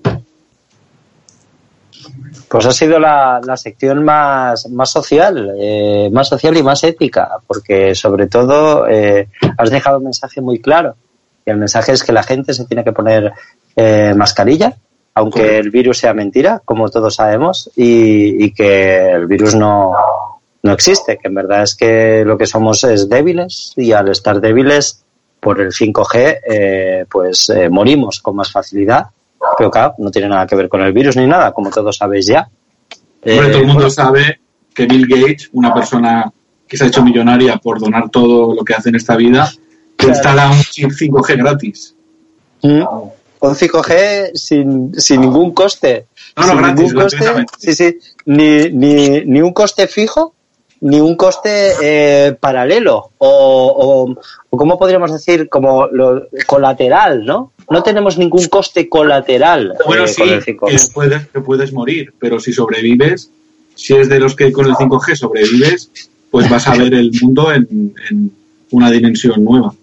Pues 2.53 2.67
ha 2.67 2.71
sido 2.71 2.99
la, 2.99 3.41
la 3.43 3.57
sección 3.57 4.05
más, 4.05 4.69
más 4.69 4.91
social, 4.91 5.55
eh, 5.59 6.11
más 6.13 6.27
social 6.27 6.55
y 6.55 6.61
más 6.61 6.83
ética, 6.83 7.39
porque 7.47 7.95
sobre 7.95 8.27
todo 8.27 8.87
eh, 8.87 9.27
has 9.57 9.71
dejado 9.71 9.97
un 9.97 10.03
mensaje 10.03 10.39
muy 10.39 10.59
claro. 10.59 10.95
Y 11.43 11.49
el 11.49 11.57
mensaje 11.57 11.93
es 11.93 12.03
que 12.03 12.13
la 12.13 12.21
gente 12.21 12.53
se 12.53 12.65
tiene 12.65 12.83
que 12.83 12.91
poner 12.91 13.33
eh, 13.75 14.13
mascarilla, 14.15 14.77
aunque 15.15 15.57
el 15.57 15.71
virus 15.71 15.97
sea 15.97 16.13
mentira, 16.13 16.61
como 16.63 16.89
todos 16.89 17.15
sabemos, 17.15 17.71
y, 17.75 18.45
y 18.45 18.53
que 18.53 19.09
el 19.09 19.25
virus 19.25 19.55
no, 19.55 19.93
no 20.61 20.73
existe, 20.73 21.17
que 21.17 21.29
en 21.29 21.33
verdad 21.33 21.63
es 21.63 21.73
que 21.73 22.23
lo 22.23 22.37
que 22.37 22.45
somos 22.45 22.83
es 22.83 23.09
débiles 23.09 23.73
y 23.77 23.93
al 23.93 24.09
estar 24.09 24.39
débiles 24.39 25.03
por 25.39 25.59
el 25.59 25.71
5G, 25.71 26.39
eh, 26.47 27.05
pues 27.09 27.49
eh, 27.49 27.67
morimos 27.69 28.21
con 28.21 28.35
más 28.35 28.51
facilidad. 28.51 29.07
Pero 29.57 29.69
claro, 29.71 29.95
no 29.97 30.09
tiene 30.11 30.29
nada 30.29 30.45
que 30.47 30.55
ver 30.55 30.69
con 30.69 30.81
el 30.81 30.93
virus 30.93 31.15
ni 31.17 31.27
nada, 31.27 31.51
como 31.51 31.69
todos 31.69 31.97
sabéis 31.97 32.25
ya. 32.27 32.47
Hombre, 33.25 33.47
Eh, 33.47 33.51
todo 33.51 33.57
el 33.61 33.65
mundo 33.67 33.73
bueno, 33.75 33.89
sabe 33.89 34.39
que 34.73 34.85
Bill 34.85 35.07
Gates, 35.07 35.49
una 35.53 35.73
persona 35.73 36.31
que 36.67 36.77
se 36.77 36.83
ha 36.85 36.87
hecho 36.87 37.03
millonaria 37.03 37.57
por 37.57 37.79
donar 37.79 38.09
todo 38.09 38.53
lo 38.55 38.63
que 38.63 38.73
hace 38.73 38.89
en 38.89 38.95
esta 38.95 39.15
vida, 39.15 39.51
te 39.95 40.05
Claro. 40.05 40.13
instala 40.13 40.49
un 40.51 40.61
chip 40.61 40.91
5G 40.91 41.37
gratis. 41.37 41.95
mm, 42.63 42.81
un 43.41 43.55
5G 43.55 44.31
sin, 44.35 44.93
sin 44.99 45.21
ningún 45.21 45.51
coste. 45.53 46.07
No, 46.37 46.43
no, 46.43 46.49
Sin 46.53 46.57
gratis, 46.61 46.83
ningún 46.93 47.01
coste, 47.03 47.45
sí, 47.59 47.73
sí, 47.75 47.97
ni, 48.25 48.69
ni, 48.71 49.21
ni 49.25 49.41
un 49.41 49.51
coste 49.53 49.87
fijo, 49.87 50.33
ni 50.83 50.99
un 50.99 51.15
coste 51.15 51.71
eh, 51.81 52.35
paralelo, 52.37 53.11
o, 53.17 53.27
o, 54.07 54.15
o 54.49 54.57
¿cómo 54.57 54.77
podríamos 54.77 55.13
decir? 55.13 55.47
Como 55.47 55.87
lo, 55.87 56.27
colateral, 56.45 57.25
¿no? 57.25 57.53
No 57.69 57.81
tenemos 57.83 58.17
ningún 58.17 58.47
coste 58.47 58.89
colateral 58.89 59.75
Bueno, 59.85 60.03
eh, 60.03 60.07
sí, 60.09 60.21
5G. 60.21 60.43
que 60.43 60.93
puedes, 60.93 61.27
que 61.27 61.39
puedes 61.39 61.71
morir, 61.71 62.13
pero 62.19 62.39
si 62.39 62.51
sobrevives, 62.51 63.31
si 63.75 63.93
es 63.95 64.09
de 64.09 64.19
los 64.19 64.35
que 64.35 64.51
con 64.51 64.65
el 64.65 64.73
5G 64.73 65.15
sobrevives, 65.15 65.89
pues 66.29 66.49
vas 66.49 66.67
a 66.67 66.75
ver 66.75 66.93
el 66.93 67.11
mundo 67.21 67.53
en, 67.53 67.95
en 68.09 68.31
una 68.71 68.91
dimensión 68.91 69.41
nueva. 69.43 69.73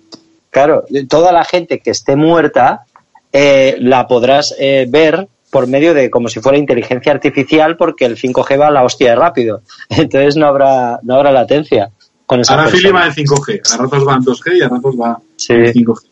Claro, 0.51 0.85
toda 1.09 1.33
la 1.33 1.45
gente 1.45 1.79
que 1.79 1.93
esté 1.93 2.15
muerta 2.15 2.85
eh, 3.33 3.77
la 3.81 4.07
podrás 4.07 4.55
eh, 4.59 4.87
ver 4.89 5.29
por 5.51 5.67
medio 5.67 5.95
de 5.95 6.11
como 6.11 6.29
si 6.29 6.41
fuera 6.41 6.59
inteligencia 6.59 7.13
artificial 7.13 7.77
porque 7.77 8.05
el 8.05 8.17
5G 8.17 8.59
va 8.61 8.69
a 8.69 8.71
la 8.71 8.85
hostia 8.85 9.11
de 9.11 9.17
rápido. 9.17 9.63
Entonces 9.89 10.37
no 10.37 10.47
habrá 10.47 11.01
no 11.03 11.15
habrá 11.17 11.33
latencia 11.33 11.91
con 12.27 12.41
esa 12.41 12.55
Ahora 12.55 12.69
Philly 12.69 12.91
va 12.91 13.07
en 13.07 13.13
5G, 13.13 13.61
a 13.73 13.77
ratos 13.77 14.07
va 14.07 14.15
en 14.15 14.23
2G 14.23 14.57
y 14.57 14.63
a 14.63 14.69
ratos 14.69 14.95
va 14.95 15.19
Sí. 15.37 15.53
en 15.53 15.73
5G. 15.73 16.03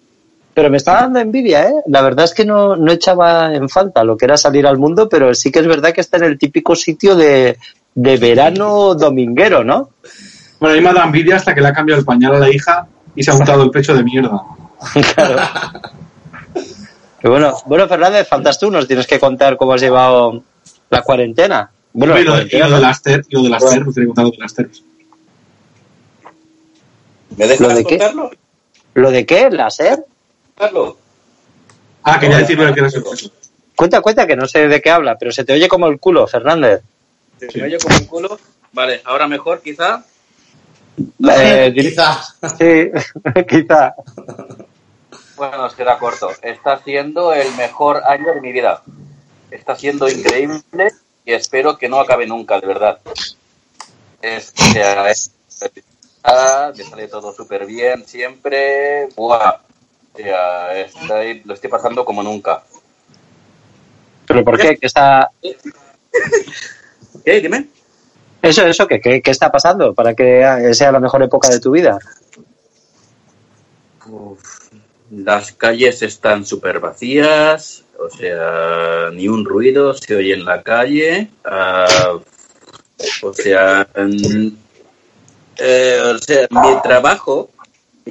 Pero 0.54 0.70
me 0.70 0.76
está 0.78 0.94
dando 0.94 1.20
envidia, 1.20 1.68
¿eh? 1.68 1.74
La 1.86 2.02
verdad 2.02 2.24
es 2.24 2.34
que 2.34 2.44
no, 2.44 2.74
no 2.74 2.90
echaba 2.90 3.54
en 3.54 3.68
falta 3.68 4.02
lo 4.02 4.16
que 4.16 4.24
era 4.24 4.36
salir 4.36 4.66
al 4.66 4.76
mundo, 4.76 5.08
pero 5.08 5.32
sí 5.32 5.52
que 5.52 5.60
es 5.60 5.68
verdad 5.68 5.92
que 5.92 6.00
está 6.00 6.16
en 6.16 6.24
el 6.24 6.36
típico 6.36 6.74
sitio 6.74 7.14
de, 7.14 7.58
de 7.94 8.16
verano 8.16 8.96
dominguero, 8.96 9.62
¿no? 9.62 9.90
Bueno, 10.58 10.74
a 10.74 10.78
mí 10.80 10.84
me 10.84 10.92
da 10.92 11.04
envidia 11.04 11.36
hasta 11.36 11.54
que 11.54 11.60
le 11.60 11.68
ha 11.68 11.72
cambiado 11.72 12.00
el 12.00 12.04
pañal 12.04 12.34
a 12.34 12.38
la 12.40 12.50
hija 12.50 12.88
y 13.14 13.22
se 13.22 13.30
ha 13.30 13.34
untado 13.34 13.62
el 13.62 13.70
pecho 13.70 13.94
de 13.94 14.02
mierda. 14.02 14.40
Claro. 15.14 15.36
Pero 17.20 17.32
bueno, 17.32 17.56
bueno, 17.66 17.88
Fernández, 17.88 18.28
faltas 18.28 18.58
tú, 18.58 18.70
nos 18.70 18.86
tienes 18.86 19.06
que 19.06 19.18
contar 19.18 19.56
cómo 19.56 19.72
has 19.72 19.80
llevado 19.80 20.42
la 20.90 21.02
cuarentena. 21.02 21.70
Bueno, 21.92 22.14
la 22.14 22.20
y 22.20 22.24
lo, 22.24 22.36
de- 22.36 22.48
y 22.52 22.58
lo 22.58 22.64
de 22.66 22.70
¿no? 22.70 22.80
las 22.80 23.02
ter, 23.02 23.24
lo 23.30 23.42
de 23.42 23.48
las 23.48 23.64
ter, 23.68 23.84
no 23.86 23.92
te 23.92 24.02
he 24.02 24.06
contado 24.06 24.30
de 24.30 24.36
las 24.38 24.54
ter. 24.54 24.70
¿Me 27.36 27.56
¿Lo 27.56 27.68
de 27.68 27.84
qué? 27.84 28.00
¿Lo 28.94 29.10
de 29.10 29.26
qué? 29.26 29.50
¿Láser? 29.50 30.04
Contarlo. 30.56 30.98
Ah, 32.02 32.18
quería 32.18 32.38
decirle 32.38 32.72
que 32.74 32.80
era. 32.80 32.88
Cuenta, 33.76 34.00
cuenta, 34.00 34.26
que 34.26 34.34
no 34.36 34.46
sé 34.48 34.66
de 34.66 34.80
qué 34.80 34.90
habla, 34.90 35.16
pero 35.18 35.30
se 35.30 35.44
te 35.44 35.52
oye 35.52 35.68
como 35.68 35.86
el 35.86 36.00
culo, 36.00 36.26
Fernández. 36.26 36.80
¿Se 37.38 37.58
me 37.58 37.64
oye 37.66 37.78
como 37.78 37.96
un 37.96 38.04
culo? 38.06 38.38
Vale, 38.72 39.02
ahora 39.04 39.28
mejor 39.28 39.60
quizá. 39.62 40.04
Eh, 41.30 41.72
Quizá. 41.76 42.20
sí, 42.58 42.90
quizá. 43.48 43.94
Bueno, 45.38 45.56
nos 45.58 45.74
queda 45.74 45.98
corto. 45.98 46.30
Está 46.42 46.82
siendo 46.82 47.32
el 47.32 47.54
mejor 47.54 48.02
año 48.04 48.34
de 48.34 48.40
mi 48.40 48.52
vida. 48.52 48.82
Está 49.50 49.76
siendo 49.76 50.08
increíble 50.08 50.88
y 51.24 51.32
espero 51.32 51.78
que 51.78 51.88
no 51.88 52.00
acabe 52.00 52.26
nunca, 52.26 52.60
de 52.60 52.66
verdad. 52.66 52.98
Es, 54.20 54.52
es- 55.06 55.30
ah, 56.24 56.72
me 56.76 56.84
sale 56.84 57.08
todo 57.08 57.32
súper 57.32 57.66
bien 57.66 58.04
siempre. 58.06 59.08
Buah. 59.16 59.58
Sea, 60.16 60.76
estoy- 60.80 61.42
lo 61.44 61.54
estoy 61.54 61.70
pasando 61.70 62.04
como 62.04 62.22
nunca. 62.22 62.62
¿Pero 64.26 64.44
por 64.44 64.58
qué? 64.58 64.76
¿Qué 64.76 64.86
está... 64.86 65.30
¿Qué? 67.24 67.40
Dime. 67.40 67.68
Eso, 68.42 68.66
eso, 68.66 68.86
¿qué, 68.86 69.00
qué, 69.00 69.22
qué 69.22 69.30
está 69.30 69.50
pasando 69.50 69.94
para 69.94 70.14
que 70.14 70.72
sea 70.72 70.92
la 70.92 71.00
mejor 71.00 71.22
época 71.22 71.48
de 71.48 71.60
tu 71.60 71.70
vida? 71.70 71.98
Uf, 74.06 74.67
las 75.10 75.52
calles 75.52 76.02
están 76.02 76.44
súper 76.44 76.80
vacías, 76.80 77.84
o 77.98 78.10
sea, 78.10 79.10
ni 79.12 79.28
un 79.28 79.44
ruido 79.44 79.94
se 79.94 80.14
oye 80.14 80.34
en 80.34 80.44
la 80.44 80.62
calle. 80.62 81.28
ah, 81.44 82.18
o 83.22 83.32
sea, 83.32 83.88
mm, 83.96 84.48
eh, 85.58 86.00
o 86.04 86.18
sea, 86.18 86.46
mi 86.50 86.82
trabajo, 86.82 87.50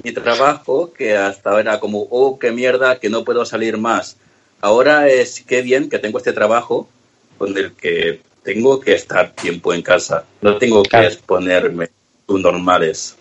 mi 0.03 0.11
trabajo, 0.11 0.93
que 0.93 1.15
hasta 1.15 1.49
ahora 1.49 1.61
era 1.61 1.79
como, 1.79 2.07
oh, 2.09 2.39
qué 2.39 2.51
mierda, 2.51 2.99
que 2.99 3.09
no 3.09 3.23
puedo 3.23 3.45
salir 3.45 3.77
más. 3.77 4.17
Ahora 4.61 5.07
es 5.07 5.43
qué 5.45 5.61
bien 5.61 5.89
que 5.89 5.99
tengo 5.99 6.17
este 6.17 6.33
trabajo 6.33 6.89
con 7.37 7.55
el 7.57 7.73
que 7.73 8.21
tengo 8.43 8.79
que 8.79 8.95
estar 8.95 9.31
tiempo 9.33 9.73
en 9.73 9.81
casa. 9.81 10.25
No 10.41 10.57
tengo 10.57 10.83
que 10.83 11.05
exponerme 11.05 11.89
normales. 12.27 13.15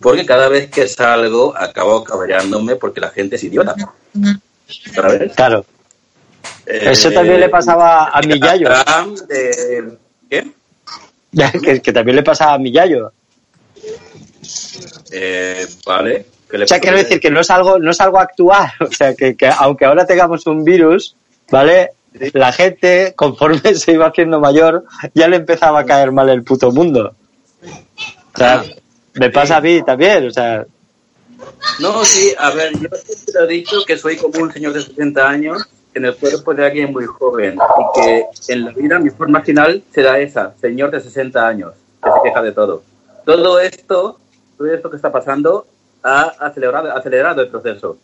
Porque 0.00 0.26
cada 0.26 0.48
vez 0.48 0.70
que 0.70 0.86
salgo 0.88 1.56
acabo 1.56 2.04
cabreándome 2.04 2.76
porque 2.76 3.00
la 3.00 3.10
gente 3.10 3.36
es 3.36 3.44
idiota. 3.44 3.74
¿Sabes? 4.94 5.32
Claro. 5.34 5.64
Eso 6.66 7.08
Eh, 7.08 7.12
también 7.12 7.40
le 7.40 7.48
pasaba 7.48 8.08
a 8.08 8.20
mi 8.22 8.38
yayo. 8.40 8.68
Eh, 9.30 9.96
¿Qué? 10.28 10.52
Que, 11.62 11.82
que 11.82 11.92
también 11.92 12.16
le 12.16 12.22
pasaba 12.22 12.54
a 12.54 12.58
mi 12.58 12.72
yayo. 12.72 13.12
Eh, 15.12 15.66
vale. 15.84 16.26
¿Qué 16.48 16.58
le 16.58 16.64
O 16.64 16.68
sea, 16.68 16.80
quiero 16.80 16.96
decir 16.96 17.20
que 17.20 17.30
no 17.30 17.40
es 17.40 17.50
algo, 17.50 17.78
no 17.78 17.90
es 17.90 18.00
algo 18.00 18.18
actual. 18.18 18.70
O 18.80 18.92
sea, 18.92 19.14
que, 19.14 19.36
que 19.36 19.48
aunque 19.48 19.84
ahora 19.84 20.06
tengamos 20.06 20.46
un 20.46 20.64
virus, 20.64 21.16
¿vale? 21.50 21.90
La 22.32 22.52
gente, 22.52 23.12
conforme 23.16 23.74
se 23.74 23.92
iba 23.92 24.06
haciendo 24.06 24.40
mayor, 24.40 24.84
ya 25.14 25.28
le 25.28 25.36
empezaba 25.36 25.80
a 25.80 25.84
caer 25.84 26.12
mal 26.12 26.28
el 26.28 26.42
puto 26.42 26.70
mundo. 26.70 27.14
O 28.34 28.38
sea, 28.38 28.64
me 29.16 29.30
pasa 29.30 29.56
a 29.56 29.60
mí 29.60 29.82
también, 29.82 30.26
o 30.26 30.30
sea, 30.30 30.66
No, 31.80 32.04
sí, 32.04 32.34
a 32.38 32.50
ver, 32.50 32.72
yo 32.78 32.88
siempre 32.96 33.44
he 33.44 33.46
dicho 33.46 33.84
que 33.86 33.96
soy 33.96 34.16
como 34.16 34.42
un 34.42 34.52
señor 34.52 34.72
de 34.72 34.82
60 34.82 35.28
años 35.28 35.68
en 35.94 36.04
el 36.04 36.14
cuerpo 36.14 36.54
de 36.54 36.66
alguien 36.66 36.92
muy 36.92 37.06
joven 37.06 37.56
y 37.56 38.00
que 38.00 38.26
en 38.48 38.64
la 38.66 38.72
vida 38.72 38.98
mi 38.98 39.10
forma 39.10 39.40
final 39.42 39.82
será 39.92 40.18
esa, 40.18 40.54
señor 40.60 40.90
de 40.90 41.00
60 41.00 41.46
años, 41.46 41.72
que 42.02 42.10
se 42.10 42.16
queja 42.22 42.42
de 42.42 42.52
todo. 42.52 42.82
Todo 43.24 43.60
esto, 43.60 44.18
todo 44.58 44.72
esto 44.72 44.90
que 44.90 44.96
está 44.96 45.10
pasando 45.10 45.66
ha 46.02 46.22
acelerado, 46.38 46.92
acelerado 46.94 47.42
el 47.42 47.48
proceso. 47.48 47.96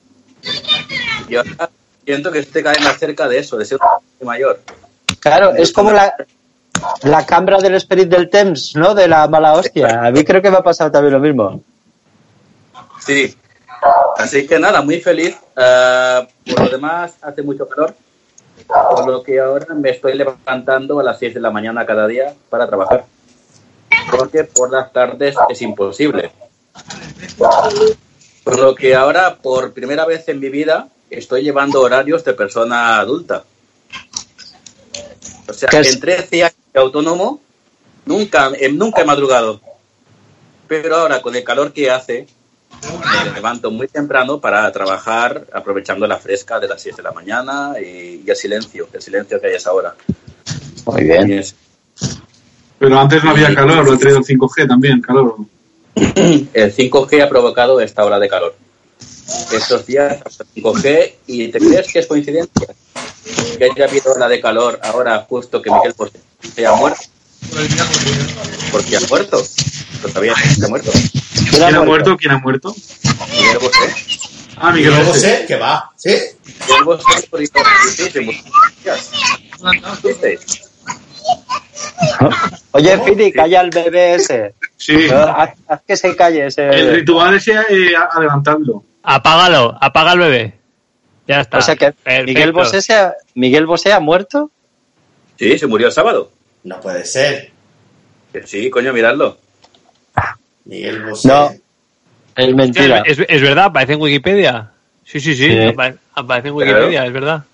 Y 1.29 1.37
ahora 1.37 1.71
siento 2.05 2.33
que 2.33 2.45
cada 2.45 2.73
vez 2.73 2.83
más 2.83 2.99
cerca 2.99 3.29
de 3.29 3.39
eso, 3.39 3.59
de 3.59 3.65
ser 3.65 3.79
mayor. 4.23 4.61
claro, 5.21 5.55
es 5.55 5.73
como 5.73 5.93
la, 5.93 6.15
La 7.05 7.25
cambra 7.27 7.59
del 7.59 7.75
Spirit 7.77 8.09
del 8.09 8.31
Thames, 8.31 8.75
¿no? 8.75 8.95
De 8.95 9.09
la 9.09 9.27
mala 9.29 9.55
hostia. 9.55 10.07
A 10.07 10.11
mí 10.11 10.25
creo 10.25 10.43
que 10.43 10.51
me 10.51 10.57
ha 10.57 10.63
pasado 10.63 10.91
también 10.91 11.15
lo 11.15 11.21
mismo. 11.21 11.63
Sí. 13.05 13.37
Así 14.17 14.47
que 14.47 14.59
nada, 14.59 14.83
muy 14.83 15.01
feliz. 15.01 15.37
Eh, 15.57 16.29
por 16.47 16.61
lo 16.61 16.69
demás, 16.69 17.15
hace 17.23 17.43
mucho 17.43 17.69
calor. 17.69 17.95
Por 18.67 19.07
lo 19.07 19.23
que 19.23 19.41
ahora 19.41 19.75
me 19.75 19.91
estoy 19.91 20.15
levantando 20.15 21.01
a 21.01 21.03
las 21.03 21.19
6 21.19 21.35
de 21.35 21.41
la 21.41 21.51
mañana 21.51 21.85
cada 21.85 22.07
día 22.07 22.35
para 22.49 22.67
trabajar. 22.67 23.05
Porque 24.11 24.45
por 24.45 24.71
las 24.71 24.93
tardes 24.93 25.35
es 25.49 25.63
imposible. 25.63 26.31
Por 28.45 28.59
lo 28.59 28.75
que 28.75 28.95
ahora, 28.95 29.37
por 29.37 29.73
primera 29.73 30.05
vez 30.05 30.29
en 30.29 30.41
mi 30.41 30.49
vida, 30.49 30.89
estoy 31.11 31.43
llevando 31.43 31.81
horarios 31.81 32.25
de 32.25 32.35
persona 32.35 32.99
adulta. 32.99 33.45
O 35.49 35.53
sea, 35.53 35.69
en 35.73 36.01
13 36.01 36.45
años 36.45 36.62
de 36.73 36.81
autónomo, 36.81 37.41
nunca, 38.07 38.51
eh, 38.59 38.71
nunca 38.73 39.03
he 39.03 39.05
madrugado. 39.05 39.61
Pero 40.69 40.97
ahora, 40.97 41.21
con 41.21 41.35
el 41.37 41.45
calor 41.45 41.73
que 41.73 41.91
hace, 41.91 42.27
me 43.27 43.31
levanto 43.33 43.71
muy 43.71 43.89
temprano 43.89 44.41
para 44.41 44.71
trabajar, 44.73 45.47
aprovechando 45.53 46.07
la 46.07 46.19
fresca 46.19 46.59
de 46.59 46.69
las 46.69 46.81
6 46.81 46.97
de 46.97 47.03
la 47.03 47.13
mañana 47.13 47.75
y, 47.81 48.23
y 48.25 48.31
el 48.31 48.37
silencio, 48.37 48.89
el 48.93 49.03
silencio 49.03 49.41
que 49.41 49.49
hay 49.49 49.55
a 49.55 49.57
esa 49.57 49.73
hora. 49.73 49.95
Muy 50.87 51.05
bien. 51.05 51.31
Es- 51.33 51.55
Pero 52.79 52.99
antes 52.99 53.23
no 53.23 53.31
había 53.31 53.55
calor, 53.55 53.85
lo 53.85 53.95
he 53.95 53.99
traído 53.99 54.19
el 54.19 54.25
5G 54.25 54.67
también, 54.67 55.01
calor. 55.01 55.37
El 55.95 56.75
5G 56.75 57.23
ha 57.23 57.29
provocado 57.29 57.79
esta 57.83 58.03
ola 58.07 58.19
de 58.19 58.27
calor. 58.27 58.55
Estos 59.53 59.85
días, 59.85 60.23
hasta 60.25 60.45
5G, 60.47 61.13
y 61.27 61.49
¿te 61.49 61.59
crees 61.59 61.93
que 61.93 61.99
es 61.99 62.07
coincidencia? 62.07 62.67
Que 63.59 63.65
haya 63.67 63.85
habido 63.85 64.15
ola 64.15 64.27
de 64.27 64.41
calor 64.41 64.81
ahora, 64.83 65.19
justo 65.29 65.61
que 65.61 65.71
Miguel 65.71 65.93
Bosé 65.97 66.19
se 66.55 66.67
ha 66.67 66.73
muerto. 66.75 67.01
Porque 68.71 68.97
ha 68.97 69.01
muerto. 69.09 69.43
Pero 70.03 70.35
se 70.35 70.65
ha 70.65 70.69
muerto. 70.69 70.91
¿Quién 71.51 71.63
ha 71.75 71.83
muerto? 71.83 72.17
¿Quién 72.17 72.33
ha 72.33 72.39
muerto? 72.39 72.75
Miguel 73.31 73.59
Bosé. 73.59 73.95
Ah, 74.57 74.71
Miguel 74.73 74.91
Miguel 74.93 75.07
Bosé. 75.07 75.31
Bosé, 75.33 75.45
que 75.47 75.57
va, 75.57 75.91
¿sí? 75.97 76.11
Miguel 76.69 76.85
Bosé 76.85 77.05
por. 77.31 77.41
Oye, 82.73 82.99
Fili, 83.05 83.33
calla 83.33 83.61
al 83.61 83.71
bebé 83.71 84.15
ese. 84.15 84.55
Sí. 84.77 85.09
Haz, 85.11 85.51
haz 85.69 85.81
que 85.87 85.97
se 85.97 86.17
calle 86.17 86.47
ese 86.47 86.65
El 86.65 86.71
bebé. 86.87 86.97
ritual 86.99 87.35
es 87.35 87.49
eh, 87.49 87.55
adelantarlo. 88.11 88.85
Apágalo, 89.03 89.77
apaga 89.81 90.13
al 90.13 90.19
bebé. 90.21 90.59
Ya 91.27 91.41
está. 91.41 91.59
O 91.59 91.63
sea 91.63 91.77
que 91.77 91.93
Perfecto. 91.93 92.25
Miguel 92.27 92.53
Bosé, 92.53 92.83
se 92.83 92.95
ha, 92.95 93.15
Miguel 93.35 93.67
Bosé 93.67 93.93
ha 93.93 94.01
muerto. 94.01 94.51
Sí, 95.43 95.59
se 95.59 95.67
murió 95.67 95.89
el 95.89 95.93
sábado. 95.93 96.31
No 96.65 96.81
puede 96.81 97.05
ser. 97.05 97.51
Sí, 98.45 98.71
coño, 98.71 98.93
miradlo. 98.93 99.39
Miguel 100.65 101.03
Bosé. 101.05 101.29
No. 101.29 101.51
Es 102.37 102.55
mentira. 102.55 103.03
Es, 103.05 103.19
es 103.29 103.43
verdad, 103.43 103.65
aparece 103.67 103.95
en 103.95 104.01
Wikipedia. 104.01 104.71
Sí, 105.05 105.19
sí, 105.21 105.35
sí, 105.35 105.49
Sí. 105.49 105.59
apa- 105.59 105.95
aparece 106.15 106.49
en 106.49 106.55
Wikipedia, 106.55 107.05
es 107.05 107.13
verdad. 107.13 107.45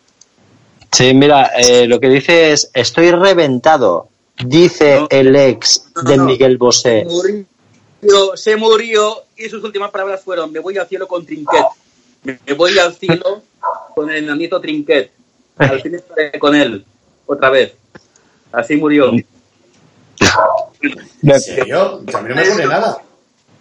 Sí, 0.93 1.14
mira, 1.14 1.51
eh, 1.57 1.86
lo 1.86 1.99
que 1.99 2.09
dice 2.11 2.53
es, 2.53 2.70
estoy 2.74 3.11
reventado, 3.11 4.09
dice 4.45 5.01
No. 5.01 5.07
el 5.11 5.34
ex 5.34 5.91
No, 5.97 6.03
de 6.03 6.16
no. 6.18 6.24
Miguel 6.26 6.59
Bosé. 6.59 7.05
Murió, 7.07 8.36
se 8.36 8.57
murió 8.57 9.22
y 9.36 9.49
sus 9.49 9.64
últimas 9.64 9.91
palabras 9.91 10.22
fueron, 10.22 10.53
me 10.53 10.59
voy 10.61 10.76
al 10.78 10.86
cielo 10.86 11.09
con 11.09 11.24
Trinquet. 11.26 11.64
Me 12.22 12.53
voy 12.55 12.78
al 12.78 12.95
cielo 12.95 13.43
con 13.95 14.11
el 14.11 14.24
enanito 14.24 14.61
Trinquet. 14.61 15.11
Al 15.57 15.80
fin 15.80 15.95
estaré 15.95 16.39
con 16.39 16.55
él, 16.55 16.84
otra 17.29 17.51
vez. 17.51 17.74
Así 18.51 18.76
murió. 18.76 19.12
¿En 21.22 21.41
serio? 21.41 22.03
Que 22.05 22.16
a 22.16 22.20
mí 22.22 22.29
no 22.31 22.35
me 22.35 22.45
pone 22.45 22.66
nada. 22.66 22.99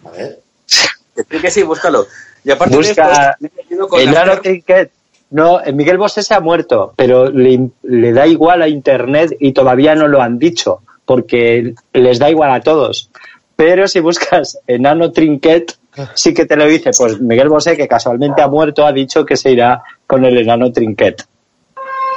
A 0.04 0.10
ver. 0.10 0.40
Sí 0.74 1.38
que 1.40 1.50
sí, 1.50 1.62
búscalo. 1.62 2.06
Y 2.44 2.50
aparte 2.50 2.76
Busca 2.76 3.06
de 3.06 3.12
esto, 3.12 4.02
me 4.10 4.32
he. 4.32 4.36
Trinquet. 4.38 4.90
No, 5.30 5.60
eh, 5.60 5.72
Miguel 5.72 5.98
Bosé 5.98 6.22
se 6.22 6.32
ha 6.34 6.40
muerto, 6.40 6.94
pero 6.96 7.30
le, 7.30 7.68
le 7.82 8.12
da 8.12 8.26
igual 8.26 8.62
a 8.62 8.68
Internet 8.68 9.36
y 9.38 9.52
todavía 9.52 9.94
no 9.94 10.08
lo 10.08 10.22
han 10.22 10.38
dicho, 10.38 10.80
porque 11.04 11.74
les 11.92 12.18
da 12.18 12.30
igual 12.30 12.50
a 12.50 12.62
todos. 12.62 13.10
Pero 13.54 13.86
si 13.88 14.00
buscas 14.00 14.58
Enano 14.66 15.12
Trinquet, 15.12 15.76
sí 16.14 16.32
que 16.32 16.46
te 16.46 16.56
lo 16.56 16.64
dice. 16.64 16.92
Pues 16.96 17.20
Miguel 17.20 17.48
Bosé, 17.50 17.76
que 17.76 17.88
casualmente 17.88 18.40
ha 18.40 18.48
muerto, 18.48 18.86
ha 18.86 18.92
dicho 18.92 19.26
que 19.26 19.36
se 19.36 19.50
irá 19.50 19.82
con 20.06 20.24
el 20.24 20.38
Enano 20.38 20.72
Trinquet. 20.72 21.26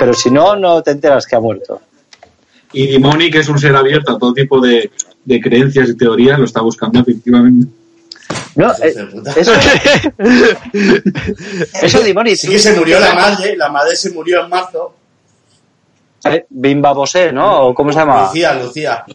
Pero 0.02 0.16
si 0.16 0.32
no, 0.32 0.56
no 0.56 0.82
te 0.82 0.90
enteras 0.90 1.28
que 1.28 1.36
ha 1.36 1.40
muerto. 1.40 1.80
Y 2.74 2.88
Dimoni, 2.88 3.30
que 3.30 3.38
es 3.38 3.50
un 3.50 3.60
ser 3.60 3.76
abierto 3.76 4.14
a 4.14 4.18
todo 4.18 4.34
tipo 4.34 4.60
de, 4.60 4.90
de 5.24 5.40
creencias 5.40 5.90
y 5.90 5.96
teorías, 5.96 6.40
lo 6.40 6.46
está 6.46 6.60
buscando 6.62 7.02
efectivamente. 7.02 7.72
No, 8.56 8.72
eh, 8.82 8.96
eso, 9.36 9.54
eso 11.84 12.00
Dimoni, 12.02 12.36
Sí 12.36 12.48
que 12.48 12.58
se 12.58 12.74
murió 12.74 13.00
la 13.00 13.14
madre, 13.14 13.56
la 13.56 13.70
madre 13.70 13.96
se 13.96 14.10
murió 14.10 14.44
en 14.44 14.50
marzo. 14.50 14.96
Eh, 16.24 16.48
Bimba 16.50 16.94
Bosé, 16.94 17.32
¿no? 17.32 17.68
¿O 17.68 17.76
¿Cómo 17.76 17.94
se 17.94 18.00
llama? 18.00 18.24
Lucía, 18.24 18.56
Lucía. 18.56 19.06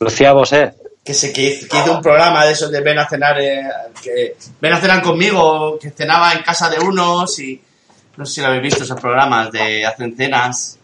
Lucía 0.00 0.32
Bosé. 0.32 0.74
Que, 1.04 1.14
se, 1.14 1.32
que, 1.32 1.42
hizo, 1.42 1.68
que 1.68 1.78
hizo 1.78 1.92
un 1.92 2.02
programa 2.02 2.44
de 2.44 2.54
esos 2.54 2.72
de 2.72 2.80
ven 2.80 2.98
a 2.98 3.08
cenar, 3.08 3.40
eh, 3.40 3.62
que 4.02 4.36
ven 4.60 4.72
a 4.72 4.80
cenar 4.80 5.00
conmigo, 5.00 5.78
que 5.78 5.90
cenaba 5.90 6.32
en 6.32 6.42
casa 6.42 6.68
de 6.68 6.80
unos 6.80 7.38
y 7.38 7.62
no 8.18 8.26
sé 8.26 8.34
si 8.34 8.40
lo 8.40 8.48
habéis 8.48 8.62
visto 8.64 8.82
esos 8.84 9.00
programas 9.00 9.50
de 9.52 9.86
hacen 9.86 10.16
cenas, 10.16 10.78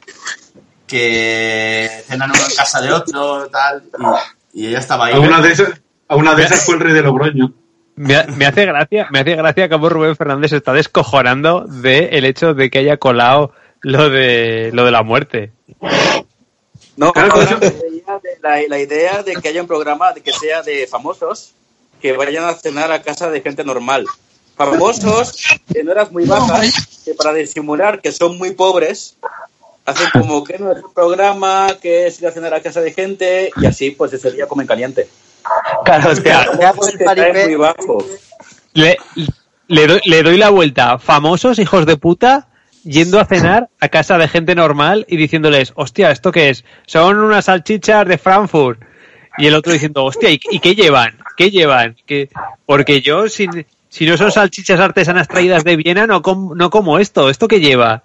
que 0.86 1.88
cenan 2.06 2.30
uno 2.30 2.40
en 2.48 2.54
casa 2.56 2.80
de 2.80 2.92
otro, 2.92 3.48
tal, 3.48 3.82
y, 4.52 4.62
y 4.62 4.66
ella 4.68 4.78
estaba 4.78 5.06
ahí. 5.06 5.14
A 5.14 5.18
una 5.20 5.40
de 5.40 5.52
esas, 5.52 5.80
a 6.08 6.16
una 6.16 6.34
de 6.34 6.44
esas 6.44 6.64
fue 6.64 6.74
el 6.76 6.80
rey 6.80 6.92
de 6.92 7.02
Logroño. 7.02 7.52
Me, 7.96 8.16
ha- 8.16 8.26
me 8.28 8.46
hace 8.46 8.64
gracia, 8.66 9.08
me 9.10 9.20
hace 9.20 9.34
gracia 9.36 9.68
cómo 9.68 9.88
Rubén 9.88 10.16
Fernández 10.16 10.50
se 10.50 10.56
está 10.58 10.72
descojonando 10.72 11.62
de 11.66 12.10
el 12.12 12.24
hecho 12.24 12.54
de 12.54 12.70
que 12.70 12.78
haya 12.78 12.96
colado 12.96 13.52
lo 13.80 14.08
de 14.10 14.70
lo 14.72 14.84
de 14.84 14.90
la 14.90 15.02
muerte. 15.02 15.52
No, 16.96 17.12
Claro, 17.12 17.36
me 17.36 17.70
veía 17.70 18.20
de 18.22 18.38
la, 18.42 18.56
la 18.68 18.78
idea 18.78 19.22
de 19.22 19.34
que 19.36 19.48
haya 19.48 19.60
un 19.60 19.66
programa 19.66 20.12
de 20.12 20.20
que 20.22 20.32
sea 20.32 20.62
de 20.62 20.86
famosos 20.86 21.52
que 22.00 22.12
vayan 22.12 22.44
a 22.44 22.54
cenar 22.54 22.92
a 22.92 23.02
casa 23.02 23.30
de 23.30 23.40
gente 23.40 23.64
normal. 23.64 24.06
Famosos 24.56 25.34
en 25.74 25.88
horas 25.88 26.12
muy 26.12 26.24
bajas 26.24 27.02
que 27.04 27.14
para 27.14 27.32
disimular 27.34 28.00
que 28.00 28.12
son 28.12 28.38
muy 28.38 28.52
pobres 28.52 29.16
hacen 29.84 30.08
como 30.12 30.44
que 30.44 30.58
no 30.58 30.72
es 30.72 30.82
un 30.82 30.94
programa 30.94 31.68
que 31.82 32.06
es 32.06 32.20
ir 32.20 32.28
a 32.28 32.30
cenar 32.30 32.54
a 32.54 32.60
casa 32.62 32.80
de 32.80 32.92
gente 32.92 33.50
y 33.60 33.66
así 33.66 33.90
pues 33.90 34.12
ese 34.12 34.30
día 34.30 34.46
comen 34.46 34.66
caliente. 34.66 35.08
Claro, 35.84 36.14
Que 36.14 36.22
cae 36.22 37.04
paripé. 37.04 37.46
muy 37.46 37.56
bajo. 37.56 38.04
Le, 38.72 38.96
le, 39.68 39.86
doy, 39.86 40.00
le 40.04 40.22
doy 40.22 40.38
la 40.38 40.50
vuelta. 40.50 40.98
Famosos 40.98 41.58
hijos 41.58 41.84
de 41.84 41.96
puta 41.96 42.48
yendo 42.84 43.18
a 43.18 43.24
cenar 43.24 43.68
a 43.80 43.88
casa 43.88 44.18
de 44.18 44.28
gente 44.28 44.54
normal 44.54 45.04
y 45.08 45.16
diciéndoles, 45.16 45.72
hostia, 45.74 46.10
¿esto 46.10 46.32
qué 46.32 46.50
es? 46.50 46.64
Son 46.86 47.18
unas 47.18 47.46
salchichas 47.46 48.06
de 48.06 48.18
Frankfurt. 48.18 48.80
Y 49.36 49.46
el 49.46 49.54
otro 49.54 49.72
diciendo, 49.72 50.04
hostia, 50.04 50.30
¿y, 50.30 50.38
y 50.50 50.60
qué 50.60 50.74
llevan? 50.74 51.18
¿Qué 51.36 51.50
llevan? 51.50 51.96
¿Qué? 52.06 52.28
Porque 52.66 53.00
yo, 53.02 53.28
si, 53.28 53.48
si 53.94 54.06
no 54.06 54.16
son 54.16 54.32
salchichas 54.32 54.80
artesanas 54.80 55.28
traídas 55.28 55.62
de 55.62 55.76
Viena, 55.76 56.04
no, 56.06 56.20
com- 56.20 56.52
no 56.56 56.68
como 56.68 56.98
esto. 56.98 57.30
¿Esto 57.30 57.46
qué 57.46 57.60
lleva? 57.60 58.02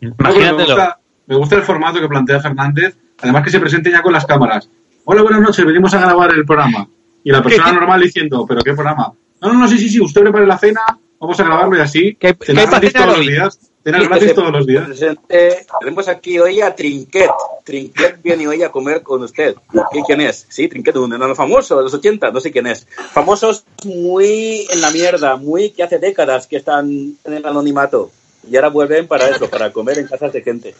Me 0.00 0.08
Imagínatelo. 0.18 0.56
gusta, 0.74 0.98
me 1.26 1.36
gusta 1.36 1.56
el 1.56 1.62
formato 1.62 2.00
que 2.00 2.08
plantea 2.08 2.40
Fernández, 2.40 2.96
además 3.20 3.42
que 3.44 3.50
se 3.50 3.60
presente 3.60 3.90
ya 3.90 4.02
con 4.02 4.12
las 4.14 4.24
cámaras. 4.24 4.68
Hola, 5.04 5.22
buenas 5.22 5.40
noches, 5.42 5.64
venimos 5.64 5.92
a 5.94 6.00
grabar 6.00 6.32
el 6.32 6.44
programa. 6.46 6.88
Y 7.22 7.30
la 7.30 7.42
persona 7.42 7.72
normal 7.72 8.00
diciendo, 8.00 8.46
¿pero 8.48 8.62
qué 8.62 8.72
programa? 8.72 9.12
No, 9.42 9.52
no, 9.52 9.58
no, 9.60 9.68
sí, 9.68 9.78
sí, 9.78 9.88
sí, 9.90 10.00
usted 10.00 10.22
prepare 10.22 10.46
la 10.46 10.56
cena, 10.58 10.80
vamos 11.20 11.38
a 11.38 11.44
grabarlo 11.44 11.76
y 11.76 11.80
así. 11.80 12.16
¿Qué- 12.18 12.34
qué 12.34 12.54
cenar 12.90 13.10
hoy? 13.10 13.28
días. 13.28 13.58
Cenar 13.86 14.02
Y 14.02 14.06
gratis 14.06 14.22
que 14.24 14.28
se 14.30 14.34
todos 14.34 14.50
los 14.52 14.66
días. 14.66 14.84
presente- 14.84 15.64
Tenemos 15.78 16.08
aquí 16.08 16.40
hoy 16.40 16.60
a 16.60 16.74
Trinquet. 16.74 17.30
Trinquet 17.62 18.20
viene 18.20 18.48
hoy 18.48 18.60
a 18.64 18.72
comer 18.72 19.00
con 19.02 19.22
usted. 19.22 19.54
¿Qué- 19.92 20.02
¿Quién 20.04 20.20
es? 20.22 20.44
Sí, 20.48 20.66
Trinquet, 20.66 20.96
un 20.96 21.12
enano 21.14 21.36
famoso 21.36 21.76
de 21.76 21.84
los 21.84 21.94
80, 21.94 22.32
no 22.32 22.40
sé 22.40 22.50
quién 22.50 22.66
es. 22.66 22.84
Famosos 23.12 23.64
muy 23.84 24.66
en 24.72 24.80
la 24.80 24.90
mierda, 24.90 25.36
muy 25.36 25.70
que 25.70 25.84
hace 25.84 26.00
décadas 26.00 26.48
que 26.48 26.56
están 26.56 26.90
en 27.24 27.32
el 27.32 27.46
anonimato. 27.46 28.10
Y 28.50 28.56
ahora 28.56 28.70
vuelven 28.70 29.06
para 29.06 29.28
eso, 29.28 29.48
para 29.48 29.72
comer 29.72 29.98
en 30.00 30.08
casas 30.08 30.32
de 30.32 30.42
gente. 30.42 30.74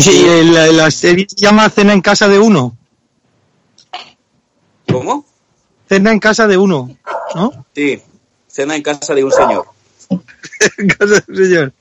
Sí, 0.00 0.22
la, 0.52 0.66
la 0.66 0.90
serie 0.90 1.26
se 1.30 1.36
llama 1.36 1.70
Cena 1.70 1.94
en 1.94 2.02
casa 2.02 2.28
de 2.28 2.38
uno. 2.38 2.76
¿Cómo? 4.92 5.24
Cena 5.88 6.12
en 6.12 6.18
casa 6.18 6.46
de 6.46 6.58
uno, 6.58 6.94
¿no? 7.34 7.64
Sí, 7.74 8.02
cena 8.48 8.76
en 8.76 8.82
casa 8.82 9.14
de 9.14 9.24
un 9.24 9.32
señor. 9.32 9.64
En 10.78 10.88
casa 10.88 11.14
de 11.14 11.22
un 11.28 11.36
señor. 11.36 11.72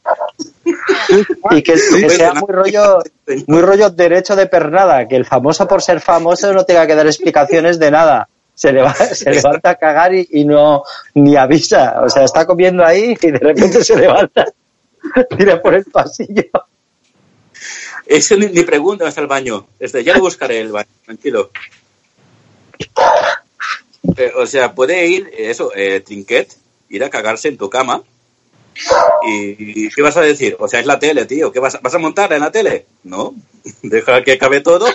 Y 1.51 1.61
que, 1.63 1.77
sea 1.77 2.33
muy 2.33 2.47
rollo, 2.53 2.99
muy 3.47 3.61
rollo 3.61 3.89
derecho 3.89 4.35
de 4.35 4.45
pernada, 4.47 5.07
que 5.07 5.15
el 5.17 5.25
famoso 5.25 5.67
por 5.67 5.81
ser 5.81 5.99
famoso 5.99 6.53
no 6.53 6.63
tenga 6.65 6.87
que 6.87 6.95
dar 6.95 7.05
explicaciones 7.07 7.77
de 7.79 7.91
nada. 7.91 8.29
Se, 8.55 8.71
leva- 8.71 8.93
se 8.93 9.31
levanta 9.31 9.71
a 9.71 9.75
cagar 9.75 10.13
y, 10.15 10.27
y 10.31 10.45
no 10.45 10.83
ni 11.13 11.35
avisa. 11.35 12.01
O 12.03 12.09
sea, 12.09 12.23
está 12.23 12.45
comiendo 12.45 12.85
ahí 12.85 13.15
y 13.21 13.31
de 13.31 13.39
repente 13.39 13.83
se 13.83 13.95
levanta, 13.97 14.45
tira 15.37 15.61
por 15.61 15.73
el 15.73 15.85
pasillo. 15.85 16.43
Eso 18.05 18.35
ni, 18.37 18.47
ni 18.47 18.63
pregunta 18.63 19.07
hasta 19.07 19.21
el 19.21 19.27
baño. 19.27 19.67
Este, 19.79 20.03
ya 20.03 20.13
lo 20.15 20.21
buscaré 20.21 20.59
el 20.61 20.71
baño, 20.71 20.89
tranquilo. 21.05 21.51
Eh, 24.17 24.31
o 24.37 24.45
sea, 24.47 24.73
puede 24.73 25.05
ir, 25.07 25.29
eso, 25.37 25.71
eh, 25.75 25.99
Trinquet, 26.01 26.55
ir 26.89 27.03
a 27.03 27.09
cagarse 27.09 27.47
en 27.49 27.57
tu 27.57 27.69
cama. 27.69 28.01
Y, 29.27 29.89
¿qué 29.89 30.01
vas 30.01 30.17
a 30.17 30.21
decir? 30.21 30.55
O 30.59 30.67
sea, 30.67 30.79
es 30.79 30.85
la 30.85 30.99
tele, 30.99 31.25
tío. 31.25 31.51
¿Qué 31.51 31.59
vas, 31.59 31.75
a- 31.75 31.79
vas 31.81 31.93
a 31.93 31.97
montarla 31.99 32.35
en 32.37 32.41
la 32.43 32.51
tele? 32.51 32.85
No. 33.03 33.35
Deja 33.83 34.23
que 34.23 34.33
acabe 34.33 34.61
todo. 34.61 34.85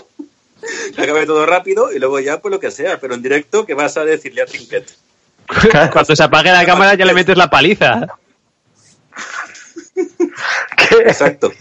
Que 0.96 1.02
acabe 1.02 1.26
todo 1.26 1.44
rápido 1.44 1.92
y 1.92 1.98
luego 1.98 2.18
ya, 2.20 2.40
pues 2.40 2.52
lo 2.52 2.60
que 2.60 2.70
sea. 2.70 2.98
Pero 2.98 3.14
en 3.14 3.22
directo, 3.22 3.66
¿qué 3.66 3.74
vas 3.74 3.96
a 3.96 4.04
decirle 4.04 4.42
a 4.42 4.46
Trinquet? 4.46 4.96
Cuando 5.92 6.16
se 6.16 6.22
apague 6.22 6.50
la 6.50 6.64
cámara 6.64 6.94
ya 6.94 7.04
le 7.04 7.12
metes 7.12 7.36
la 7.36 7.50
paliza. 7.50 8.06
Exacto. 11.06 11.52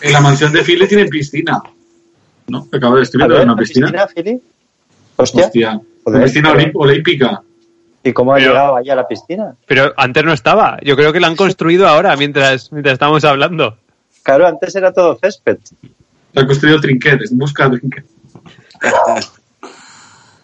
En 0.00 0.12
la 0.12 0.20
mansión 0.20 0.52
de 0.52 0.62
Philly 0.62 0.86
tienen 0.88 1.08
piscina. 1.08 1.60
¿No? 2.48 2.68
Acabo 2.72 2.96
de 2.96 3.08
ver, 3.12 3.40
una 3.42 3.56
piscina. 3.56 4.06
Fili? 4.08 4.40
Hostia. 5.16 5.46
Hostia. 5.46 5.80
Joder, 6.04 6.16
Una 6.18 6.24
piscina 6.24 6.56
olímpica. 6.74 7.42
¿Y 8.08 8.12
cómo 8.12 8.32
ha 8.32 8.36
Pero- 8.36 8.48
llegado 8.50 8.76
allá 8.76 8.92
a 8.92 8.96
la 8.96 9.08
piscina? 9.08 9.54
Pero 9.66 9.92
antes 9.96 10.24
no 10.24 10.32
estaba. 10.32 10.78
Yo 10.82 10.94
creo 10.96 11.12
que 11.12 11.18
la 11.20 11.26
han 11.26 11.34
construido 11.36 11.88
ahora 11.88 12.14
mientras, 12.16 12.70
mientras 12.72 12.92
estamos 12.94 13.24
hablando. 13.24 13.76
Claro, 14.22 14.46
antes 14.46 14.74
era 14.76 14.92
todo 14.92 15.18
césped. 15.20 15.58
Se 16.32 16.40
ha 16.40 16.46
construido 16.46 16.80
trinquetes. 16.80 17.36
Busca 17.36 17.68
trinquetes. 17.70 18.10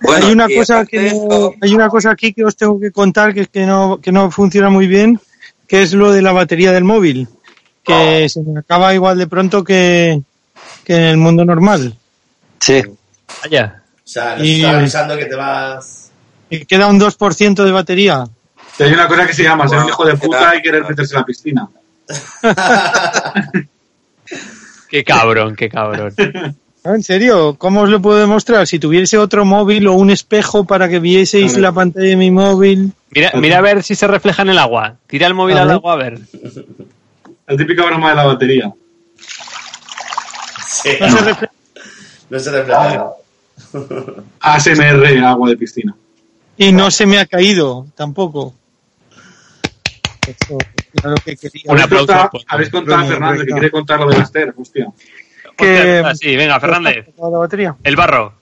Bueno, 0.05 0.27
hay 0.27 0.33
una 0.33 0.49
cosa 0.49 0.85
que 0.85 1.13
no- 1.13 1.53
hay 1.61 1.75
una 1.77 1.89
cosa 1.89 2.11
aquí 2.11 2.33
que 2.33 2.45
os 2.45 2.57
tengo 2.57 2.81
que 2.81 2.91
contar 2.91 3.33
que 3.33 3.43
es 3.43 3.49
que 3.49 3.65
no 3.65 4.01
que 4.03 4.11
no 4.11 4.33
funciona 4.33 4.69
muy 4.69 4.89
bien, 4.89 5.21
que 5.69 5.83
es 5.83 5.93
lo 5.95 6.11
de 6.11 6.23
la 6.23 6.33
batería 6.33 6.73
del 6.73 6.83
móvil, 6.83 7.29
que 7.85 8.29
se 8.29 8.41
me 8.43 8.59
acaba 8.59 8.93
igual 8.95 9.17
de 9.17 9.29
pronto 9.29 9.63
que, 9.63 10.21
que 10.85 10.97
en 10.97 11.03
el 11.05 11.17
mundo 11.19 11.45
normal. 11.45 11.95
Sí. 12.59 12.83
Vaya. 13.45 13.83
O 14.05 14.09
sea, 14.09 14.35
nos 14.37 14.45
Y- 14.45 14.57
está 14.65 14.79
avisando 14.79 15.17
que 15.17 15.27
te 15.27 15.37
vas. 15.37 16.02
Y 16.53 16.67
queda 16.67 16.87
un 16.87 17.01
2% 17.01 17.65
de 17.65 17.73
batería. 17.73 18.27
Hay 18.79 18.93
una 18.93 19.09
cosa 19.09 19.27
que 19.27 19.33
se 19.33 19.43
llama 19.43 19.67
ser 19.67 19.79
un 19.79 19.89
hijo 19.89 20.05
de 20.05 20.19
puta 20.19 20.55
y 20.55 20.61
querer 20.61 20.85
meterse 20.87 21.15
en 21.15 21.21
la 21.21 21.25
piscina. 21.25 21.67
Qué 24.91 25.03
cabrón, 25.03 25.57
qué 25.57 25.71
cabrón. 25.71 26.15
¿En 26.85 27.03
serio? 27.03 27.55
¿Cómo 27.57 27.81
os 27.81 27.89
lo 27.89 28.03
puedo 28.03 28.19
demostrar? 28.19 28.67
Si 28.67 28.79
tuviese 28.79 29.17
otro 29.17 29.47
móvil 29.47 29.87
o 29.89 29.95
un 29.95 30.11
espejo 30.11 30.67
para 30.67 30.91
que 30.91 31.01
vieseis 31.01 31.57
la 31.57 31.73
pantalla 31.73 32.09
de 32.09 32.17
mi 32.17 32.31
móvil. 32.31 32.93
Mira, 33.09 33.33
mira 33.37 33.57
a 33.57 33.63
ver 33.63 33.83
si 33.83 33.95
se 33.95 34.07
refleja 34.07 34.43
en 34.43 34.51
el 34.51 34.59
agua. 34.59 34.97
Tira 35.07 35.27
el 35.29 35.33
móvil 35.33 35.57
al 35.57 35.71
agua 35.71 35.95
a 35.95 35.97
ver. 35.97 36.19
La 37.47 37.57
típica 37.57 37.87
broma 37.87 38.11
de 38.11 38.17
la 38.17 38.27
batería. 38.27 38.71
Sí. 40.69 40.91
No 41.01 41.09
se 41.09 41.21
refleja. 41.21 41.53
No 42.29 42.39
se 42.39 42.51
refleja. 42.51 43.13
ASMR, 44.41 45.25
agua 45.25 45.49
de 45.49 45.57
piscina. 45.57 45.95
Y 46.63 46.73
no 46.73 46.91
se 46.93 47.07
me 47.07 47.19
ha 47.19 47.27
caído 47.27 47.87
tampoco. 47.97 48.55
Eso 50.25 50.69
era 50.95 51.11
lo 51.11 51.19
que 51.21 51.37
quería. 51.37 51.63
Un 51.67 51.71
Habéis 51.73 51.85
aplauso, 51.87 52.07
contado, 52.07 52.31
habéis 52.47 52.71
contado 52.71 53.01
a 53.03 53.05
Fernández 53.05 53.47
que 53.47 53.53
quiere 53.53 53.71
contar 53.73 54.01
lo 54.01 54.11
de 54.11 54.19
las 54.19 54.31
TERF, 54.31 54.59
hostia. 54.61 54.87
Que- 55.57 56.01
Hostia, 56.01 56.15
sí, 56.15 56.37
venga, 56.37 56.61
Fernández. 56.61 57.09
La 57.19 57.29
batería. 57.39 57.77
El 57.83 57.97
barro. 57.97 58.33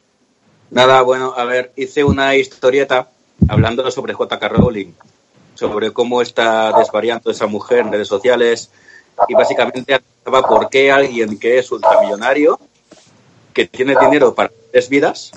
Nada, 0.70 1.00
bueno, 1.00 1.32
a 1.36 1.44
ver, 1.44 1.72
hice 1.76 2.04
una 2.04 2.36
historieta 2.36 3.08
hablando 3.48 3.90
sobre 3.90 4.12
J.K. 4.12 4.48
Rowling, 4.48 4.92
sobre 5.54 5.90
cómo 5.92 6.20
está 6.20 6.72
desvariando 6.78 7.30
esa 7.30 7.46
mujer 7.46 7.78
en 7.80 7.92
redes 7.92 8.08
sociales 8.08 8.70
y 9.28 9.34
básicamente 9.34 9.94
hablaba 10.26 10.46
por 10.46 10.68
qué 10.68 10.92
alguien 10.92 11.38
que 11.38 11.58
es 11.58 11.72
ultramillonario, 11.72 12.60
que 13.54 13.66
tiene 13.66 13.96
dinero 13.98 14.34
para 14.34 14.50
tres 14.70 14.88
vidas, 14.90 15.32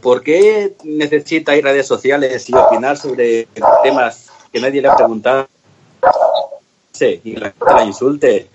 ¿por 0.00 0.22
qué 0.22 0.74
necesita 0.84 1.56
ir 1.56 1.66
a 1.66 1.72
redes 1.72 1.86
sociales 1.86 2.48
y 2.48 2.54
opinar 2.54 2.96
sobre 2.96 3.48
temas 3.82 4.28
que 4.52 4.60
nadie 4.60 4.80
le 4.80 4.88
ha 4.88 4.96
preguntado? 4.96 5.48
Y 7.00 7.36
la 7.36 7.50
gente 7.50 7.74
la 7.74 7.84
insulte 7.84 8.48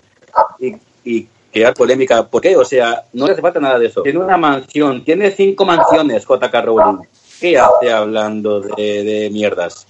y, 1.04 1.28
crear 1.52 1.74
polémica. 1.74 2.26
¿Por 2.26 2.40
qué? 2.40 2.56
O 2.56 2.64
sea, 2.64 3.04
no 3.12 3.26
le 3.26 3.32
hace 3.32 3.42
falta 3.42 3.60
nada 3.60 3.78
de 3.78 3.86
eso. 3.86 4.02
Tiene 4.02 4.18
una 4.18 4.38
mansión, 4.38 5.04
tiene 5.04 5.30
cinco 5.30 5.66
mansiones 5.66 6.24
J.K. 6.24 6.62
Rowling. 6.62 7.04
¿Qué 7.38 7.58
hace 7.58 7.92
hablando 7.92 8.60
de, 8.60 9.04
de 9.04 9.30
mierdas? 9.30 9.86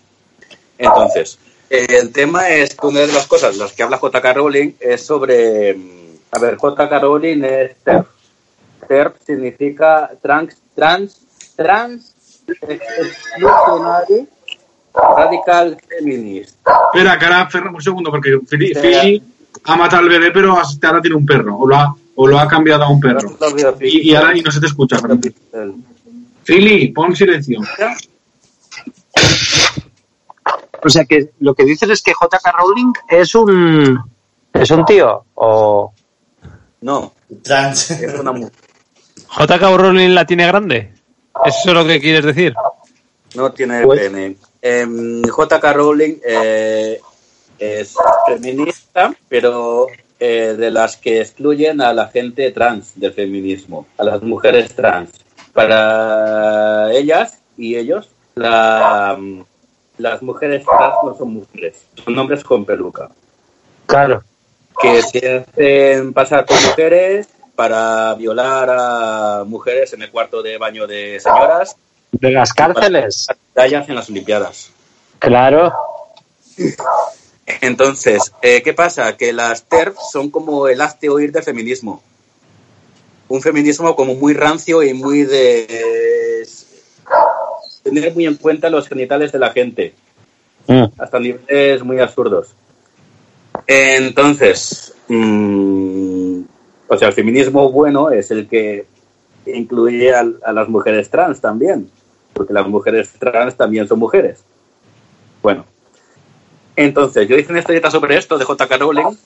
Entonces, 0.76 1.38
el 1.72 2.12
tema 2.12 2.50
es 2.50 2.74
que 2.74 2.86
una 2.86 3.00
de 3.00 3.12
las 3.12 3.26
cosas 3.26 3.57
las 3.57 3.72
que 3.72 3.82
habla 3.82 3.96
J.K. 3.96 4.32
Rowling 4.34 4.72
es 4.78 5.07
sobre... 5.07 5.74
mm, 5.74 6.18
A 6.32 6.38
ver, 6.38 6.57
J.K. 6.57 6.98
Rowling 6.98 7.44
es 7.44 7.76
TERF. 7.82 8.07
TERF 8.88 9.14
significa 9.24 10.11
trans... 10.20 10.57
trans... 10.74 11.21
trans... 11.57 12.14
exclusionary 12.46 14.28
radical 14.94 15.76
feminist. 15.88 16.57
Espera, 16.92 17.18
cara, 17.18 17.46
Fernández, 17.48 17.76
un 17.76 17.82
segundo, 17.82 18.11
porque 18.11 18.38
Philly, 18.48 18.72
Espera. 18.72 19.00
Philly 19.03 19.22
ha 19.64 19.76
matado 19.76 20.03
al 20.03 20.09
bebé, 20.09 20.30
pero 20.32 20.59
hasta 20.59 20.88
ahora 20.88 21.00
tiene 21.00 21.16
un 21.16 21.24
perro. 21.24 21.57
O 21.57 21.66
lo 21.66 21.76
ha, 21.76 21.94
o 22.16 22.26
lo 22.26 22.38
ha 22.38 22.46
cambiado 22.48 22.84
a 22.84 22.88
un 22.90 23.00
perro. 23.00 23.36
Y, 23.80 24.11
y 24.11 24.14
ahora 24.14 24.36
y 24.36 24.42
no 24.42 24.50
se 24.50 24.61
te 24.61 24.66
escucha, 24.66 24.98
Fernández. 24.98 25.34
Philly, 26.44 26.88
pon 26.88 27.14
silencio. 27.14 27.61
O 30.84 30.88
sea 30.88 31.05
que 31.05 31.30
lo 31.40 31.55
que 31.55 31.64
dices 31.64 31.88
es 31.90 32.03
que 32.03 32.11
JK 32.12 32.44
Rowling 32.59 32.92
es 33.09 33.34
un 33.34 34.00
es 34.53 34.70
un 34.70 34.84
tío 34.84 35.24
o 35.34 35.92
No, 36.80 37.12
Trans. 37.42 37.92
es 37.92 38.18
una 38.18 38.32
mujer. 38.32 38.53
¿JK 39.38 39.62
Rowling 39.76 40.11
la 40.14 40.26
tiene 40.26 40.46
grande? 40.46 40.92
¿Eso 41.45 41.68
es 41.68 41.74
lo 41.74 41.85
que 41.87 42.01
quieres 42.01 42.24
decir? 42.24 42.55
No 43.35 43.53
tiene 43.53 43.83
Pues- 43.83 44.01
pene. 44.01 44.37
Em, 44.61 45.22
J.K. 45.24 45.72
Rowling 45.72 46.16
eh, 46.24 47.01
es 47.59 47.95
feminista, 48.26 49.12
pero 49.28 49.87
eh, 50.20 50.55
de 50.57 50.70
las 50.70 50.97
que 50.97 51.20
excluyen 51.20 51.80
a 51.80 51.93
la 51.93 52.07
gente 52.09 52.51
trans 52.53 52.93
del 52.95 53.12
feminismo, 53.12 53.87
a 53.99 54.05
las 54.05 54.22
mujeres 54.22 54.74
trans. 54.74 55.11
Para 55.53 56.93
ellas 56.93 57.41
y 57.57 57.76
ellos, 57.76 58.09
la, 58.37 59.18
las 59.99 60.22
mujeres 60.22 60.64
trans 60.64 60.95
no 61.05 61.16
son 61.18 61.35
mujeres, 61.35 61.83
son 62.05 62.18
hombres 62.18 62.45
con 62.45 62.64
peluca. 62.64 63.11
claro. 63.87 64.22
Que 64.80 65.03
se 65.03 65.37
hacen 65.37 66.14
pasar 66.14 66.47
por 66.47 66.57
mujeres 66.62 67.28
para 67.55 68.14
violar 68.14 68.68
a 68.70 69.44
mujeres 69.46 69.92
en 69.92 70.03
el 70.03 70.11
cuarto 70.11 70.42
de 70.42 70.59
baño 70.59 70.86
de 70.86 71.20
señoras 71.20 71.76
De 72.11 72.30
las 72.30 72.53
cárceles. 72.53 73.26
medallas 73.55 73.88
en 73.88 73.94
las 73.94 74.09
Olimpiadas. 74.09 74.70
Claro. 75.18 75.72
Entonces, 77.61 78.32
eh, 78.42 78.62
¿qué 78.62 78.72
pasa? 78.74 79.16
Que 79.16 79.32
las 79.32 79.64
TERF 79.64 79.96
son 80.12 80.30
como 80.30 80.68
el 80.68 80.80
hazte 80.80 81.09
oír 81.09 81.32
del 81.32 81.42
feminismo. 81.42 82.03
Un 83.28 83.40
feminismo 83.42 83.94
como 83.96 84.14
muy 84.14 84.34
rancio 84.34 84.82
y 84.82 84.94
muy 84.94 85.24
de 85.24 86.46
tener 87.82 88.14
muy 88.14 88.26
en 88.26 88.36
cuenta 88.36 88.70
los 88.70 88.88
genitales 88.88 89.32
de 89.32 89.38
la 89.38 89.50
gente, 89.50 89.94
Mm. 90.68 90.84
hasta 90.98 91.18
niveles 91.18 91.82
muy 91.82 91.98
absurdos. 91.98 92.55
Entonces, 93.66 94.94
mm, 95.09 95.82
o 96.93 96.99
sea, 96.99 97.09
el 97.09 97.14
feminismo 97.14 97.70
bueno 97.70 98.11
es 98.11 98.30
el 98.30 98.49
que 98.49 98.86
incluye 99.47 100.14
al- 100.14 100.38
a, 100.45 100.53
las 100.53 100.68
mujeres 100.68 101.11
trans 101.11 101.40
también, 101.40 101.90
porque 102.32 102.53
las 102.53 102.66
mujeres 102.68 103.11
trans 103.18 103.57
también 103.57 103.88
son 103.88 103.99
mujeres. 103.99 104.45
Bueno, 105.43 105.64
entonces 106.76 107.26
yo 107.28 107.36
hice 107.36 107.51
una 107.51 107.61
historieta 107.61 107.90
sobre 107.90 108.16
esto 108.16 108.38
de 108.38 108.45
J.K. 108.45 108.76
Rowling, 108.76 109.16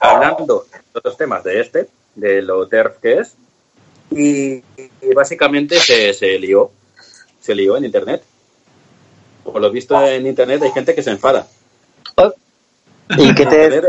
hablando 0.00 0.66
de 0.70 0.98
otros 0.98 1.16
temas 1.16 1.42
de 1.44 1.60
este, 1.60 1.88
de 2.14 2.42
lo 2.42 2.66
TERF 2.68 2.98
que 3.00 3.18
es, 3.18 3.34
y, 4.10 4.62
y 5.02 5.14
básicamente 5.14 5.76
se, 5.80 6.12
se 6.14 6.38
lió, 6.38 6.70
se 7.40 7.54
lió 7.54 7.76
en 7.76 7.84
Internet. 7.86 8.22
Por 9.42 9.60
lo 9.60 9.70
visto 9.70 10.00
en 10.06 10.26
Internet 10.26 10.62
hay 10.62 10.70
gente 10.72 10.94
que 10.94 11.02
se 11.02 11.10
enfada. 11.10 11.46
¿Y 13.18 13.34
qué 13.34 13.46
te 13.46 13.82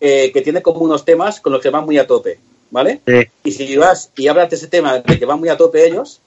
Eh, 0.00 0.30
que 0.32 0.42
tiene 0.42 0.60
como 0.62 0.80
unos 0.80 1.04
temas 1.04 1.40
con 1.40 1.52
los 1.52 1.62
que 1.62 1.70
van 1.70 1.84
muy 1.86 1.96
a 1.98 2.06
tope, 2.06 2.38
¿vale? 2.74 3.00
Sí. 3.06 3.22
Y 3.44 3.52
si 3.52 3.76
vas 3.76 4.10
y 4.16 4.26
hablas 4.26 4.50
de 4.50 4.56
ese 4.56 4.66
tema 4.66 4.98
de 4.98 5.16
que 5.18 5.24
van 5.24 5.38
muy 5.38 5.48
a 5.48 5.56
tope 5.56 5.86
ellos, 5.86 6.20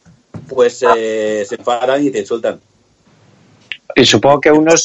pues 0.48 0.82
eh, 0.96 1.46
se 1.48 1.56
enfadan 1.56 2.04
y 2.06 2.10
te 2.10 2.20
insultan. 2.20 2.60
y 3.96 4.06
supongo 4.06 4.40
que 4.40 4.52
unos 4.52 4.84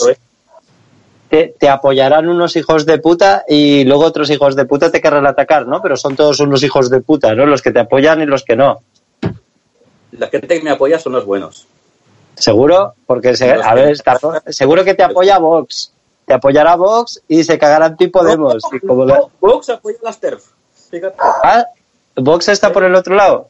te, 1.31 1.55
te 1.59 1.69
apoyarán 1.69 2.29
unos 2.29 2.57
hijos 2.57 2.85
de 2.85 2.99
puta 2.99 3.45
y 3.49 3.85
luego 3.85 4.05
otros 4.05 4.29
hijos 4.31 4.57
de 4.57 4.65
puta 4.65 4.91
te 4.91 5.01
querrán 5.01 5.27
atacar, 5.27 5.67
¿no? 5.69 5.81
Pero 5.81 5.97
son 5.97 6.17
todos 6.17 6.41
unos 6.41 6.63
hijos 6.65 6.91
de 6.91 7.01
puta, 7.01 7.33
¿no? 7.35 7.47
Los 7.47 7.63
que 7.63 7.71
te 7.71 7.79
apoyan 7.79 8.21
y 8.21 8.27
los 8.27 8.43
que 8.45 8.57
no. 8.57 8.83
La 10.11 10.27
gente 10.29 10.59
que 10.59 10.63
me 10.65 10.71
apoya 10.71 10.99
son 10.99 11.13
los 11.15 11.25
buenos. 11.25 11.67
Seguro, 12.35 12.95
porque 13.07 13.37
se- 13.37 13.51
a 13.53 13.75
ver, 13.75 13.91
está- 13.93 14.19
seguro 14.49 14.85
que 14.85 14.95
te 14.95 15.03
apoya 15.05 15.39
Vox. 15.39 15.93
Te 16.27 16.35
apoyará 16.35 16.75
Vox 16.77 17.23
y 17.29 17.45
se 17.45 17.57
cagará 17.59 17.87
en 17.87 17.97
ti 17.97 18.09
Podemos. 18.09 18.57
La- 18.83 19.23
Vox 19.41 19.69
apoya 19.71 19.99
las 20.03 20.19
TERF. 20.19 20.45
Fíjate. 20.93 21.17
Ah, 21.21 21.65
Vox 22.17 22.49
está 22.49 22.73
por 22.73 22.85
el 22.85 22.95
otro 22.95 23.17
lado. 23.17 23.49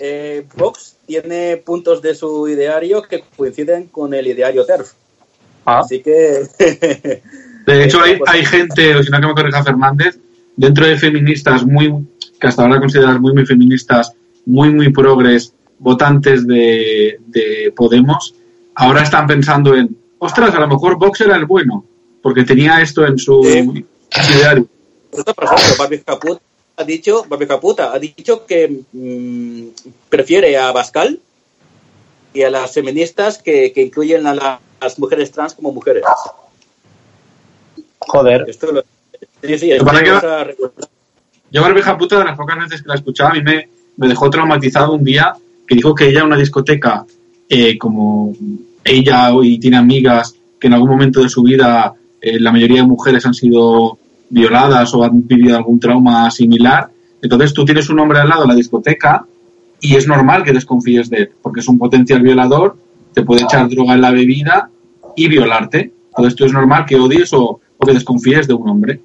Eh, 0.00 0.44
Vox 0.56 0.96
tiene 1.06 1.56
puntos 1.64 2.02
de 2.02 2.14
su 2.14 2.46
ideario 2.48 3.02
que 3.02 3.24
coinciden 3.36 3.86
con 3.86 4.12
el 4.12 4.26
ideario 4.26 4.66
TERF. 4.66 4.92
Ah, 5.64 5.78
Así 5.78 6.02
que. 6.02 6.48
De 7.66 7.84
hecho, 7.84 8.02
hay, 8.02 8.16
Pues- 8.18 8.30
hay 8.30 8.44
gente, 8.44 8.96
o 8.96 9.02
si 9.02 9.10
no 9.10 9.20
que 9.20 9.26
me 9.26 9.34
corrija 9.34 9.62
Fernández, 9.62 10.18
dentro 10.56 10.86
de 10.86 10.96
feministas 10.98 11.64
muy, 11.64 12.06
que 12.40 12.46
hasta 12.48 12.62
ahora 12.62 12.80
consideras 12.80 13.20
muy, 13.20 13.32
muy 13.32 13.46
feministas, 13.46 14.12
muy, 14.46 14.70
muy 14.74 14.90
progres, 14.92 15.52
votantes 15.78 16.46
de, 16.46 17.18
de 17.26 17.72
Podemos, 17.76 18.34
ahora 18.74 19.02
están 19.02 19.26
pensando 19.26 19.74
en, 19.76 19.96
ostras, 20.18 20.54
a 20.54 20.60
lo 20.60 20.66
mejor 20.68 20.98
Vox 20.98 21.20
era 21.20 21.36
el 21.36 21.44
bueno, 21.46 21.84
porque 22.22 22.42
tenía 22.44 22.80
esto 22.80 23.06
en 23.06 23.18
su 23.18 23.42
Sí. 23.44 23.86
ideario. 24.36 24.66
Por 25.10 25.44
ejemplo, 25.44 25.74
Barbie 25.78 26.00
Caput 26.02 26.40
ha 26.76 26.84
dicho, 26.84 27.24
Barbie 27.28 27.46
Caputa 27.48 27.92
ha 27.92 27.98
dicho 27.98 28.46
que 28.46 28.82
mm, 28.92 29.66
prefiere 30.08 30.56
a 30.56 30.72
Bascal 30.72 31.18
y 32.32 32.42
a 32.42 32.50
las 32.50 32.72
feministas 32.72 33.38
que, 33.38 33.72
que 33.72 33.82
incluyen 33.82 34.26
a 34.26 34.34
la- 34.34 34.60
las 34.80 34.98
mujeres 34.98 35.30
trans 35.32 35.54
como 35.54 35.72
mujeres. 35.72 36.04
joder. 37.98 38.44
Esto 38.48 38.72
lo, 38.72 38.82
sí, 39.42 39.58
sí, 39.58 39.70
es 39.72 39.78
Lo 39.78 39.84
que 39.84 39.90
pasa 39.90 39.98
una 39.98 40.02
que- 40.04 40.10
cosa 40.10 40.44
regular. 40.44 40.72
Yo, 41.52 41.62
Barbija 41.62 41.98
Puta, 41.98 42.18
de 42.18 42.24
las 42.24 42.36
pocas 42.36 42.58
veces 42.58 42.82
que 42.82 42.88
la 42.88 42.94
escuchaba, 42.94 43.30
a 43.30 43.34
mí 43.34 43.42
me, 43.42 43.68
me 43.96 44.06
dejó 44.08 44.30
traumatizado 44.30 44.92
un 44.92 45.02
día 45.04 45.34
que 45.66 45.74
dijo 45.74 45.94
que 45.94 46.08
ella 46.08 46.20
en 46.20 46.26
una 46.26 46.36
discoteca, 46.36 47.04
eh, 47.48 47.76
como 47.76 48.32
ella 48.84 49.34
hoy 49.34 49.58
tiene 49.58 49.76
amigas 49.76 50.34
que 50.60 50.68
en 50.68 50.74
algún 50.74 50.90
momento 50.90 51.20
de 51.22 51.28
su 51.28 51.42
vida 51.42 51.92
eh, 52.20 52.38
la 52.38 52.52
mayoría 52.52 52.82
de 52.82 52.86
mujeres 52.86 53.26
han 53.26 53.34
sido 53.34 53.98
violadas 54.30 54.94
o 54.94 55.04
han 55.04 55.26
vivido 55.26 55.56
algún 55.56 55.78
trauma 55.78 56.30
similar, 56.30 56.90
entonces 57.20 57.52
tú 57.52 57.64
tienes 57.64 57.90
un 57.90 57.98
hombre 57.98 58.20
al 58.20 58.28
lado 58.28 58.44
en 58.44 58.48
la 58.48 58.54
discoteca 58.54 59.26
y 59.80 59.96
es 59.96 60.06
normal 60.06 60.42
que 60.42 60.52
desconfíes 60.52 61.10
de 61.10 61.16
él, 61.18 61.30
porque 61.42 61.60
es 61.60 61.68
un 61.68 61.78
potencial 61.78 62.22
violador, 62.22 62.76
te 63.12 63.22
puede 63.22 63.42
echar 63.42 63.68
droga 63.68 63.94
en 63.94 64.00
la 64.00 64.10
bebida 64.10 64.70
y 65.16 65.28
violarte. 65.28 65.92
Entonces 66.08 66.34
tú 66.34 66.44
es 66.44 66.52
normal 66.52 66.86
que 66.86 66.96
odies 66.96 67.32
o, 67.32 67.60
o 67.76 67.86
que 67.86 67.92
desconfíes 67.92 68.46
de 68.46 68.54
un 68.54 68.68
hombre. 68.68 69.00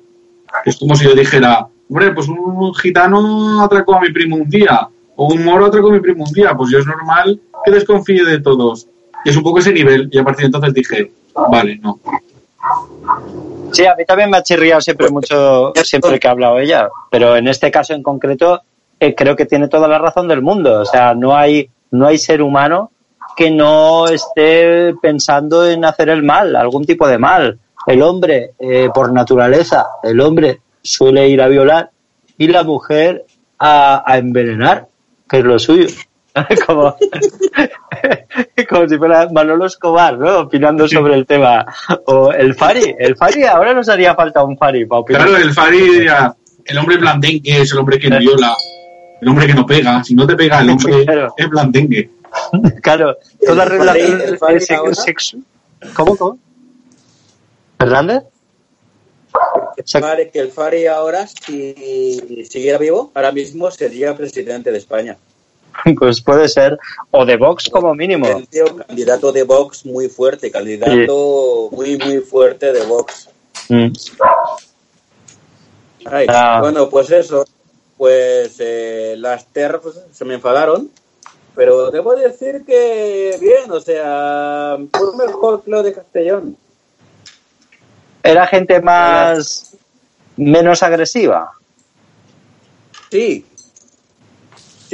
Es 0.66 0.78
como 0.78 0.96
si 0.96 1.06
yo 1.06 1.14
dijera, 1.14 1.68
hombre, 1.90 2.12
pues 2.12 2.28
un 2.28 2.74
gitano 2.76 3.62
atracó 3.62 3.96
a 3.96 4.02
mi 4.02 4.12
primo 4.12 4.36
un 4.36 4.50
día, 4.50 4.88
o 5.16 5.34
un 5.34 5.44
moro 5.44 5.66
atracó 5.66 5.90
a 5.90 5.94
mi 5.94 6.00
primo 6.00 6.24
un 6.26 6.34
día, 6.34 6.54
pues 6.56 6.72
yo 6.72 6.80
es 6.80 6.86
normal 6.86 7.40
que 7.64 7.72
desconfíe 7.72 8.24
de 8.24 8.40
todos. 8.40 8.88
Y 9.24 9.30
es 9.30 9.38
un 9.38 9.44
poco 9.44 9.60
ese 9.60 9.74
nivel, 9.74 10.10
y 10.12 10.18
a 10.18 10.24
partir 10.24 10.42
de 10.42 10.46
entonces 10.48 10.74
dije, 10.74 11.12
vale, 11.50 11.80
no. 11.82 12.00
Sí, 13.76 13.86
a 13.86 13.96
mí 13.96 14.06
también 14.06 14.30
me 14.30 14.38
ha 14.38 14.44
chirriado 14.44 14.80
siempre 14.80 15.10
mucho, 15.10 15.74
siempre 15.84 16.18
que 16.18 16.28
ha 16.28 16.32
hablado 16.32 16.60
ella, 16.60 16.88
pero 17.12 17.36
en 17.36 17.48
este 17.48 17.70
caso 17.70 17.94
en 17.94 18.02
concreto 18.02 18.62
eh, 19.00 19.14
creo 19.14 19.36
que 19.36 19.46
tiene 19.46 19.68
toda 19.68 19.88
la 19.88 19.98
razón 19.98 20.28
del 20.28 20.42
mundo. 20.42 20.80
O 20.80 20.86
sea, 20.86 21.14
no 21.14 21.36
hay, 21.36 21.70
no 21.92 22.08
hay 22.08 22.18
ser 22.18 22.42
humano 22.42 22.92
que 23.36 23.52
no 23.52 24.08
esté 24.08 24.94
pensando 25.02 25.70
en 25.70 25.84
hacer 25.84 26.10
el 26.10 26.24
mal, 26.24 26.56
algún 26.56 26.86
tipo 26.86 27.06
de 27.08 27.18
mal. 27.18 27.60
El 27.86 28.02
hombre, 28.02 28.52
eh, 28.60 28.90
por 28.94 29.12
naturaleza, 29.12 29.86
el 30.04 30.22
hombre 30.22 30.62
suele 30.82 31.28
ir 31.28 31.42
a 31.42 31.48
violar 31.48 31.92
y 32.38 32.48
la 32.48 32.64
mujer 32.64 33.26
a, 33.60 34.10
a 34.10 34.18
envenenar, 34.18 34.88
que 35.28 35.40
es 35.40 35.44
lo 35.44 35.60
suyo. 35.60 35.88
como, 36.68 36.96
como 38.70 38.90
si 38.90 38.98
fuera 38.98 39.28
Manolo 39.32 39.66
Escobar, 39.66 40.18
¿no? 40.18 40.40
Opinando 40.40 40.88
sobre 40.88 41.16
el 41.16 41.26
tema. 41.26 41.66
O 42.06 42.32
el 42.32 42.54
Fari. 42.56 42.96
El 43.00 43.16
Fari, 43.16 43.44
ahora 43.44 43.74
nos 43.74 43.88
haría 43.90 44.16
falta 44.16 44.44
un 44.44 44.58
Fari 44.58 44.86
para 44.86 45.00
opinar. 45.02 45.22
Claro, 45.28 45.38
el 45.42 45.54
Fari 45.54 45.80
diría, 45.80 46.36
el 46.66 46.78
hombre 46.78 46.98
blandengue 46.98 47.62
es 47.62 47.72
el 47.72 47.80
hombre 47.80 47.98
que 48.00 48.10
no 48.10 48.20
viola, 48.20 48.54
el 49.22 49.28
hombre 49.30 49.48
que 49.48 49.54
no 49.54 49.66
pega. 49.66 50.04
Si 50.04 50.14
no 50.14 50.28
te 50.28 50.36
pega 50.36 50.60
el 50.62 50.70
hombre, 50.72 51.04
Claro. 51.06 51.34
es 51.38 51.50
blandengue. 51.50 52.10
Claro, 52.82 53.18
toda 53.46 53.64
El 53.64 53.70
Fari- 53.70 53.78
relación 53.80 54.22
el 54.22 54.38
Fari 54.38 54.60
sexo. 54.94 55.38
¿Cómo, 55.94 56.18
cómo? 56.18 56.38
¿Fernández? 57.80 58.24
Fari- 59.86 60.32
que 60.32 60.40
el 60.40 60.52
Fari 60.52 60.86
ahora, 60.88 61.28
si 61.28 62.46
siguiera 62.50 62.78
vivo, 62.78 63.12
ahora 63.16 63.32
mismo 63.32 63.70
sería 63.72 64.16
presidente 64.16 64.72
de 64.72 64.78
España. 64.78 65.18
Pues 66.00 66.22
puede 66.22 66.48
ser. 66.48 66.78
O 67.12 67.26
de 67.26 67.38
Vox 67.38 67.70
como 67.70 67.94
mínimo. 67.94 68.28
Candidato 68.88 69.32
de 69.32 69.44
Vox 69.44 69.86
muy 69.86 70.10
fuerte, 70.10 70.50
candidato 70.52 71.70
muy, 71.72 71.98
muy 71.98 72.20
fuerte 72.20 72.74
de 72.74 72.84
Vox. 72.86 73.30
Mm. 73.70 73.88
Ay, 76.06 76.26
Ah. 76.30 76.60
Bueno, 76.62 76.90
pues 76.90 77.10
eso. 77.12 77.46
Pues 77.98 78.56
eh, 78.60 79.16
las 79.18 79.46
TERFs 79.48 80.02
se 80.12 80.26
me 80.26 80.36
enfadaron. 80.36 80.90
Pero 81.56 81.90
debo 81.90 82.14
decir 82.16 82.64
que 82.66 83.38
bien, 83.40 83.72
o 83.72 83.80
sea, 83.80 84.78
fue 84.94 85.26
mejor 85.26 85.64
que 85.64 85.72
lo 85.72 85.84
de 85.84 85.94
Castellón. 85.94 86.58
Era 88.24 88.46
gente 88.48 88.82
más. 88.82 89.78
menos 90.36 90.84
agresiva. 90.84 91.54
Sí. 93.10 93.46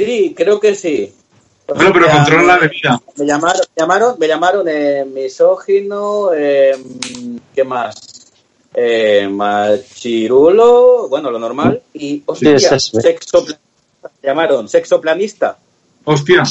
Sí, 0.04 0.34
creo 0.36 0.58
que 0.60 0.74
sí. 0.74 1.12
O 1.66 1.74
Bueno, 1.74 1.90
pero 1.92 2.08
controla 2.10 2.42
la 2.54 2.58
bebida. 2.58 3.00
Me 3.16 3.24
llamaron, 3.26 3.60
me 3.76 3.80
llamaron, 3.82 4.16
me 4.18 4.28
llamaron 4.28 4.66
eh, 4.68 5.04
misógino, 5.04 6.30
eh, 6.34 6.76
¿qué 7.54 7.64
más? 7.64 7.94
Eh, 8.74 9.28
machirulo, 9.30 11.08
bueno, 11.08 11.30
lo 11.30 11.38
normal. 11.38 11.82
Y, 11.94 12.22
hostia, 12.26 12.58
Sí, 12.58 12.66
es. 12.74 12.84
sexoplanista. 12.86 13.60
Me 14.22 14.28
llamaron 14.28 14.68
sexoplanista. 14.68 15.56
Hostia, 16.04 16.42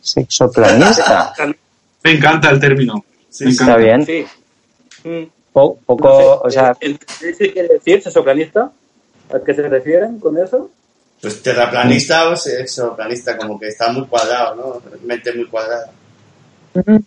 Sexoplanista. 0.00 1.32
me 2.04 2.12
encanta 2.12 2.50
el 2.50 2.60
término. 2.60 3.04
Sí, 3.28 3.44
me 3.46 3.50
sí. 3.52 3.62
encanta. 3.62 3.72
Está 3.72 3.84
bien. 3.84 4.06
Sí. 4.06 5.08
Mm, 5.08 5.24
Po- 5.52 5.78
no 5.80 5.96
poco, 5.96 6.18
sé, 6.18 6.46
o 6.48 6.50
sea, 6.50 6.76
eh, 6.80 6.96
¿qué 7.20 7.52
quiere 7.52 7.68
decir 7.68 8.02
sexoplanista? 8.02 8.70
¿A 9.32 9.40
qué 9.40 9.54
se 9.54 9.62
refieren 9.68 10.20
con 10.20 10.36
eso? 10.38 10.70
Pues 11.20 11.42
terraplanista 11.42 12.28
o 12.28 12.36
sexoplanista, 12.36 13.36
como 13.36 13.58
que 13.58 13.68
está 13.68 13.90
muy 13.90 14.06
cuadrado, 14.06 14.54
¿no? 14.54 14.82
Mente 15.04 15.32
muy 15.32 15.46
cuadrada. 15.46 15.90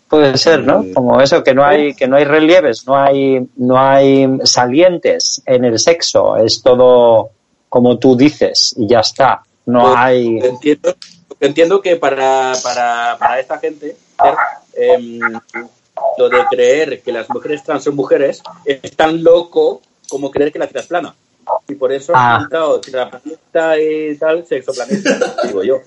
puede 0.08 0.36
ser, 0.36 0.64
¿no? 0.64 0.84
Como 0.92 1.20
eso, 1.20 1.44
que 1.44 1.54
no 1.54 1.64
hay, 1.64 1.94
que 1.94 2.08
no 2.08 2.16
hay 2.16 2.24
relieves, 2.24 2.86
no 2.86 2.96
hay, 2.96 3.46
no 3.56 3.78
hay 3.78 4.28
salientes 4.44 5.42
en 5.46 5.64
el 5.64 5.78
sexo. 5.78 6.36
Es 6.36 6.62
todo 6.62 7.30
como 7.68 7.98
tú 7.98 8.16
dices 8.16 8.74
y 8.76 8.88
ya 8.88 9.00
está. 9.00 9.42
No 9.66 9.82
Pues, 9.82 9.94
hay. 9.96 10.38
Entiendo, 10.42 10.96
entiendo 11.38 11.80
que 11.80 11.96
para, 11.96 12.52
para, 12.62 13.16
para 13.18 13.38
esta 13.38 13.58
gente, 13.58 13.96
em, 14.74 15.20
lo 16.18 16.28
de 16.28 16.44
creer 16.50 17.00
que 17.02 17.12
las 17.12 17.30
mujeres 17.30 17.62
trans 17.62 17.84
son 17.84 17.94
mujeres 17.94 18.42
es 18.64 18.96
tan 18.96 19.22
loco 19.22 19.80
como 20.08 20.30
creer 20.30 20.52
que 20.52 20.58
la 20.58 20.66
tierra 20.66 20.80
es 20.80 20.86
plana. 20.88 21.14
Y 21.68 21.74
por 21.74 21.92
eso 21.92 22.12
Ah. 22.14 22.36
han 22.36 22.40
pintado 22.42 22.80
planeta 22.80 23.80
y 23.80 24.16
tal, 24.16 24.46
sexoplaneta, 24.46 25.36
digo 25.46 25.62
yo. 25.64 25.80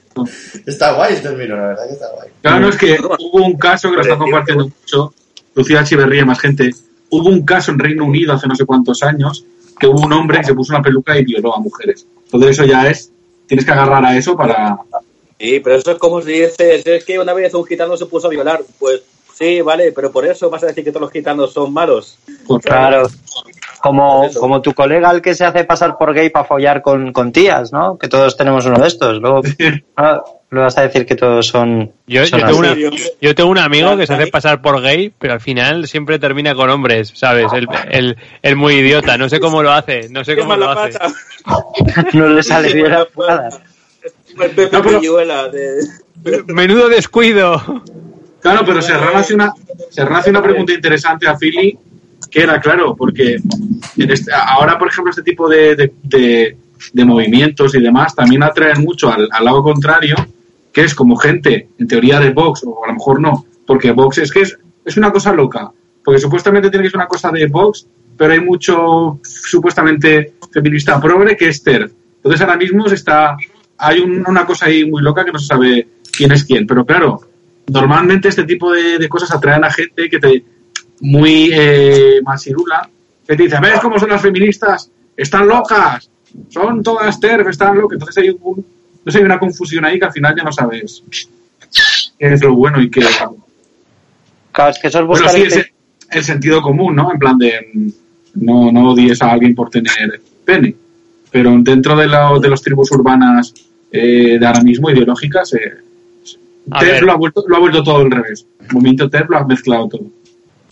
Está 0.66 0.94
guay 0.94 1.16
el 1.16 1.22
término, 1.22 1.56
la 1.56 1.68
verdad 1.68 1.88
que 1.88 1.94
está 1.94 2.10
guay. 2.12 2.30
Claro, 2.42 2.60
no, 2.60 2.70
es 2.70 2.78
que 2.78 2.98
hubo 3.02 3.46
un 3.46 3.58
caso 3.58 3.90
que 3.90 3.96
lo 3.98 4.02
está 4.02 4.18
compartiendo 4.18 4.66
mucho, 4.66 5.14
Lucía 5.56 5.82
Echeverría 5.82 6.22
y 6.22 6.26
más 6.26 6.40
gente. 6.40 6.72
Hubo 7.10 7.30
un 7.30 7.46
caso 7.46 7.72
en 7.72 7.80
Reino 7.80 8.06
Unido 8.06 8.34
hace 8.34 8.48
no 8.48 8.56
sé 8.56 8.66
cuántos 8.66 9.04
años 9.04 9.46
que 9.80 9.88
hubo 9.88 10.02
un 10.02 10.14
hombre 10.14 10.40
que 10.40 10.46
se 10.46 10.54
puso 10.54 10.74
una 10.74 10.82
peluca 10.82 11.18
y 11.18 11.26
violó 11.26 11.56
a 11.56 11.60
mujeres. 11.60 12.06
Entonces 12.26 12.52
eso 12.52 12.66
ya 12.66 12.88
es, 12.90 13.12
tienes 13.48 13.66
que 13.66 13.72
agarrar 13.72 14.04
a 14.06 14.18
eso 14.18 14.36
para... 14.36 14.78
Sí, 15.40 15.60
pero 15.60 15.76
eso 15.76 15.92
es 15.92 15.98
como 15.98 16.22
si 16.22 16.32
dices, 16.32 16.84
es 16.86 17.04
que 17.04 17.20
una 17.20 17.34
vez 17.34 17.54
un 17.54 17.66
gitano 17.66 17.98
se 17.98 18.06
puso 18.06 18.28
a 18.28 18.30
violar. 18.30 18.62
Pues 18.80 19.02
sí, 19.44 19.62
vale, 19.62 19.92
pero 19.92 20.12
por 20.12 20.26
eso 20.26 20.50
vas 20.50 20.64
a 20.64 20.68
decir 20.68 20.84
que 20.84 20.92
todos 20.92 21.02
los 21.04 21.12
gitanos 21.12 21.54
son 21.54 21.74
malos. 21.74 22.18
por- 22.48 22.62
Claro. 22.62 23.08
Como, 23.82 24.30
como 24.40 24.62
tu 24.62 24.74
colega 24.74 25.12
el 25.12 25.22
que 25.22 25.36
se 25.36 25.44
hace 25.44 25.66
pasar 25.66 25.98
por 25.98 26.14
gay 26.14 26.30
para 26.30 26.46
follar 26.46 26.82
con, 26.82 27.12
con 27.12 27.34
tías, 27.34 27.74
¿no? 27.74 27.98
Que 27.98 28.08
todos 28.08 28.38
tenemos 28.38 28.66
uno 28.66 28.80
de 28.80 28.88
estos. 28.88 29.20
Luego 29.20 29.42
ah, 29.98 30.24
le 30.52 30.60
vas 30.62 30.78
a 30.78 30.84
decir 30.84 31.06
que 31.06 31.16
todos 31.16 31.48
son. 31.48 31.92
Yo, 32.08 32.26
son 32.26 32.40
yo 32.40 32.46
tengo 32.46 32.62
así. 32.62 32.84
una, 32.86 32.98
yo 33.20 33.36
tengo 33.36 33.50
un 33.50 33.58
amigo 33.58 33.98
que 33.98 34.08
se 34.08 34.14
hace 34.14 34.28
pasar 34.28 34.62
por 34.62 34.82
gay, 34.82 35.12
pero 35.20 35.34
al 35.34 35.42
final 35.42 35.86
siempre 35.90 36.18
termina 36.18 36.56
con 36.56 36.70
hombres, 36.70 37.12
¿sabes? 37.14 37.52
El, 37.52 37.68
el, 37.92 38.18
el 38.42 38.56
muy 38.56 38.76
idiota, 38.76 39.18
no 39.18 39.28
sé 39.28 39.42
cómo 39.42 39.62
lo 39.62 39.74
hace, 39.74 40.08
no 40.10 40.24
sé 40.24 40.36
¡Qué 40.36 40.42
cómo 40.44 40.56
lo 40.56 40.70
hace. 40.70 40.98
No 42.14 42.30
le 42.30 42.42
sale 42.42 42.74
bien 42.74 42.90
la 42.90 43.06
jugada. 43.14 43.50
Menudo 46.48 46.88
descuido. 46.88 47.62
Claro, 48.44 48.64
pero 48.66 48.82
Serrano 48.82 49.18
hace 49.18 49.34
una, 49.34 49.54
Serrano 49.90 50.18
hace 50.18 50.30
una 50.30 50.42
pregunta 50.44 50.74
interesante 50.74 51.28
a 51.28 51.36
Philly, 51.38 51.78
que 52.30 52.42
era, 52.44 52.60
claro, 52.60 52.96
porque 52.96 53.38
en 53.98 54.12
este- 54.12 54.32
ahora, 54.34 54.78
por 54.78 54.90
ejemplo, 54.90 55.10
este 55.12 55.24
tipo 55.24 55.48
de, 55.50 55.76
de- 55.76 55.94
de- 56.04 56.58
de 56.94 57.06
movimientos 57.06 57.74
y 57.76 57.80
demás 57.80 58.14
también 58.16 58.44
atraen 58.44 58.82
mucho 58.84 59.12
al, 59.12 59.28
al 59.32 59.46
lado 59.46 59.64
contrario, 59.64 60.16
que 60.74 60.82
es 60.84 60.94
como 60.94 61.16
gente, 61.16 61.70
en 61.80 61.88
teoría 61.88 62.20
de 62.20 62.32
Vox, 62.32 62.64
o 62.66 62.84
a 62.84 62.88
lo 62.88 62.94
mejor 62.94 63.22
no, 63.22 63.46
porque 63.66 63.92
Vox 63.92 64.18
es 64.18 64.32
que 64.32 64.42
es, 64.42 64.58
es 64.84 64.98
una 64.98 65.12
cosa 65.12 65.32
loca, 65.32 65.72
porque 66.04 66.20
supuestamente 66.20 66.70
tiene 66.70 66.84
que 66.84 66.90
ser 66.90 66.98
una 66.98 67.08
cosa 67.08 67.32
de 67.32 67.48
Vox, 67.48 67.88
pero 68.18 68.34
hay 68.34 68.42
mucho 68.42 69.20
supuestamente 69.24 70.34
feminista 70.52 71.00
progre 71.00 71.38
que 71.38 71.48
es 71.48 71.64
TERF. 71.64 71.92
Entonces 72.18 72.42
ahora 72.42 72.58
mismo 72.58 72.88
se 72.90 72.96
está, 72.96 73.38
hay 73.78 74.00
un- 74.02 74.24
una 74.28 74.46
cosa 74.46 74.66
ahí 74.66 74.86
muy 74.90 75.02
loca 75.02 75.24
que 75.24 75.32
no 75.32 75.40
se 75.40 75.48
sabe 75.48 75.88
quién 76.12 76.32
es 76.32 76.44
quién. 76.44 76.68
Pero 76.68 76.86
claro, 76.86 77.22
normalmente 77.68 78.30
este 78.30 78.44
tipo 78.44 78.72
de, 78.72 78.98
de 78.98 79.10
cosas 79.10 79.32
atraen 79.32 79.64
a 79.64 79.72
gente 79.72 80.10
que 80.10 80.20
te 80.20 80.44
muy 81.02 81.50
eh, 81.54 82.22
masirula, 82.24 82.90
que 83.28 83.36
te 83.36 83.44
dice, 83.44 83.58
¿ves 83.62 83.80
cómo 83.82 84.00
son 84.00 84.10
las 84.10 84.22
feministas? 84.22 84.90
Están 85.16 85.48
locas, 85.48 86.10
son 86.50 86.82
todas 86.84 87.20
TERF, 87.20 87.48
están 87.50 87.78
locas. 87.78 87.96
Entonces 87.96 88.18
hay, 88.24 88.30
un, 88.30 88.66
entonces 88.98 89.16
hay 89.20 89.24
una 89.26 89.40
confusión 89.40 89.86
ahí 89.86 90.00
que 90.00 90.06
al 90.06 90.12
final 90.14 90.36
ya 90.36 90.44
no 90.44 90.52
sabes 90.52 91.04
qué 92.18 92.34
es 92.34 92.42
lo 92.44 92.56
bueno 92.56 92.82
y 92.82 92.90
qué 92.90 93.02
es 93.02 93.20
lo 93.22 93.38
Claro, 94.52 94.70
es 94.72 94.80
que 94.80 94.88
eso 94.88 95.00
es 95.00 95.06
buscar 95.08 95.30
sí, 95.32 95.42
el 95.42 95.48
es 95.60 95.72
el 96.12 96.24
sentido 96.24 96.62
común, 96.62 96.96
¿no? 96.96 97.12
En 97.12 97.18
plan 97.18 97.38
de 97.38 97.92
no, 98.36 98.72
no 98.72 98.92
odies 98.92 99.22
a 99.22 99.32
alguien 99.32 99.56
por 99.56 99.70
tener 99.70 100.22
pene. 100.46 100.76
Pero 101.32 101.56
dentro 101.60 101.96
de, 101.96 102.08
la- 102.08 102.38
de 102.40 102.50
las 102.50 102.62
tribus 102.62 102.92
urbanas 102.92 103.52
eh, 103.92 104.38
de 104.40 104.46
ahora 104.46 104.62
mismo, 104.62 104.90
ideológicas, 104.92 105.54
eh, 105.54 105.74
Ver. 106.66 107.04
lo 107.04 107.12
ha, 107.12 107.16
vuelto, 107.16 107.44
lo 107.48 107.56
ha 107.56 107.60
vuelto 107.60 107.84
todo 107.84 107.98
al 107.98 108.12
revés. 108.12 108.46
El 108.62 108.68
movimiento 108.74 109.10
TERF 109.10 109.30
lo 109.30 109.38
ha 109.38 109.46
mezclado 109.46 109.90
todo. 109.90 110.04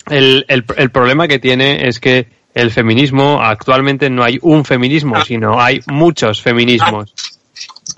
El, 0.08 0.44
el, 0.48 0.64
el 0.76 0.90
problema 0.90 1.28
que 1.28 1.38
tiene 1.38 1.86
es 1.86 2.00
que 2.00 2.26
el 2.54 2.70
feminismo, 2.70 3.40
actualmente 3.42 4.10
no 4.10 4.22
hay 4.22 4.38
un 4.42 4.64
feminismo, 4.64 5.22
sino 5.24 5.60
hay 5.60 5.80
muchos 5.86 6.42
feminismos. 6.42 7.14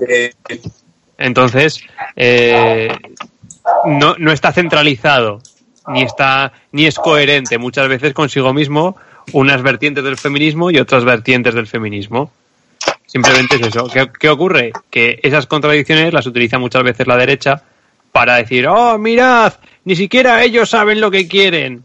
Eh, 0.09 0.33
Entonces, 1.19 1.81
eh, 2.17 2.89
no, 3.87 4.15
no 4.19 4.33
está 4.33 4.53
centralizado, 4.53 5.41
ni 5.89 6.03
está, 6.03 6.53
ni 6.73 6.87
es 6.87 6.99
coherente 6.99 7.59
muchas 7.59 7.89
veces 7.89 8.13
consigo 8.13 8.53
mismo 8.53 8.97
unas 9.33 9.63
vertientes 9.63 10.05
del 10.05 10.17
feminismo 10.17 10.71
y 10.71 10.79
otras 10.79 11.05
vertientes 11.05 11.55
del 11.55 11.67
feminismo. 11.67 12.31
Simplemente 13.07 13.57
es 13.57 13.69
eso. 13.69 13.89
¿Qué, 13.89 14.11
qué 14.19 14.29
ocurre? 14.29 14.73
Que 14.91 15.19
esas 15.23 15.47
contradicciones 15.47 16.13
las 16.13 16.27
utiliza 16.27 16.59
muchas 16.59 16.83
veces 16.83 17.07
la 17.07 17.17
derecha 17.17 17.63
para 18.15 18.37
decir, 18.37 18.69
oh, 18.69 18.97
mirad, 18.97 19.55
ni 19.85 19.97
siquiera 19.97 20.45
ellos 20.45 20.71
saben 20.71 21.01
lo 21.01 21.11
que 21.11 21.27
quieren. 21.27 21.83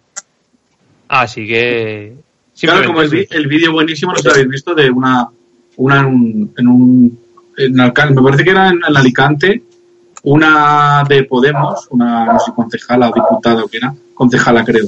Así 1.08 1.48
que... 1.48 2.14
Claro, 2.62 2.86
como 2.86 3.02
el, 3.02 3.28
el 3.32 3.48
vídeo 3.48 3.72
buenísimo, 3.72 4.14
no 4.14 4.20
lo 4.24 4.32
habéis 4.32 4.48
visto, 4.48 4.76
de 4.76 4.92
una, 4.92 5.28
una 5.78 6.00
en 6.02 6.06
un, 6.06 6.54
en 6.56 6.68
un 6.68 7.20
en 7.58 7.76
me 7.76 8.22
parece 8.22 8.44
que 8.44 8.52
era 8.52 8.70
en, 8.70 8.80
en 8.88 8.96
Alicante, 8.96 9.64
una 10.22 11.04
de 11.10 11.24
Podemos, 11.24 11.88
una 11.90 12.26
no 12.26 12.40
sé, 12.40 12.52
concejala 12.56 13.10
o 13.10 13.14
diputada 13.14 13.64
o 13.64 13.68
que 13.68 13.78
era, 13.78 13.92
concejala 14.14 14.64
creo, 14.64 14.88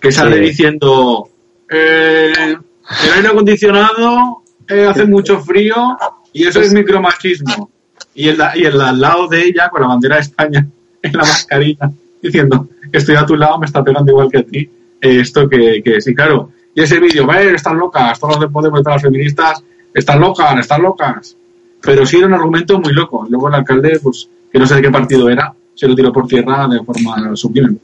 que 0.00 0.10
sale 0.10 0.38
Sí. 0.38 0.42
diciendo 0.42 1.28
eh, 1.70 2.56
el 3.04 3.12
aire 3.14 3.28
acondicionado 3.28 4.42
eh, 4.68 4.86
hace 4.86 5.04
mucho 5.04 5.38
frío 5.38 5.96
y 6.32 6.44
eso 6.44 6.60
es 6.60 6.72
micromachismo. 6.72 7.70
Y 8.14 8.28
el, 8.28 8.38
y 8.56 8.64
el 8.64 8.80
al 8.80 9.00
lado 9.00 9.26
de 9.28 9.44
ella, 9.44 9.68
con 9.70 9.82
la 9.82 9.88
bandera 9.88 10.16
de 10.16 10.22
España 10.22 10.66
en 11.02 11.12
la 11.12 11.22
mascarilla, 11.22 11.90
diciendo 12.20 12.68
estoy 12.92 13.16
a 13.16 13.24
tu 13.24 13.36
lado, 13.36 13.58
me 13.58 13.66
está 13.66 13.82
pegando 13.82 14.12
igual 14.12 14.30
que 14.30 14.38
a 14.38 14.42
ti, 14.42 14.58
eh, 15.00 15.20
esto 15.20 15.48
que, 15.48 15.82
que 15.82 16.00
sí, 16.00 16.14
claro. 16.14 16.50
Y 16.74 16.82
ese 16.82 17.00
vídeo, 17.00 17.30
"Eh, 17.32 17.54
están 17.54 17.78
locas, 17.78 18.18
todos 18.18 18.34
los 18.34 18.40
de 18.42 18.48
Podemos 18.48 18.82
todas 18.82 18.96
las 18.96 19.02
feministas, 19.02 19.62
están 19.94 20.20
locas, 20.20 20.58
están 20.58 20.82
locas. 20.82 21.36
Pero 21.80 22.06
sí 22.06 22.18
era 22.18 22.26
un 22.26 22.34
argumento 22.34 22.78
muy 22.78 22.92
loco. 22.92 23.26
Luego 23.28 23.48
el 23.48 23.54
alcalde, 23.54 23.98
pues, 24.02 24.28
que 24.50 24.58
no 24.58 24.66
sé 24.66 24.76
de 24.76 24.82
qué 24.82 24.90
partido 24.90 25.28
era, 25.28 25.52
se 25.74 25.88
lo 25.88 25.94
tiró 25.94 26.12
por 26.12 26.26
tierra 26.26 26.68
de 26.68 26.82
forma 26.84 27.34
sublime. 27.34 27.76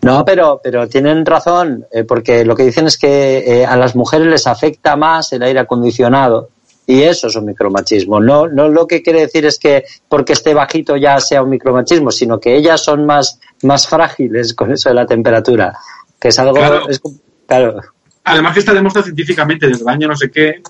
No, 0.00 0.24
pero, 0.24 0.60
pero 0.62 0.88
tienen 0.88 1.26
razón, 1.26 1.84
eh, 1.92 2.04
porque 2.04 2.44
lo 2.44 2.54
que 2.54 2.62
dicen 2.62 2.86
es 2.86 2.96
que 2.96 3.38
eh, 3.38 3.66
a 3.66 3.76
las 3.76 3.96
mujeres 3.96 4.28
les 4.28 4.46
afecta 4.46 4.96
más 4.96 5.32
el 5.32 5.42
aire 5.42 5.58
acondicionado 5.58 6.48
y 6.88 7.02
eso 7.02 7.26
es 7.26 7.36
un 7.36 7.44
micromachismo. 7.44 8.18
No, 8.18 8.48
no 8.48 8.66
lo 8.68 8.86
que 8.86 9.02
quiere 9.02 9.20
decir 9.20 9.44
es 9.44 9.58
que 9.58 9.84
porque 10.08 10.32
esté 10.32 10.54
bajito 10.54 10.96
ya 10.96 11.20
sea 11.20 11.42
un 11.42 11.50
micromachismo, 11.50 12.10
sino 12.10 12.40
que 12.40 12.56
ellas 12.56 12.82
son 12.82 13.04
más, 13.04 13.38
más 13.62 13.86
frágiles 13.86 14.54
con 14.54 14.72
eso 14.72 14.88
de 14.88 14.94
la 14.94 15.04
temperatura, 15.04 15.74
que 16.18 16.28
es 16.28 16.38
algo... 16.38 16.54
Claro. 16.54 16.88
es- 16.88 17.02
claro. 17.46 17.80
Además 18.24 18.54
que 18.54 18.60
está 18.60 18.72
demostrado 18.72 19.04
científicamente 19.04 19.68
desde 19.68 19.82
el 19.82 19.88
año 19.88 20.08
no 20.08 20.16
sé 20.16 20.30
qué, 20.30 20.62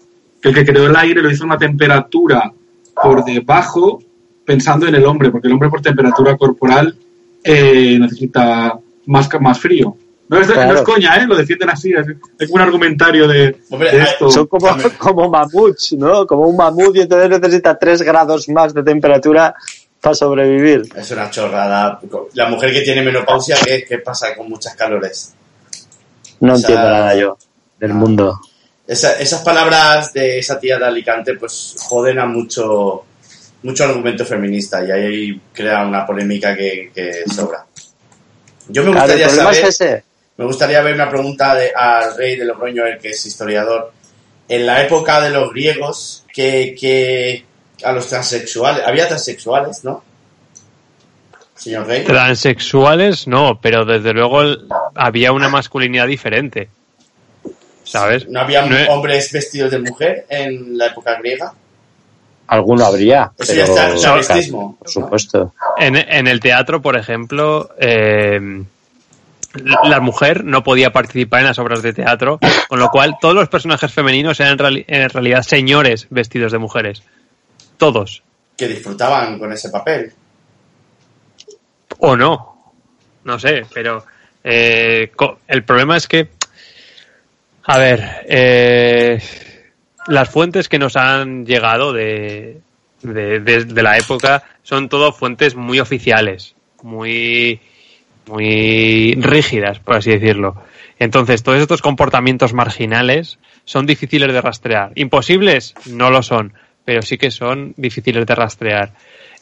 que 0.43 0.49
el 0.49 0.55
que 0.57 0.67
creó 0.67 0.87
el 0.87 0.97
aire 0.97 1.23
lo 1.23 1.31
hizo 1.31 1.45
a 1.45 1.47
una 1.47 1.59
temperatura 1.59 2.53
por 3.01 3.25
debajo 3.25 4.03
pensando 4.45 4.89
en 4.89 4.97
el 4.97 5.05
hombre, 5.07 5.31
porque 5.31 5.47
el 5.47 5.55
hombre 5.55 5.69
por 5.71 5.81
temperatura 5.81 6.37
corporal 6.37 6.97
eh, 7.45 7.97
necesita 8.01 8.77
más, 9.07 9.29
más 9.41 9.61
frío. 9.61 9.97
No 10.29 10.39
es, 10.41 10.47
no 10.49 10.55
Claro. 10.55 10.75
es 10.77 10.83
coña, 10.83 11.17
¿eh? 11.17 11.27
Lo 11.27 11.37
defienden 11.37 11.71
así, 11.71 11.93
es, 11.93 12.07
es 12.39 12.51
un 12.51 12.61
argumentario 12.61 13.27
de, 13.27 13.61
Hombre, 13.71 13.91
de 13.91 14.01
hay- 14.03 14.09
esto. 14.09 14.31
Son 14.31 14.47
como, 14.47 14.69
como 14.99 15.31
mamuts, 15.31 15.93
¿no? 15.95 16.27
Como 16.27 16.43
un 16.49 16.57
mamut 16.57 16.95
y 16.97 17.01
entonces 17.01 17.31
necesita 17.41 17.79
3 17.79 18.03
grados 18.03 18.49
más 18.51 18.75
de 18.75 18.83
temperatura 18.83 19.55
para 20.01 20.15
sobrevivir. 20.15 20.83
Es 20.95 21.11
una 21.11 21.31
chorrada. 21.31 21.99
La 22.35 22.47
mujer 22.49 22.73
que 22.73 22.83
tiene 22.83 23.03
menopausia, 23.03 23.57
¿qué, 23.65 23.85
qué 23.89 23.99
pasa 23.99 24.35
con 24.37 24.49
muchas 24.51 24.75
calores? 24.77 25.35
No 26.41 26.53
O 26.55 26.57
sea, 26.57 26.69
entiendo 26.69 26.91
nada 26.91 27.15
yo 27.17 27.39
del 27.81 27.95
mundo. 27.95 28.39
Esa- 28.87 29.19
esas 29.19 29.43
palabras 29.43 30.13
de 30.13 30.39
esa 30.39 30.59
tía 30.61 30.79
de 30.79 30.85
Alicante, 30.87 31.35
pues 31.35 31.75
joden 31.89 32.19
a 32.19 32.27
mucho, 32.27 33.05
mucho 33.63 33.85
argumento 33.85 34.25
feminista 34.25 34.85
y 34.85 34.91
ahí 34.91 35.41
crea 35.53 35.87
una 35.87 36.07
polémica 36.07 36.55
que, 36.57 36.91
que 36.95 37.25
sobra. 37.35 37.65
Yo 38.69 38.83
me 38.85 38.93
Claro, 38.93 39.13
el 39.13 39.19
gustaría 39.19 39.27
problema 39.27 39.55
saber, 39.55 39.69
es 39.69 39.81
ese. 39.81 40.05
Me 40.39 40.45
gustaría 40.47 40.81
ver 40.83 40.95
una 40.95 41.11
pregunta 41.11 41.55
de- 41.55 41.73
al 41.77 42.17
rey 42.17 42.37
de 42.37 42.45
Logroño, 42.47 42.87
el 42.87 42.99
que 42.99 43.11
es 43.11 43.27
historiador. 43.27 43.93
En 44.49 44.65
la 44.65 44.83
época 44.83 45.21
de 45.21 45.29
los 45.31 45.53
griegos, 45.53 46.25
que, 46.33 46.75
que 46.81 47.45
a 47.85 47.93
los 47.93 48.09
transexuales, 48.09 48.83
había 48.87 49.07
transexuales, 49.07 49.85
¿no? 49.85 50.03
Señor 51.55 51.87
rey. 51.87 52.05
Transexuales 52.05 53.27
no, 53.27 53.59
pero 53.61 53.85
desde 53.85 54.13
luego 54.13 54.43
el- 54.43 54.67
había 54.95 55.33
una 55.33 55.49
masculinidad 55.49 56.07
diferente. 56.07 56.69
¿Sabes? 57.85 58.29
¿No 58.29 58.41
había 58.41 58.65
No 58.67 58.77
es- 58.77 58.89
hombres 58.89 59.33
vestidos 59.33 59.71
de 59.71 59.79
mujer 59.81 60.27
en 60.29 60.77
la 60.79 60.87
época 60.89 61.17
griega? 61.19 61.53
Alguno 62.47 62.85
habría. 62.87 63.33
Eso 63.39 63.53
pero, 63.55 63.67
ya 63.67 63.89
está, 63.95 64.01
travestismo. 64.01 64.77
Por 64.79 64.89
supuesto. 64.91 65.55
En, 65.79 65.97
en 65.97 66.27
el 66.29 66.39
teatro, 66.41 66.81
por 66.81 66.97
ejemplo, 66.97 67.71
eh, 67.79 68.63
la 69.55 70.01
mujer 70.01 70.45
no 70.45 70.63
podía 70.63 70.93
participar 70.93 71.41
en 71.41 71.47
las 71.47 71.59
obras 71.59 71.83
de 71.83 71.93
teatro, 71.93 72.39
con 72.69 72.79
lo 72.79 72.91
cual 72.91 73.17
todos 73.21 73.35
los 73.35 73.49
personajes 73.49 73.93
femeninos 73.93 74.39
eran 74.41 74.53
en, 74.53 74.59
reali- 74.59 74.85
en 74.89 75.09
realidad 75.11 75.43
señores 75.43 76.07
vestidos 76.11 76.53
de 76.53 76.59
mujeres. 76.59 77.03
Todos. 77.79 78.23
Que 78.57 78.69
disfrutaban 78.69 79.39
con 79.39 79.53
ese 79.53 79.71
papel. 79.71 80.13
O 81.99 82.17
no. 82.17 82.73
No 83.25 83.39
sé, 83.39 83.65
pero 83.75 84.05
eh, 84.45 85.11
el 85.49 85.65
problema 85.65 85.97
es 85.97 86.07
que, 86.09 86.29
a 87.65 87.79
ver, 87.79 88.25
eh, 88.29 89.21
las 90.07 90.29
fuentes 90.31 90.69
que 90.69 90.79
nos 90.79 90.97
han 90.97 91.45
llegado 91.45 91.93
de, 91.93 92.61
de, 93.03 93.41
de- 93.41 93.65
de 93.65 93.83
la 93.83 93.99
época 93.99 94.45
son 94.63 94.89
todo 94.89 95.13
fuentes 95.13 95.55
muy 95.55 95.79
oficiales, 95.81 96.55
muy, 96.83 97.61
muy 98.29 99.15
rígidas, 99.21 99.79
por 99.81 99.97
así 99.97 100.11
decirlo. 100.11 100.55
Entonces, 100.99 101.43
todos 101.43 101.59
estos 101.61 101.83
comportamientos 101.83 102.53
marginales 102.53 103.39
son 103.65 103.87
difíciles 103.87 104.33
de 104.33 104.41
rastrear. 104.41 104.93
¿Imposibles? 104.95 105.75
No 105.87 106.11
lo 106.11 106.23
son, 106.23 106.53
pero 106.85 107.03
sí 107.03 107.19
que 107.19 107.31
son 107.31 107.75
difíciles 107.77 108.27
de 108.27 108.35
rastrear. 108.35 108.93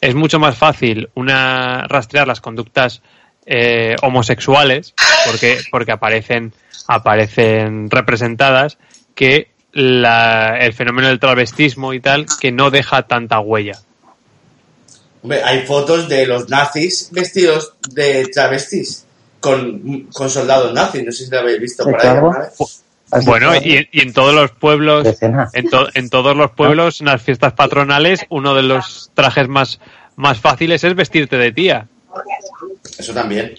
Es 0.01 0.13
mucho 0.15 0.39
más 0.39 0.57
fácil 0.57 1.09
una 1.15 1.85
rastrear 1.87 2.27
las 2.27 2.41
conductas 2.41 3.01
eh, 3.45 3.95
homosexuales, 4.01 4.93
porque, 5.25 5.57
porque 5.71 5.91
aparecen, 5.93 6.53
aparecen 6.87 7.89
representadas, 7.89 8.77
que 9.15 9.51
la- 9.71 10.57
el 10.59 10.73
fenómeno 10.73 11.07
del 11.07 11.19
travestismo 11.19 11.93
y 11.93 11.99
tal, 11.99 12.25
que 12.41 12.51
no 12.51 12.69
deja 12.71 13.03
tanta 13.03 13.39
huella. 13.39 13.73
Hombre, 15.23 15.41
hay 15.43 15.65
fotos 15.65 16.07
de 16.07 16.25
los 16.27 16.47
nazis 16.49 17.09
vestidos 17.11 17.73
de 17.91 18.27
travestis 18.33 19.05
con, 19.39 20.07
con 20.13 20.29
soldados 20.29 20.73
nazis. 20.73 21.03
No 21.05 21.11
sé 21.11 21.25
si 21.25 21.31
lo 21.31 21.39
habéis 21.39 21.59
visto 21.59 21.83
por 21.83 21.95
ahí 21.95 22.01
claro. 22.01 22.17
alguna 22.31 22.39
vez. 22.39 22.83
¿Has 23.09 23.25
Bueno, 23.25 23.55
y, 23.55 23.87
y 23.91 24.01
en 24.01 24.11
todos 24.13 24.33
los 24.35 24.51
pueblos, 24.51 25.07
en, 25.53 25.69
to- 25.69 25.87
en 25.93 26.09
todos 26.09 26.35
los 26.35 26.51
pueblos, 26.51 26.99
en 27.01 27.07
las 27.07 27.21
fiestas 27.21 27.53
patronales, 27.53 28.25
uno 28.29 28.53
de 28.53 28.63
los 28.63 29.11
trajes 29.13 29.47
más, 29.47 29.79
más 30.17 30.39
fáciles 30.39 30.83
es 30.83 30.93
vestirte 30.95 31.37
de 31.37 31.51
tía. 31.53 31.87
Eso 32.97 33.13
también. 33.13 33.55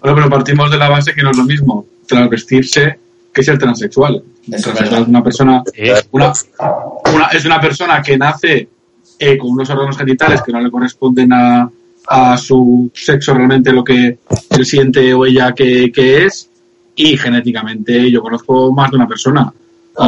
Bueno, 0.00 0.16
pero 0.16 0.28
partimos 0.30 0.70
de 0.70 0.76
la 0.76 0.88
base 0.90 1.14
que 1.14 1.22
no 1.22 1.30
es 1.30 1.36
lo 1.36 1.44
mismo 1.44 1.86
transvestirse 2.06 2.98
que 3.32 3.42
ser 3.42 3.58
transexual. 3.58 4.22
Eso 4.52 4.72
es 4.72 4.90
una 4.92 5.22
persona, 5.24 5.62
Sí. 5.74 5.82
una, 6.10 6.32
una- 7.14 7.26
es 7.28 7.44
una 7.46 7.60
persona 7.60 8.02
que 8.02 8.18
nace 8.18 8.68
eh, 9.24 9.38
con 9.38 9.50
unos 9.52 9.70
órganos 9.70 9.96
genitales 9.96 10.42
que 10.42 10.50
no 10.50 10.60
le 10.60 10.68
corresponden 10.68 11.32
a, 11.32 11.70
a 12.08 12.36
su 12.36 12.90
sexo 12.92 13.32
realmente 13.32 13.72
lo 13.72 13.84
que 13.84 14.18
él 14.50 14.66
siente 14.66 15.14
o 15.14 15.24
ella 15.24 15.52
que, 15.52 15.92
que 15.92 16.24
es 16.24 16.50
y 16.96 17.16
genéticamente 17.16 18.10
yo 18.10 18.20
conozco 18.20 18.72
más 18.72 18.90
de 18.90 18.96
una 18.96 19.06
persona 19.06 19.52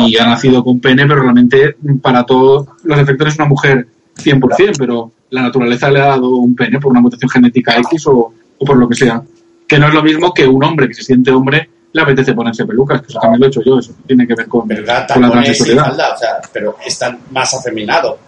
y 0.09 0.17
ha 0.17 0.27
nacido 0.27 0.65
con 0.65 0.81
pene, 0.81 1.07
pero 1.07 1.23
realmente 1.23 1.77
para 2.03 2.25
todos 2.25 2.67
los 2.83 2.99
efectos 2.99 3.29
es 3.29 3.37
una 3.37 3.47
mujer 3.47 3.87
100%, 4.17 4.75
pero 4.79 5.13
la 5.31 5.43
naturaleza 5.43 5.91
le 5.93 6.01
ha 6.01 6.07
dado 6.07 6.31
un 6.31 6.57
pene 6.57 6.81
por 6.81 6.91
una 6.91 7.01
mutación 7.01 7.31
genética 7.31 7.77
X 7.77 8.09
o, 8.09 8.33
o 8.59 8.65
por 8.65 8.77
lo 8.77 8.89
que 8.89 8.97
sea. 8.97 9.23
Que 9.69 9.79
no 9.79 9.87
es 9.87 9.95
lo 9.95 10.03
mismo 10.03 10.35
que 10.35 10.47
un 10.49 10.65
hombre 10.65 10.89
que 10.89 10.95
se 10.95 11.05
siente 11.05 11.31
hombre 11.31 11.69
le 11.93 12.03
apetece 12.03 12.33
ponerse 12.33 12.67
pelucas, 12.67 13.03
que 13.03 13.09
eso 13.09 13.21
también 13.21 13.41
lo 13.41 13.47
he 13.47 13.49
hecho 13.51 13.63
yo, 13.63 13.79
eso 13.79 13.93
tiene 14.07 14.27
que 14.27 14.35
ver 14.35 14.49
con, 14.49 14.67
¿Verdad? 14.67 15.07
con 15.13 15.23
la 15.23 15.31
transexualidad. 15.31 15.85
falda, 15.85 16.15
o 16.15 16.19
sea, 16.19 16.29
pero 16.53 16.77
están 16.85 17.21
más 17.31 17.55
afeminado. 17.55 18.19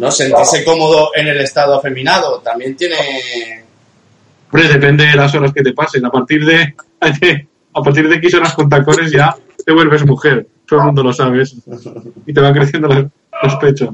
¿No? 0.00 0.10
Sentirse 0.10 0.64
cómodo 0.64 1.10
en 1.14 1.28
el 1.28 1.40
estado 1.40 1.74
afeminado 1.78 2.40
también 2.40 2.76
tiene... 2.76 2.96
Hombre, 4.52 4.68
depende 4.68 5.06
de 5.06 5.14
las 5.16 5.34
horas 5.34 5.52
que 5.52 5.62
te 5.62 5.72
pasen. 5.72 6.04
A 6.06 6.10
partir 6.10 6.44
de, 6.44 6.74
a 7.74 7.82
partir 7.82 8.08
de 8.08 8.16
X 8.16 8.34
horas 8.34 8.54
con 8.54 8.68
tacones 8.68 9.12
ya 9.12 9.34
te 9.64 9.72
vuelves 9.72 10.04
mujer. 10.04 10.46
Todo 10.66 10.80
el 10.80 10.86
mundo 10.86 11.02
lo 11.02 11.12
sabe 11.12 11.42
eso. 11.42 11.56
Y 12.26 12.32
te 12.32 12.40
van 12.40 12.52
creciendo 12.54 12.88
los, 12.88 13.04
los 13.42 13.56
pechos. 13.56 13.90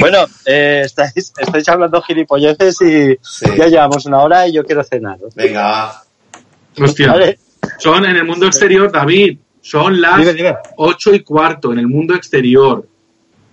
Bueno, 0.00 0.24
eh, 0.46 0.82
estáis, 0.84 1.32
estáis 1.38 1.68
hablando 1.68 2.00
gilipolleces 2.02 2.80
y 2.82 3.18
Sí. 3.20 3.46
ya 3.56 3.66
llevamos 3.66 4.06
una 4.06 4.20
hora 4.22 4.46
y 4.46 4.52
yo 4.54 4.64
quiero 4.64 4.82
cenar. 4.84 5.18
Venga. 5.34 6.02
Hostia. 6.80 7.08
Vale. 7.12 7.38
Son 7.78 8.04
en 8.04 8.16
el 8.16 8.24
mundo 8.24 8.46
exterior, 8.46 8.90
David. 8.90 9.38
Son 9.60 10.00
las 10.00 10.18
Dime, 10.18 10.32
dime. 10.34 10.54
ocho 10.76 11.14
y 11.14 11.20
cuarto 11.20 11.72
en 11.72 11.78
el 11.80 11.86
mundo 11.88 12.14
exterior. 12.14 12.86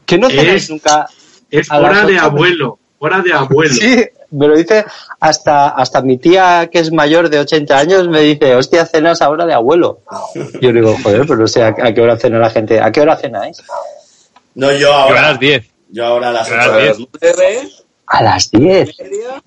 Que 0.05 0.17
no 0.17 0.27
cenáis 0.29 0.63
Es- 0.63 0.69
nunca. 0.69 1.07
Es 1.51 1.71
hora 1.71 2.05
de 2.05 2.17
abuelo. 2.17 2.79
Hora 2.99 3.21
de 3.21 3.31
abuelo. 3.33 3.73
Sí, 3.73 4.03
me 4.31 4.47
lo 4.47 4.57
dice 4.57 4.83
hasta, 5.21 5.69
hasta 5.69 6.01
mi 6.01 6.17
tía, 6.17 6.69
que 6.71 6.79
es 6.79 6.91
mayor 6.91 7.29
de 7.29 7.39
80 7.39 7.77
años, 7.77 8.07
me 8.09 8.19
dice, 8.21 8.55
hostia, 8.55 8.85
cenas 8.85 9.21
ahora 9.21 9.45
de 9.45 9.53
abuelo. 9.53 10.01
Yo 10.61 10.73
digo, 10.73 10.95
joder, 11.01 11.21
pero 11.21 11.37
no 11.37 11.47
sé 11.47 11.63
a, 11.63 11.67
a 11.69 11.93
qué 11.93 12.01
hora 12.01 12.17
cena 12.17 12.39
la 12.39 12.49
gente. 12.49 12.79
¿A 12.81 12.91
qué 12.91 12.99
hora 13.01 13.15
cenáis? 13.15 13.61
No, 14.55 14.71
yo 14.73 14.79
Yo 14.79 14.93
a 14.93 15.03
ahora. 15.03 15.21
las 15.21 15.39
10. 15.39 15.65
Yo 15.91 16.05
ahora 16.05 16.29
a 16.29 16.31
las 16.33 16.47
Yo 16.49 16.53
a 16.55 16.57
las 16.57 16.67
8. 16.67 16.75
A 16.75 16.81
las 16.81 16.99
nueve, 17.21 17.69
A 18.07 18.23
las 18.23 18.51
10. 18.51 18.99
media, 18.99 19.43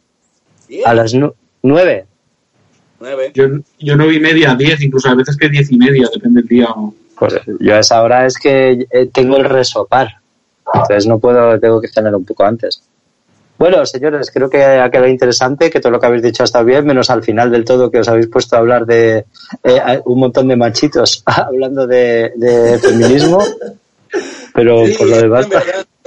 diez, 0.69 0.87
A 0.87 0.95
las 0.95 1.15
nu- 1.15 1.35
9. 1.63 2.07
nueve. 3.01 3.33
Yo, 3.35 3.45
yo 3.79 3.97
no 3.97 4.07
vi 4.07 4.19
media, 4.19 4.55
diez, 4.55 4.81
incluso 4.81 5.09
a 5.11 5.15
veces 5.15 5.37
que 5.37 5.49
diez 5.51 5.71
y 5.71 5.77
media, 5.77 6.09
depende 6.13 6.41
del 6.41 6.49
día. 6.49 6.69
Pues 7.19 7.35
yo 7.61 7.75
a 7.75 7.81
esa 7.81 8.03
hora 8.03 8.25
es 8.27 8.39
que 8.39 8.87
eh, 8.91 9.07
tengo 9.13 9.37
el 9.37 9.45
resopar. 9.45 10.22
Entonces 10.75 11.07
no 11.07 11.19
puedo, 11.19 11.59
tengo 11.61 11.81
que 11.81 11.89
cenar 11.89 12.15
un 12.15 12.25
poco 12.25 12.45
antes. 12.45 12.83
Bueno, 13.59 13.85
señores, 13.87 14.31
creo 14.33 14.51
que 14.51 14.65
ha 14.65 14.91
quedado 14.91 15.07
interesante, 15.09 15.71
que 15.71 15.79
todo 15.79 15.93
lo 15.93 16.01
que 16.01 16.07
habéis 16.07 16.23
dicho 16.23 16.43
ha 16.43 16.45
estado 16.45 16.65
bien, 16.65 16.85
menos 16.85 17.11
al 17.11 17.23
final 17.23 17.51
del 17.51 17.65
todo 17.65 17.91
que 17.91 18.01
os 18.01 18.09
habéis 18.09 18.27
puesto 18.27 18.57
a 18.57 18.59
hablar 18.59 18.85
de 18.87 19.25
eh, 19.63 20.01
un 20.07 20.19
montón 20.19 20.49
de 20.49 20.57
machitos 20.57 21.23
hablando 21.27 21.87
de, 21.87 22.33
de 22.37 22.79
feminismo. 22.81 23.39
Pero 24.55 24.85
Sí, 24.87 24.95
por 24.99 25.07
lo 25.09 25.17
demás, 25.17 25.47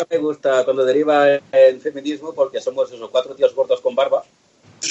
me 0.10 0.18
gusta 0.18 0.64
cuando 0.66 0.84
deriva 0.86 1.28
en 1.34 1.80
feminismo 1.82 2.34
porque 2.34 2.60
somos 2.60 2.92
esos 2.92 3.10
cuatro 3.10 3.34
tíos 3.34 3.56
gordos 3.56 3.80
con 3.82 3.96
barba. 3.96 4.22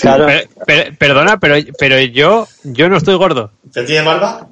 claro, 0.01 0.27
Per- 0.27 0.49
per- 0.67 0.99
perdona, 0.99 1.39
pero, 1.39 1.57
pero 1.79 2.01
yo, 2.01 2.49
yo 2.65 2.89
no 2.89 2.97
estoy 2.97 3.17
gordo. 3.17 3.51
¿Te 3.73 3.85
tiene 3.85 4.05
barba? 4.07 4.49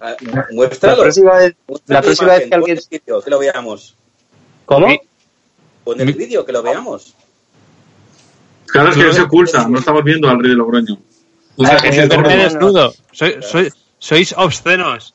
Ah, 0.00 0.14
la 0.20 0.46
Muéstralo. 0.52 1.02
próxima 1.02 1.34
vez, 1.34 1.54
Muestra 1.66 1.94
la 1.94 2.02
próxima 2.02 2.32
vez 2.34 2.48
que 2.48 2.54
alguien... 2.54 2.78
el 2.90 3.02
que 3.24 3.30
lo 3.30 3.38
veamos. 3.38 3.96
¿Cómo? 4.66 4.86
Pon 5.84 6.00
el 6.00 6.12
vídeo, 6.12 6.44
que 6.44 6.52
lo 6.52 6.62
veamos. 6.62 7.14
Claro, 8.66 8.90
es 8.90 8.96
que 8.96 9.02
él 9.02 9.14
se 9.14 9.22
oculta. 9.22 9.66
No 9.68 9.78
estamos 9.78 10.04
viendo 10.04 10.28
al 10.28 10.38
rey 10.40 10.50
de 10.50 10.56
Logroño. 10.56 10.98
O 11.56 11.64
sea, 11.64 11.76
Ah, 11.76 11.82
que 11.82 11.90
que 11.90 12.06
no, 12.06 12.22
no. 12.22 12.28
desnudo. 12.28 12.94
Soy, 13.12 13.36
soy, 13.40 13.72
sois 13.98 14.32
obscenos. 14.36 15.14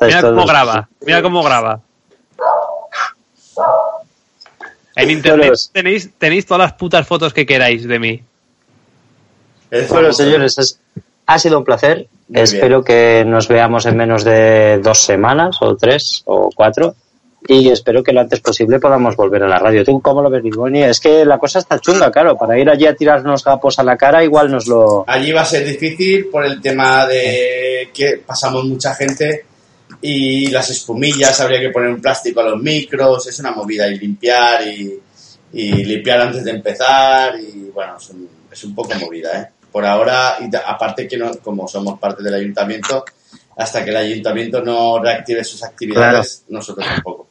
Mira 0.00 0.20
cómo 0.22 0.44
graba. 0.46 0.88
Mira 1.06 1.22
cómo 1.22 1.42
graba. 1.42 1.80
En 4.96 5.10
internet 5.10 5.52
tenéis, 5.72 6.10
tenéis 6.18 6.44
todas 6.46 6.60
las 6.62 6.72
putas 6.74 7.06
fotos 7.06 7.32
que 7.32 7.46
queráis 7.46 7.86
de 7.86 7.98
mí. 7.98 8.22
Es 9.70 9.88
Bueno, 9.88 10.12
señores, 10.12 10.58
es- 10.58 10.80
ha 11.30 11.38
sido 11.38 11.58
un 11.58 11.64
placer. 11.64 12.08
Muy 12.28 12.42
espero 12.42 12.82
que 12.82 13.24
nos 13.24 13.46
veamos 13.46 13.86
en 13.86 13.96
menos 13.96 14.24
de 14.24 14.78
dos 14.82 14.98
semanas, 14.98 15.58
o 15.60 15.76
tres, 15.76 16.22
o 16.26 16.50
cuatro. 16.54 16.96
Y 17.46 17.68
espero 17.68 18.02
que 18.02 18.12
lo 18.12 18.20
antes 18.20 18.40
posible 18.40 18.80
podamos 18.80 19.16
volver 19.16 19.44
a 19.44 19.48
la 19.48 19.58
radio. 19.58 19.84
¿Tú 19.84 20.00
cómo 20.00 20.22
lo 20.22 20.28
ves, 20.28 20.42
Boni? 20.54 20.82
Es 20.82 20.98
que 20.98 21.24
la 21.24 21.38
cosa 21.38 21.60
está 21.60 21.78
chunga, 21.78 22.10
claro. 22.10 22.36
Para 22.36 22.58
ir 22.58 22.68
allí 22.68 22.86
a 22.86 22.94
tirarnos 22.94 23.44
gapos 23.44 23.78
a 23.78 23.84
la 23.84 23.96
cara, 23.96 24.24
igual 24.24 24.50
nos 24.50 24.66
lo. 24.66 25.04
Allí 25.06 25.30
va 25.32 25.42
a 25.42 25.44
ser 25.44 25.64
difícil 25.64 26.26
por 26.26 26.44
el 26.44 26.60
tema 26.60 27.06
de 27.06 27.90
que 27.94 28.20
pasamos 28.26 28.64
mucha 28.64 28.94
gente 28.94 29.44
y 30.02 30.48
las 30.48 30.68
espumillas, 30.70 31.40
habría 31.40 31.60
que 31.60 31.70
poner 31.70 31.90
un 31.90 32.00
plástico 32.00 32.40
a 32.40 32.50
los 32.50 32.60
micros, 32.60 33.26
es 33.26 33.38
una 33.38 33.52
movida 33.52 33.86
y 33.88 33.98
limpiar 33.98 34.66
y, 34.66 34.98
y 35.52 35.72
limpiar 35.84 36.22
antes 36.22 36.44
de 36.44 36.50
empezar 36.50 37.38
y 37.38 37.70
bueno, 37.72 37.96
es 37.96 38.10
un, 38.10 38.28
es 38.50 38.64
un 38.64 38.74
poco 38.74 38.94
movida, 39.00 39.40
¿eh? 39.40 39.59
Por 39.72 39.84
ahora, 39.86 40.36
y 40.40 40.54
aparte 40.56 41.06
que 41.06 41.16
no, 41.16 41.30
como 41.42 41.68
somos 41.68 41.98
parte 41.98 42.22
del 42.22 42.34
ayuntamiento, 42.34 43.04
hasta 43.56 43.84
que 43.84 43.90
el 43.90 43.96
ayuntamiento 43.96 44.62
no 44.62 45.00
reactive 45.02 45.44
sus 45.44 45.62
actividades, 45.62 46.44
nosotros 46.48 46.86
tampoco. 46.86 47.28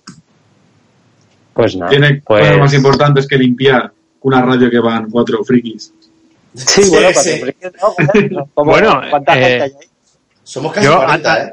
Pues 1.54 1.76
nada. 1.76 1.90
Tiene 1.90 2.22
pues... 2.26 2.42
cosas 2.46 2.58
más 2.60 2.74
importantes 2.74 3.28
que 3.28 3.38
limpiar 3.38 3.92
una 4.22 4.42
radio 4.42 4.70
que 4.70 4.80
van 4.80 5.10
cuatro 5.10 5.44
frikis. 5.44 5.94
Sí, 6.56 6.84
Sí, 6.84 6.90
bueno, 6.90 7.10
sí. 7.14 7.42
no, 7.62 7.72
joder, 7.92 8.32
no, 8.32 8.50
¿cómo- 8.54 8.72
Bueno, 8.72 9.02
¿cuánta 9.10 9.34
eh, 9.38 9.42
gente 9.44 9.64
hay 9.64 9.72
ahí? 9.82 9.90
Somos 10.44 10.74
casi 10.74 10.88
Yo, 10.88 10.98
40, 10.98 11.34
a- 11.34 11.44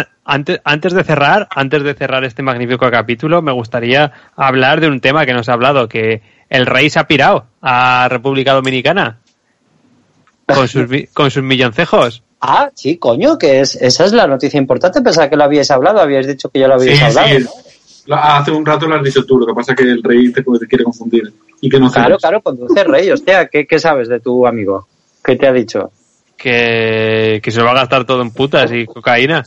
¿eh? 0.00 0.04
antes, 0.24 0.60
antes 0.64 0.92
de 0.92 1.04
cerrar, 1.04 1.48
antes 1.50 1.82
de 1.82 1.94
cerrar 1.94 2.24
este 2.24 2.42
magnífico 2.42 2.90
capítulo, 2.90 3.42
me 3.42 3.52
gustaría 3.52 4.12
hablar 4.36 4.80
de 4.80 4.88
un 4.88 5.00
tema 5.00 5.26
que 5.26 5.32
nos 5.32 5.48
ha 5.48 5.52
hablado, 5.54 5.88
que 5.88 6.22
el 6.48 6.66
rey 6.66 6.90
se 6.90 6.98
ha 7.00 7.06
pirado 7.08 7.46
a 7.60 8.06
República 8.08 8.52
Dominicana 8.52 9.18
con 10.46 10.68
sus, 10.68 10.86
con 11.12 11.30
sus 11.30 11.42
milloncejos. 11.42 12.22
Ah, 12.40 12.70
sí, 12.74 12.98
coño, 12.98 13.38
que 13.38 13.60
es, 13.60 13.74
esa 13.76 14.04
es 14.04 14.12
la 14.12 14.26
noticia 14.26 14.58
importante. 14.58 15.00
Pensaba 15.00 15.28
que 15.28 15.36
lo 15.36 15.44
habíais 15.44 15.70
hablado, 15.70 16.00
habíais 16.00 16.26
dicho 16.26 16.48
que 16.50 16.60
ya 16.60 16.68
lo 16.68 16.74
habíais 16.74 16.98
Sí, 16.98 17.04
hablado. 17.04 17.28
sí. 17.28 17.44
¿no? 17.44 17.50
Lo- 18.06 18.16
Hace 18.16 18.50
un 18.52 18.64
rato 18.64 18.86
lo 18.86 18.94
has 18.94 19.02
dicho 19.02 19.24
tú, 19.24 19.38
lo 19.38 19.46
que 19.46 19.54
pasa 19.54 19.72
es 19.72 19.78
que 19.78 19.82
el 19.84 20.02
rey 20.02 20.30
te, 20.32 20.42
te 20.42 20.66
quiere 20.68 20.84
confundir 20.84 21.32
y 21.60 21.68
que 21.68 21.80
no 21.80 21.90
Claro, 21.90 22.18
claro, 22.18 22.40
conduce 22.40 22.84
rey. 22.84 23.10
Hostia, 23.10 23.46
¿qué, 23.48 23.66
¿qué 23.66 23.78
sabes 23.80 24.08
de 24.08 24.20
tu 24.20 24.46
amigo? 24.46 24.86
¿Qué 25.24 25.34
te 25.34 25.48
ha 25.48 25.52
dicho? 25.52 25.90
Que, 26.36 27.40
que 27.42 27.50
se 27.50 27.58
lo 27.58 27.64
va 27.64 27.72
a 27.72 27.76
gastar 27.76 28.04
todo 28.04 28.22
en 28.22 28.30
putas 28.30 28.70
y 28.70 28.86
cocaína. 28.86 29.44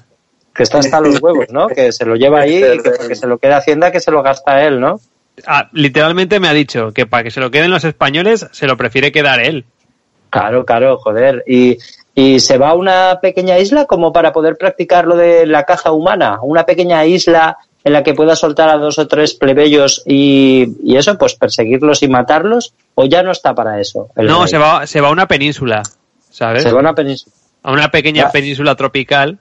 Que 0.54 0.64
está 0.64 0.80
hasta 0.80 1.00
los 1.00 1.22
huevos, 1.22 1.45
¿no? 1.52 1.68
Que 1.68 1.93
se 1.93 2.04
lo 2.06 2.16
lleva 2.16 2.41
ahí 2.41 2.58
y 2.58 2.80
que, 2.80 2.91
que 3.08 3.16
se 3.16 3.28
lo 3.28 3.38
quede 3.38 3.54
Hacienda, 3.54 3.91
que 3.91 4.02
se 4.02 4.12
lo 4.12 4.22
gasta 4.22 4.66
él, 4.66 4.82
¿no? 4.82 5.00
Ah, 5.47 5.70
literalmente 5.72 6.41
me 6.41 6.50
ha 6.50 6.54
dicho 6.54 6.91
que 6.91 7.06
para 7.06 7.24
que 7.24 7.32
se 7.32 7.39
lo 7.39 7.50
queden 7.52 7.72
los 7.72 7.86
españoles 7.86 8.45
se 8.52 8.68
lo 8.68 8.76
prefiere 8.76 9.14
quedar 9.14 9.39
él. 9.41 9.64
Claro, 10.30 10.66
claro, 10.66 10.98
joder. 10.98 11.44
Y, 11.48 11.78
y 12.16 12.40
se 12.40 12.58
va 12.58 12.70
a 12.70 12.74
una 12.76 13.20
pequeña 13.22 13.58
isla 13.60 13.86
como 13.86 14.12
para 14.14 14.32
poder 14.34 14.58
practicar 14.58 15.06
lo 15.08 15.16
de 15.16 15.46
la 15.46 15.64
caza 15.64 15.92
humana. 15.92 16.40
Una 16.42 16.66
pequeña 16.66 17.06
isla 17.06 17.58
en 17.84 17.94
la 17.94 18.04
que 18.04 18.14
pueda 18.14 18.36
soltar 18.36 18.70
a 18.70 18.78
dos 18.78 19.00
o 19.00 19.08
tres 19.08 19.34
plebeyos 19.34 20.04
y, 20.06 20.68
y 20.84 20.98
eso, 20.98 21.18
pues 21.18 21.36
perseguirlos 21.36 22.04
y 22.04 22.08
matarlos. 22.10 22.74
¿O 22.96 23.06
ya 23.06 23.24
no 23.24 23.32
está 23.32 23.56
para 23.56 23.80
eso? 23.80 24.10
No, 24.18 24.40
rey? 24.42 24.48
se 24.50 24.58
va, 24.58 24.86
se 24.86 25.00
va 25.02 25.08
a 25.08 25.12
una 25.12 25.28
península, 25.28 25.82
¿sabes? 26.30 26.64
Se 26.64 26.72
va 26.72 26.78
a 26.80 26.82
una 26.82 26.94
península. 26.94 27.34
A 27.64 27.72
una 27.72 27.90
pequeña 27.90 28.24
Ya. 28.26 28.32
península 28.32 28.76
tropical. 28.76 29.40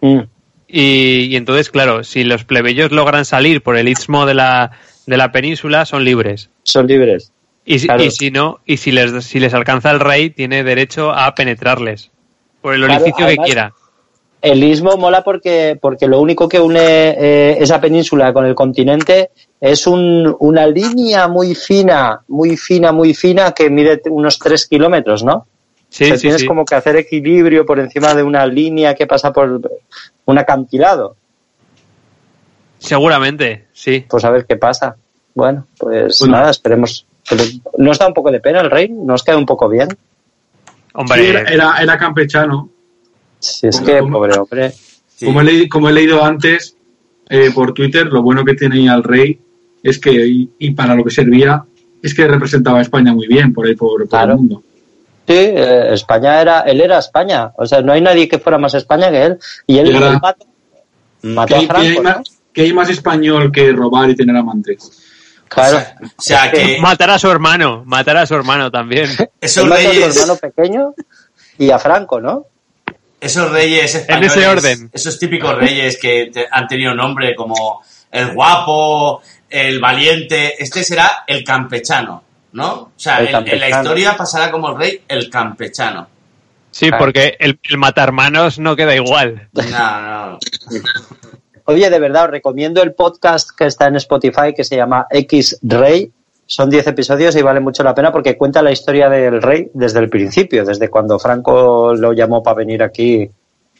Mm. 0.00 0.20
Y, 0.68 1.28
y 1.30 1.36
entonces, 1.36 1.70
claro, 1.70 2.02
si 2.02 2.24
los 2.24 2.44
plebeyos 2.44 2.90
logran 2.92 3.24
salir 3.24 3.62
por 3.62 3.76
el 3.76 3.88
istmo 3.88 4.26
de 4.26 4.34
la, 4.34 4.72
de 5.06 5.16
la 5.16 5.30
península, 5.30 5.84
son 5.84 6.04
libres. 6.04 6.50
Son 6.64 6.86
libres. 6.86 7.30
Y, 7.66 7.78
si- 7.80 7.86
Claro. 7.88 8.04
y 8.04 8.10
si 8.12 8.30
no, 8.30 8.60
y 8.64 8.76
si 8.76 8.92
les, 8.92 9.24
si 9.24 9.40
les 9.40 9.52
alcanza 9.52 9.90
el 9.90 10.00
rey, 10.00 10.30
tiene 10.30 10.62
derecho 10.62 11.10
a 11.12 11.34
penetrarles. 11.34 12.10
Por 12.62 12.74
el 12.74 12.84
Claro, 12.84 13.02
orificio 13.02 13.26
que 13.26 13.36
quiera. 13.36 13.72
El 14.40 14.62
istmo 14.62 14.96
mola 14.96 15.24
porque, 15.24 15.76
porque 15.80 16.06
lo 16.06 16.20
único 16.20 16.48
que 16.48 16.60
une 16.60 16.78
eh, 16.80 17.56
esa 17.58 17.80
península 17.80 18.32
con 18.32 18.46
el 18.46 18.54
continente 18.54 19.30
es 19.60 19.86
un- 19.88 20.36
una 20.38 20.66
línea 20.66 21.26
muy 21.26 21.54
fina, 21.56 22.20
muy 22.28 22.56
fina, 22.56 22.92
muy 22.92 23.14
fina 23.14 23.50
que 23.52 23.68
mide 23.68 24.00
unos 24.10 24.38
tres 24.38 24.66
kilómetros, 24.68 25.24
¿no? 25.24 25.46
Sí, 25.88 26.04
O 26.04 26.06
sea, 26.08 26.16
sí, 26.16 26.22
tienes 26.22 26.42
sí. 26.42 26.46
como 26.46 26.64
que 26.64 26.74
hacer 26.76 26.94
equilibrio 26.96 27.64
por 27.66 27.80
encima 27.80 28.14
de 28.14 28.22
una 28.22 28.46
línea 28.46 28.94
que 28.94 29.06
pasa 29.06 29.32
por 29.32 29.60
un 30.26 30.38
acantilado. 30.38 31.16
Seguramente, 32.78 33.66
sí. 33.72 34.04
Pues 34.08 34.24
a 34.24 34.30
ver 34.30 34.46
qué 34.46 34.56
pasa. 34.56 34.96
Bueno, 35.34 35.66
pues 35.78 36.18
Bueno. 36.20 36.36
nada, 36.36 36.50
esperemos. 36.50 37.06
Pero 37.28 37.42
¿Nos 37.78 37.98
da 37.98 38.06
un 38.06 38.14
poco 38.14 38.30
de 38.30 38.40
pena 38.40 38.60
el 38.60 38.70
rey? 38.70 38.88
¿Nos 38.88 39.22
queda 39.24 39.36
un 39.36 39.46
poco 39.46 39.68
bien? 39.68 39.88
Hombre, 40.94 41.20
Sí, 41.46 41.52
era, 41.54 41.98
campechano. 41.98 42.70
Si 43.38 43.66
es 43.66 43.76
¿Cómo, 43.80 43.86
que, 43.86 44.02
pobre 44.02 44.38
hombre. 44.38 44.70
Sí. 44.70 45.24
Como, 45.26 45.40
he 45.40 45.44
leído, 45.44 45.66
como 45.70 45.88
he 45.88 45.92
leído 45.92 46.22
antes 46.24 46.76
eh, 47.28 47.50
por 47.54 47.72
Twitter, 47.74 48.06
lo 48.06 48.22
bueno 48.22 48.44
que 48.44 48.54
tenía 48.54 48.94
el 48.94 49.02
rey 49.02 49.38
es 49.82 49.98
que, 49.98 50.10
y, 50.26 50.50
y 50.58 50.70
para 50.72 50.94
lo 50.94 51.04
que 51.04 51.10
servía, 51.10 51.64
es 52.02 52.14
que 52.14 52.26
representaba 52.28 52.78
a 52.78 52.82
España 52.82 53.14
muy 53.14 53.26
bien 53.26 53.52
por 53.54 53.66
ahí, 53.66 53.74
por, 53.74 54.00
por 54.00 54.08
Claro. 54.08 54.32
el 54.32 54.38
mundo. 54.38 54.62
eh, 55.26 55.88
España 55.92 56.40
era, 56.40 56.60
él 56.60 56.80
era 56.80 56.98
España. 56.98 57.50
O 57.56 57.66
sea, 57.66 57.80
no 57.82 57.92
hay 57.92 58.00
nadie 58.00 58.28
que 58.28 58.38
fuera 58.38 58.58
más 58.58 58.74
España 58.74 59.10
que 59.10 59.22
él. 59.24 59.38
Y 59.66 59.78
él, 59.78 59.94
Era- 59.94 60.10
él 60.12 60.18
mató, 60.20 60.46
mató 61.22 61.46
¿Qué 61.48 61.54
a 61.54 61.58
hay, 61.58 61.66
qué 61.66 61.74
hay 61.76 61.86
Franco, 61.94 62.02
más, 62.02 62.16
¿no? 62.18 62.22
qué 62.52 62.62
hay 62.62 62.72
más 62.72 62.90
español 62.90 63.50
que 63.52 63.72
robar 63.72 64.10
y 64.10 64.16
tener 64.16 64.36
amantes? 64.36 65.02
Claro. 65.48 65.78
O 66.18 66.22
sea, 66.22 66.50
que 66.50 66.78
Matar 66.80 67.10
a 67.10 67.18
su 67.18 67.30
hermano, 67.30 67.82
matar 67.86 68.16
a 68.16 68.26
su 68.26 68.34
hermano 68.34 68.70
también. 68.70 69.08
esos 69.40 69.64
mató 69.64 69.74
a 69.80 69.82
su 69.84 69.88
reyes, 69.90 70.16
hermano 70.16 70.36
pequeño 70.36 70.94
y 71.58 71.70
a 71.70 71.78
Franco, 71.78 72.20
¿no? 72.20 72.46
esos 73.18 73.50
reyes 73.50 73.94
españoles, 73.94 74.36
ese 74.36 74.46
orden. 74.46 74.90
esos 74.92 75.18
típicos 75.18 75.56
reyes 75.56 75.98
que 75.98 76.30
te- 76.32 76.46
han 76.50 76.68
tenido 76.68 76.94
nombre 76.94 77.34
como 77.34 77.82
el 78.12 78.32
guapo, 78.34 79.22
el 79.48 79.80
valiente, 79.80 80.62
este 80.62 80.84
será 80.84 81.24
el 81.26 81.42
campechano, 81.42 82.22
¿no? 82.52 82.72
O 82.72 82.92
sea, 82.94 83.20
El 83.20 83.34
en- 83.34 83.48
en 83.48 83.60
la 83.60 83.68
historia 83.70 84.16
pasará 84.16 84.50
como 84.50 84.68
el 84.70 84.76
rey 84.76 85.02
el 85.08 85.30
campechano. 85.30 86.06
Sí, 86.70 86.88
Claro. 86.88 87.04
porque 87.04 87.36
el, 87.40 87.58
el 87.62 87.78
matar 87.78 88.08
hermanos 88.08 88.58
no 88.58 88.76
queda 88.76 88.94
igual. 88.94 89.48
No, 89.54 90.00
no. 90.32 90.38
Oye, 91.68 91.90
de 91.90 91.98
verdad, 91.98 92.26
os 92.26 92.30
recomiendo 92.30 92.80
el 92.80 92.94
podcast 92.94 93.50
que 93.50 93.66
está 93.66 93.88
en 93.88 93.96
Spotify 93.96 94.54
que 94.54 94.62
se 94.62 94.76
llama 94.76 95.08
X 95.10 95.58
Rey. 95.62 96.12
Son 96.46 96.70
10 96.70 96.86
episodios 96.86 97.34
y 97.34 97.42
vale 97.42 97.58
mucho 97.58 97.82
la 97.82 97.92
pena 97.92 98.12
porque 98.12 98.38
cuenta 98.38 98.62
la 98.62 98.70
historia 98.70 99.08
del 99.08 99.42
rey 99.42 99.68
desde 99.74 99.98
el 99.98 100.08
principio, 100.08 100.64
desde 100.64 100.88
cuando 100.88 101.18
Franco 101.18 101.92
lo 101.92 102.12
llamó 102.12 102.40
para 102.40 102.58
venir 102.58 102.84
aquí 102.84 103.28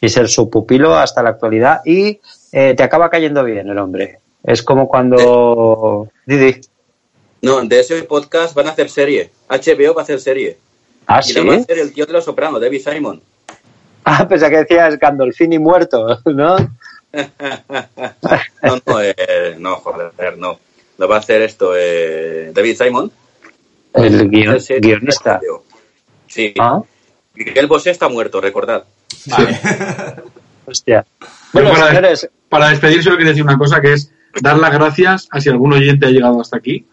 y 0.01 0.09
ser 0.09 0.27
su 0.27 0.49
pupilo 0.49 0.97
hasta 0.97 1.23
la 1.23 1.29
actualidad. 1.29 1.79
Y 1.85 2.19
eh, 2.51 2.73
te 2.75 2.83
acaba 2.83 3.09
cayendo 3.09 3.41
bien 3.45 3.69
el 3.69 3.77
hombre. 3.77 4.19
Es 4.43 4.61
como 4.63 4.89
cuando... 4.89 6.09
Didi. 6.25 6.59
No, 7.41 7.63
de 7.63 7.79
ese 7.79 8.03
podcast 8.03 8.53
van 8.53 8.67
a 8.67 8.71
hacer 8.71 8.89
serie. 8.89 9.31
HBO 9.47 9.93
va 9.93 10.01
a 10.01 10.03
hacer 10.03 10.19
serie. 10.19 10.57
Ah, 11.05 11.21
y 11.23 11.29
sí. 11.29 11.33
la 11.35 11.45
va 11.45 11.53
a 11.53 11.57
hacer 11.59 11.79
el 11.79 11.93
tío 11.93 12.05
de 12.05 12.11
los 12.11 12.25
soprano, 12.25 12.59
David 12.59 12.81
Simon. 12.81 13.21
Ah, 14.03 14.27
pensé 14.27 14.49
que 14.49 14.57
decías 14.57 14.97
Gandolfini 14.99 15.57
muerto, 15.57 16.19
¿no? 16.25 16.57
No, 17.13 18.81
no, 18.85 19.01
eh, 19.01 19.55
no, 19.57 19.75
joder, 19.77 20.37
no. 20.37 20.59
Lo 20.97 21.07
va 21.07 21.15
a 21.17 21.19
hacer 21.19 21.41
esto, 21.41 21.73
eh, 21.75 22.51
David 22.53 22.75
Simon. 22.77 23.11
El 23.93 24.29
guion- 24.29 24.81
guionista. 24.81 25.39
Sí. 26.27 26.53
Ah, 26.59 26.81
Miguel 27.33 27.67
Bosé 27.67 27.91
está 27.91 28.09
muerto, 28.09 28.41
recordad. 28.41 28.83
Vale. 29.27 29.59
hostia. 30.65 31.05
Bueno, 31.53 31.71
para, 31.71 31.87
señores, 31.87 32.29
para 32.49 32.69
despedir 32.69 33.03
solo 33.03 33.17
quería 33.17 33.31
decir 33.31 33.43
una 33.43 33.57
cosa 33.57 33.79
que 33.81 33.93
es 33.93 34.11
dar 34.41 34.57
las 34.57 34.71
gracias 34.73 35.27
a 35.31 35.39
si 35.39 35.49
algún 35.49 35.73
oyente 35.73 36.05
ha 36.07 36.09
llegado 36.09 36.41
hasta 36.41 36.57
aquí, 36.57 36.85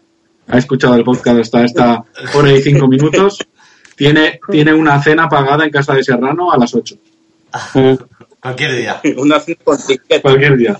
ha 0.47 0.57
escuchado 0.57 0.95
el 0.95 1.03
podcast 1.03 1.39
hasta 1.39 1.63
esta 1.65 2.03
hora 2.33 2.51
y 2.51 2.61
cinco 2.61 2.87
minutos, 2.87 3.39
tiene, 3.95 4.39
tiene 4.49 4.73
una 4.73 5.01
cena 5.01 5.27
pagada 5.27 5.65
en 5.65 5.71
casa 5.71 5.93
de 5.93 6.03
Serrano 6.03 6.51
a 6.51 6.57
las 6.57 6.73
8, 6.73 6.95
Cualquier 8.45 8.75
día. 8.75 9.01
Una 9.17 9.39
cena 9.39 9.57
con 9.63 9.77
Trinquet. 9.83 10.21
cualquier 10.21 10.55
día. 10.57 10.77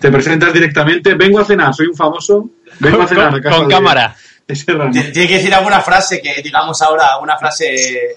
Te 0.00 0.10
presentas 0.10 0.52
directamente, 0.52 1.14
vengo 1.14 1.40
a 1.40 1.44
cenar, 1.44 1.74
soy 1.74 1.86
un 1.86 1.96
famoso, 1.96 2.50
vengo 2.80 3.02
a 3.02 3.06
cenar 3.06 3.28
a 3.28 3.30
Con, 3.30 3.40
casa 3.42 3.56
con 3.56 3.68
de- 3.68 3.74
cámara. 3.74 4.16
Tiene 4.46 5.26
que 5.26 5.34
decir 5.34 5.52
alguna 5.54 5.80
frase 5.80 6.20
que 6.22 6.40
digamos 6.42 6.80
ahora, 6.82 7.06
alguna 7.14 7.36
frase 7.36 8.16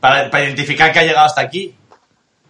para, 0.00 0.28
para 0.30 0.44
identificar 0.44 0.92
que 0.92 0.98
ha 0.98 1.04
llegado 1.04 1.26
hasta 1.26 1.42
aquí. 1.42 1.72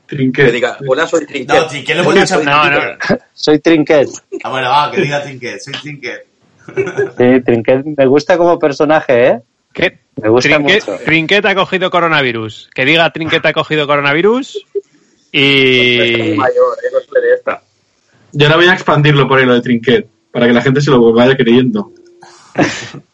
Trinquet. 0.07 0.47
Que 0.47 0.53
diga, 0.53 0.77
hola, 0.89 1.07
soy 1.07 1.27
Trinquet. 1.27 1.57
No, 1.57 1.67
Trinquet 1.69 1.97
lo 1.97 2.05
puede 2.05 2.27
Soy 2.27 2.39
dicho- 2.41 2.51
No, 2.51 2.63
Trinquet. 2.63 3.11
no. 3.11 3.17
soy 3.35 3.59
Trinquet. 3.59 4.09
Ah, 4.43 4.49
bueno, 4.51 4.71
va, 4.71 4.91
que 4.91 5.01
diga 5.03 5.23
Trinket, 5.23 5.61
soy 5.61 5.73
Trinket. 5.75 6.27
Sí, 7.19 7.41
Trinquet 7.45 7.85
me 7.97 8.07
gusta 8.07 8.39
como 8.39 8.59
personaje, 8.59 9.27
¿eh? 9.27 9.41
¿Qué? 9.73 9.99
Me 10.23 10.29
gusta 10.29 10.49
Trinquet, 10.57 10.87
mucho. 10.89 11.05
Trinquet 11.05 11.45
ha 11.47 11.55
cogido 11.55 11.91
coronavirus. 11.91 12.71
Que 12.75 12.85
diga 12.85 13.11
Trinquet 13.11 13.45
ha 13.47 13.53
cogido 13.53 13.87
coronavirus. 13.87 14.67
Y. 15.33 16.35
mayor, 16.37 16.77
eh, 16.83 16.89
no 16.93 17.01
suele 17.01 17.27
de 17.27 17.35
esta. 17.35 17.63
Y 18.33 18.43
ahora 18.45 18.57
voy 18.57 18.67
a 18.67 18.75
expandirlo 18.75 19.29
por 19.29 19.39
ahí 19.39 19.47
lo 19.47 19.55
de 19.55 19.61
Trinquet, 19.61 20.07
para 20.31 20.47
que 20.47 20.53
la 20.53 20.63
gente 20.63 20.81
se 20.81 20.91
lo 20.91 21.13
vaya 21.13 21.37
creyendo. 21.37 21.93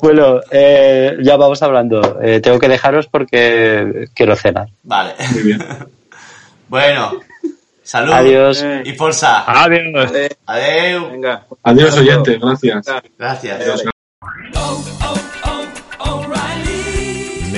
Bueno, 0.00 0.40
eh, 0.50 1.16
ya 1.22 1.36
vamos 1.36 1.62
hablando. 1.62 2.18
Eh, 2.20 2.40
tengo 2.40 2.58
que 2.58 2.68
dejaros 2.68 3.06
porque 3.06 4.08
quiero 4.14 4.34
cenar. 4.34 4.68
Vale. 4.82 5.14
Muy 5.32 5.42
bien. 5.42 5.64
bueno, 6.68 7.20
salud. 7.82 8.12
Adiós. 8.12 8.64
Y 8.84 8.92
forza. 8.94 9.44
Adiós. 9.46 10.10
Adeu. 10.46 11.10
venga. 11.10 11.46
Adiós, 11.62 11.96
oyentes, 11.96 12.40
gracias. 12.40 12.86
Gracias. 13.18 13.60
Adiós. 13.60 15.19